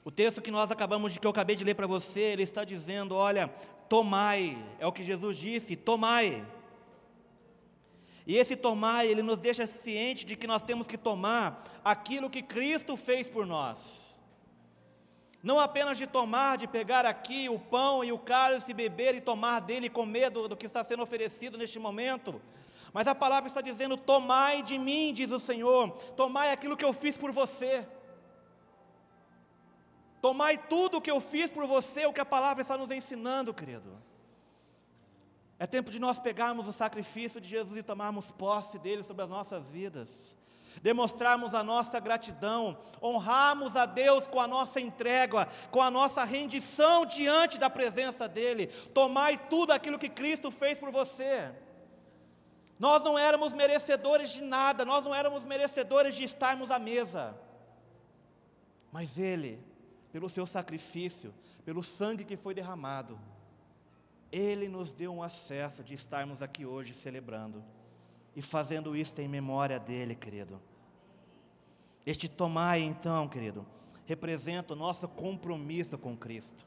O 0.02 0.10
texto 0.10 0.40
que 0.40 0.50
nós 0.50 0.70
acabamos 0.70 1.12
de 1.12 1.20
que 1.20 1.26
eu 1.26 1.30
acabei 1.30 1.56
de 1.56 1.64
ler 1.64 1.74
para 1.74 1.86
você, 1.86 2.20
ele 2.20 2.42
está 2.42 2.64
dizendo, 2.64 3.14
olha, 3.14 3.48
tomai, 3.88 4.56
é 4.78 4.86
o 4.86 4.92
que 4.92 5.02
Jesus 5.02 5.36
disse, 5.36 5.76
tomai. 5.76 6.46
E 8.26 8.36
esse 8.36 8.56
tomai, 8.56 9.06
ele 9.06 9.22
nos 9.22 9.38
deixa 9.38 9.66
ciente 9.66 10.26
de 10.26 10.34
que 10.34 10.48
nós 10.48 10.62
temos 10.62 10.88
que 10.88 10.98
tomar 10.98 11.62
aquilo 11.84 12.28
que 12.28 12.42
Cristo 12.42 12.96
fez 12.96 13.28
por 13.28 13.46
nós. 13.46 14.20
Não 15.40 15.60
apenas 15.60 15.96
de 15.96 16.08
tomar, 16.08 16.56
de 16.56 16.66
pegar 16.66 17.06
aqui 17.06 17.48
o 17.48 17.56
pão 17.56 18.02
e 18.02 18.10
o 18.10 18.18
cálice, 18.18 18.74
beber 18.74 19.14
e 19.14 19.20
tomar 19.20 19.60
dele 19.60 19.88
com 19.88 20.04
medo 20.04 20.48
do 20.48 20.56
que 20.56 20.66
está 20.66 20.82
sendo 20.82 21.04
oferecido 21.04 21.56
neste 21.56 21.78
momento. 21.78 22.42
Mas 22.92 23.06
a 23.06 23.14
palavra 23.14 23.46
está 23.46 23.60
dizendo: 23.60 23.96
Tomai 23.96 24.60
de 24.60 24.76
mim, 24.76 25.12
diz 25.12 25.30
o 25.30 25.38
Senhor, 25.38 25.90
tomai 26.16 26.50
aquilo 26.50 26.76
que 26.76 26.84
eu 26.84 26.92
fiz 26.92 27.16
por 27.16 27.30
você. 27.30 27.86
Tomai 30.20 30.58
tudo 30.58 30.98
o 30.98 31.00
que 31.00 31.10
eu 31.10 31.20
fiz 31.20 31.48
por 31.48 31.64
você, 31.66 32.06
o 32.06 32.12
que 32.12 32.20
a 32.20 32.24
palavra 32.24 32.62
está 32.62 32.76
nos 32.76 32.90
ensinando, 32.90 33.54
querido. 33.54 34.02
É 35.58 35.66
tempo 35.66 35.90
de 35.90 35.98
nós 35.98 36.18
pegarmos 36.18 36.68
o 36.68 36.72
sacrifício 36.72 37.40
de 37.40 37.48
Jesus 37.48 37.78
e 37.78 37.82
tomarmos 37.82 38.30
posse 38.30 38.78
dele 38.78 39.02
sobre 39.02 39.24
as 39.24 39.30
nossas 39.30 39.68
vidas 39.68 40.36
demonstrarmos 40.82 41.54
a 41.54 41.62
nossa 41.62 41.98
gratidão, 42.00 42.78
honrarmos 43.02 43.76
a 43.76 43.86
Deus 43.86 44.26
com 44.26 44.40
a 44.40 44.46
nossa 44.46 44.80
entrega, 44.80 45.46
com 45.70 45.80
a 45.80 45.90
nossa 45.90 46.24
rendição 46.24 47.06
diante 47.06 47.58
da 47.58 47.70
presença 47.70 48.28
dEle. 48.28 48.66
Tomai 48.92 49.38
tudo 49.48 49.72
aquilo 49.72 49.98
que 49.98 50.08
Cristo 50.08 50.50
fez 50.50 50.78
por 50.78 50.90
você. 50.90 51.52
Nós 52.78 53.02
não 53.02 53.18
éramos 53.18 53.54
merecedores 53.54 54.30
de 54.30 54.42
nada, 54.42 54.84
nós 54.84 55.04
não 55.04 55.14
éramos 55.14 55.44
merecedores 55.44 56.14
de 56.14 56.24
estarmos 56.24 56.70
à 56.70 56.78
mesa, 56.78 57.34
mas 58.92 59.18
Ele, 59.18 59.58
pelo 60.12 60.28
seu 60.28 60.46
sacrifício, 60.46 61.34
pelo 61.64 61.82
sangue 61.82 62.22
que 62.24 62.36
foi 62.36 62.52
derramado, 62.52 63.18
Ele 64.30 64.68
nos 64.68 64.92
deu 64.92 65.12
um 65.14 65.22
acesso 65.22 65.82
de 65.84 65.94
estarmos 65.94 66.42
aqui 66.42 66.66
hoje 66.66 66.92
celebrando 66.92 67.64
e 68.34 68.42
fazendo 68.42 68.96
isso 68.96 69.18
em 69.20 69.28
memória 69.28 69.78
dele, 69.78 70.14
querido. 70.14 70.60
Este 72.04 72.28
tomai, 72.28 72.82
então, 72.82 73.28
querido, 73.28 73.66
representa 74.04 74.74
o 74.74 74.76
nosso 74.76 75.08
compromisso 75.08 75.96
com 75.96 76.16
Cristo. 76.16 76.66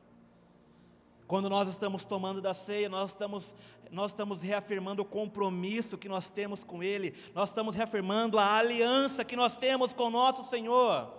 Quando 1.28 1.48
nós 1.48 1.70
estamos 1.70 2.04
tomando 2.04 2.42
da 2.42 2.56
ceia, 2.56 2.90
nós 2.90 3.12
estamos, 3.12 3.54
nós 3.92 4.12
estamos 4.12 4.42
reafirmando 4.42 5.04
o 5.04 5.06
compromisso 5.06 5.98
que 5.98 6.10
nós 6.10 6.32
temos 6.32 6.64
com 6.64 6.82
Ele, 6.82 7.14
nós 7.36 7.50
estamos 7.50 7.76
reafirmando 7.76 8.40
a 8.40 8.58
aliança 8.58 9.24
que 9.24 9.36
nós 9.36 9.56
temos 9.56 9.94
com 9.94 10.06
o 10.06 10.10
nosso 10.10 10.44
Senhor. 10.50 11.19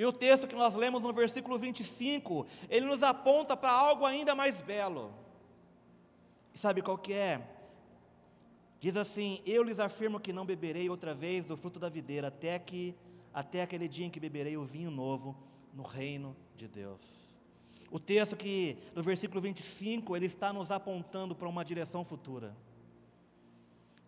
E 0.00 0.04
o 0.06 0.10
texto 0.10 0.48
que 0.48 0.54
nós 0.54 0.74
lemos 0.74 1.02
no 1.02 1.12
versículo 1.12 1.58
25, 1.58 2.46
ele 2.70 2.86
nos 2.86 3.02
aponta 3.02 3.54
para 3.54 3.70
algo 3.70 4.06
ainda 4.06 4.34
mais 4.34 4.58
belo. 4.58 5.12
E 6.54 6.58
sabe 6.58 6.80
qual 6.80 6.96
que 6.96 7.12
é? 7.12 7.46
Diz 8.80 8.96
assim: 8.96 9.42
Eu 9.44 9.62
lhes 9.62 9.78
afirmo 9.78 10.18
que 10.18 10.32
não 10.32 10.46
beberei 10.46 10.88
outra 10.88 11.12
vez 11.12 11.44
do 11.44 11.54
fruto 11.54 11.78
da 11.78 11.90
videira, 11.90 12.28
até, 12.28 12.58
que, 12.58 12.96
até 13.34 13.60
aquele 13.60 13.86
dia 13.86 14.06
em 14.06 14.10
que 14.10 14.18
beberei 14.18 14.56
o 14.56 14.64
vinho 14.64 14.90
novo 14.90 15.36
no 15.74 15.82
reino 15.82 16.34
de 16.56 16.66
Deus. 16.66 17.38
O 17.90 18.00
texto 18.00 18.34
que, 18.36 18.78
no 18.94 19.02
versículo 19.02 19.38
25, 19.38 20.16
ele 20.16 20.24
está 20.24 20.50
nos 20.50 20.70
apontando 20.70 21.34
para 21.34 21.46
uma 21.46 21.62
direção 21.62 22.06
futura. 22.06 22.56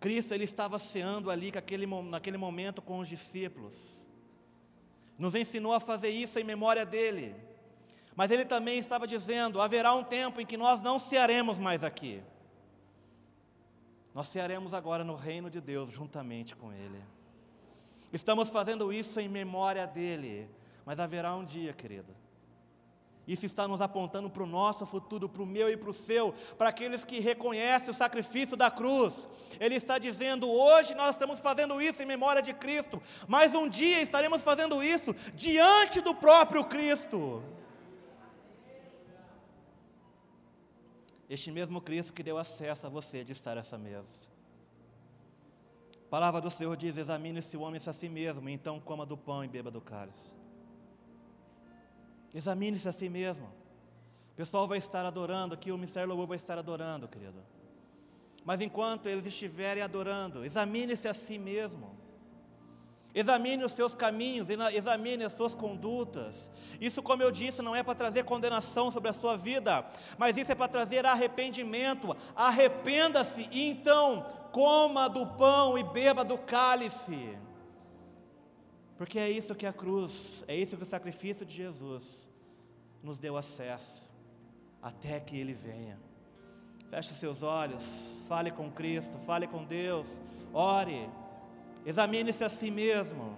Cristo, 0.01 0.32
ele 0.32 0.45
estava 0.45 0.78
ceando 0.78 1.30
ali 1.30 1.53
naquele, 1.53 1.84
naquele 1.84 2.38
momento 2.38 2.80
com 2.80 2.99
os 2.99 3.09
discípulos. 3.09 4.11
Nos 5.18 5.34
ensinou 5.34 5.72
a 5.72 5.80
fazer 5.80 6.10
isso 6.10 6.38
em 6.38 6.44
memória 6.44 6.84
dele. 6.84 7.34
Mas 8.14 8.30
ele 8.30 8.44
também 8.44 8.78
estava 8.78 9.06
dizendo: 9.06 9.60
haverá 9.60 9.94
um 9.94 10.04
tempo 10.04 10.40
em 10.40 10.46
que 10.46 10.56
nós 10.56 10.82
não 10.82 10.98
cearemos 10.98 11.58
mais 11.58 11.82
aqui. 11.82 12.22
Nós 14.14 14.28
cearemos 14.28 14.74
agora 14.74 15.02
no 15.02 15.14
reino 15.14 15.48
de 15.48 15.60
Deus 15.60 15.90
juntamente 15.90 16.54
com 16.54 16.72
Ele. 16.72 17.02
Estamos 18.12 18.50
fazendo 18.50 18.92
isso 18.92 19.18
em 19.18 19.28
memória 19.28 19.86
dEle, 19.86 20.48
mas 20.84 21.00
haverá 21.00 21.34
um 21.34 21.44
dia, 21.44 21.72
querido. 21.72 22.14
Isso 23.26 23.46
está 23.46 23.68
nos 23.68 23.80
apontando 23.80 24.28
para 24.28 24.42
o 24.42 24.46
nosso 24.46 24.84
futuro, 24.84 25.28
para 25.28 25.42
o 25.42 25.46
meu 25.46 25.70
e 25.70 25.76
para 25.76 25.90
o 25.90 25.94
seu, 25.94 26.32
para 26.58 26.70
aqueles 26.70 27.04
que 27.04 27.20
reconhecem 27.20 27.90
o 27.90 27.94
sacrifício 27.94 28.56
da 28.56 28.68
cruz. 28.70 29.28
Ele 29.60 29.76
está 29.76 29.96
dizendo: 29.96 30.50
hoje 30.50 30.94
nós 30.94 31.10
estamos 31.10 31.38
fazendo 31.38 31.80
isso 31.80 32.02
em 32.02 32.06
memória 32.06 32.42
de 32.42 32.52
Cristo, 32.52 33.00
mas 33.28 33.54
um 33.54 33.68
dia 33.68 34.02
estaremos 34.02 34.42
fazendo 34.42 34.82
isso 34.82 35.14
diante 35.34 36.00
do 36.00 36.14
próprio 36.14 36.64
Cristo. 36.64 37.42
Este 41.30 41.52
mesmo 41.52 41.80
Cristo 41.80 42.12
que 42.12 42.24
deu 42.24 42.36
acesso 42.36 42.86
a 42.86 42.90
você 42.90 43.22
de 43.22 43.32
estar 43.32 43.56
essa 43.56 43.78
mesa. 43.78 44.30
palavra 46.10 46.40
do 46.40 46.50
Senhor 46.50 46.76
diz: 46.76 46.96
examine-se 46.96 47.56
o 47.56 47.60
homem 47.60 47.80
a 47.86 47.92
si 47.92 48.08
mesmo, 48.08 48.48
então 48.48 48.80
coma 48.80 49.06
do 49.06 49.16
pão 49.16 49.44
e 49.44 49.48
beba 49.48 49.70
do 49.70 49.80
cálice. 49.80 50.41
Examine-se 52.34 52.88
a 52.88 52.92
si 52.92 53.08
mesmo. 53.08 53.46
O 54.32 54.34
pessoal 54.34 54.66
vai 54.66 54.78
estar 54.78 55.04
adorando 55.04 55.54
aqui, 55.54 55.70
o 55.70 55.76
Ministério 55.76 56.08
Louvor 56.08 56.26
vai 56.26 56.36
estar 56.36 56.58
adorando, 56.58 57.06
querido. 57.06 57.42
Mas 58.44 58.60
enquanto 58.60 59.06
eles 59.06 59.26
estiverem 59.26 59.82
adorando, 59.82 60.44
examine-se 60.44 61.06
a 61.06 61.14
si 61.14 61.38
mesmo. 61.38 62.02
Examine 63.14 63.62
os 63.62 63.72
seus 63.72 63.94
caminhos, 63.94 64.48
examine 64.48 65.22
as 65.22 65.34
suas 65.34 65.54
condutas. 65.54 66.50
Isso, 66.80 67.02
como 67.02 67.22
eu 67.22 67.30
disse, 67.30 67.60
não 67.60 67.76
é 67.76 67.82
para 67.82 67.94
trazer 67.94 68.24
condenação 68.24 68.90
sobre 68.90 69.10
a 69.10 69.12
sua 69.12 69.36
vida, 69.36 69.84
mas 70.16 70.38
isso 70.38 70.50
é 70.50 70.54
para 70.54 70.66
trazer 70.66 71.04
arrependimento. 71.04 72.16
Arrependa-se 72.34 73.48
e 73.52 73.68
então 73.68 74.26
coma 74.50 75.10
do 75.10 75.26
pão 75.26 75.76
e 75.76 75.84
beba 75.84 76.24
do 76.24 76.38
cálice. 76.38 77.36
Porque 79.03 79.18
é 79.18 79.28
isso 79.28 79.53
que 79.57 79.66
a 79.66 79.72
cruz, 79.72 80.44
é 80.46 80.55
isso 80.55 80.76
que 80.76 80.84
o 80.84 80.86
sacrifício 80.86 81.44
de 81.44 81.53
Jesus 81.53 82.30
nos 83.03 83.18
deu 83.18 83.36
acesso, 83.36 84.09
até 84.80 85.18
que 85.18 85.36
Ele 85.36 85.53
venha. 85.53 85.98
Feche 86.88 87.11
os 87.11 87.16
seus 87.16 87.42
olhos, 87.42 88.22
fale 88.28 88.53
com 88.53 88.70
Cristo, 88.70 89.18
fale 89.18 89.48
com 89.48 89.64
Deus, 89.64 90.22
ore. 90.55 91.11
Examine-se 91.84 92.44
a 92.44 92.48
si 92.48 92.70
mesmo. 92.70 93.36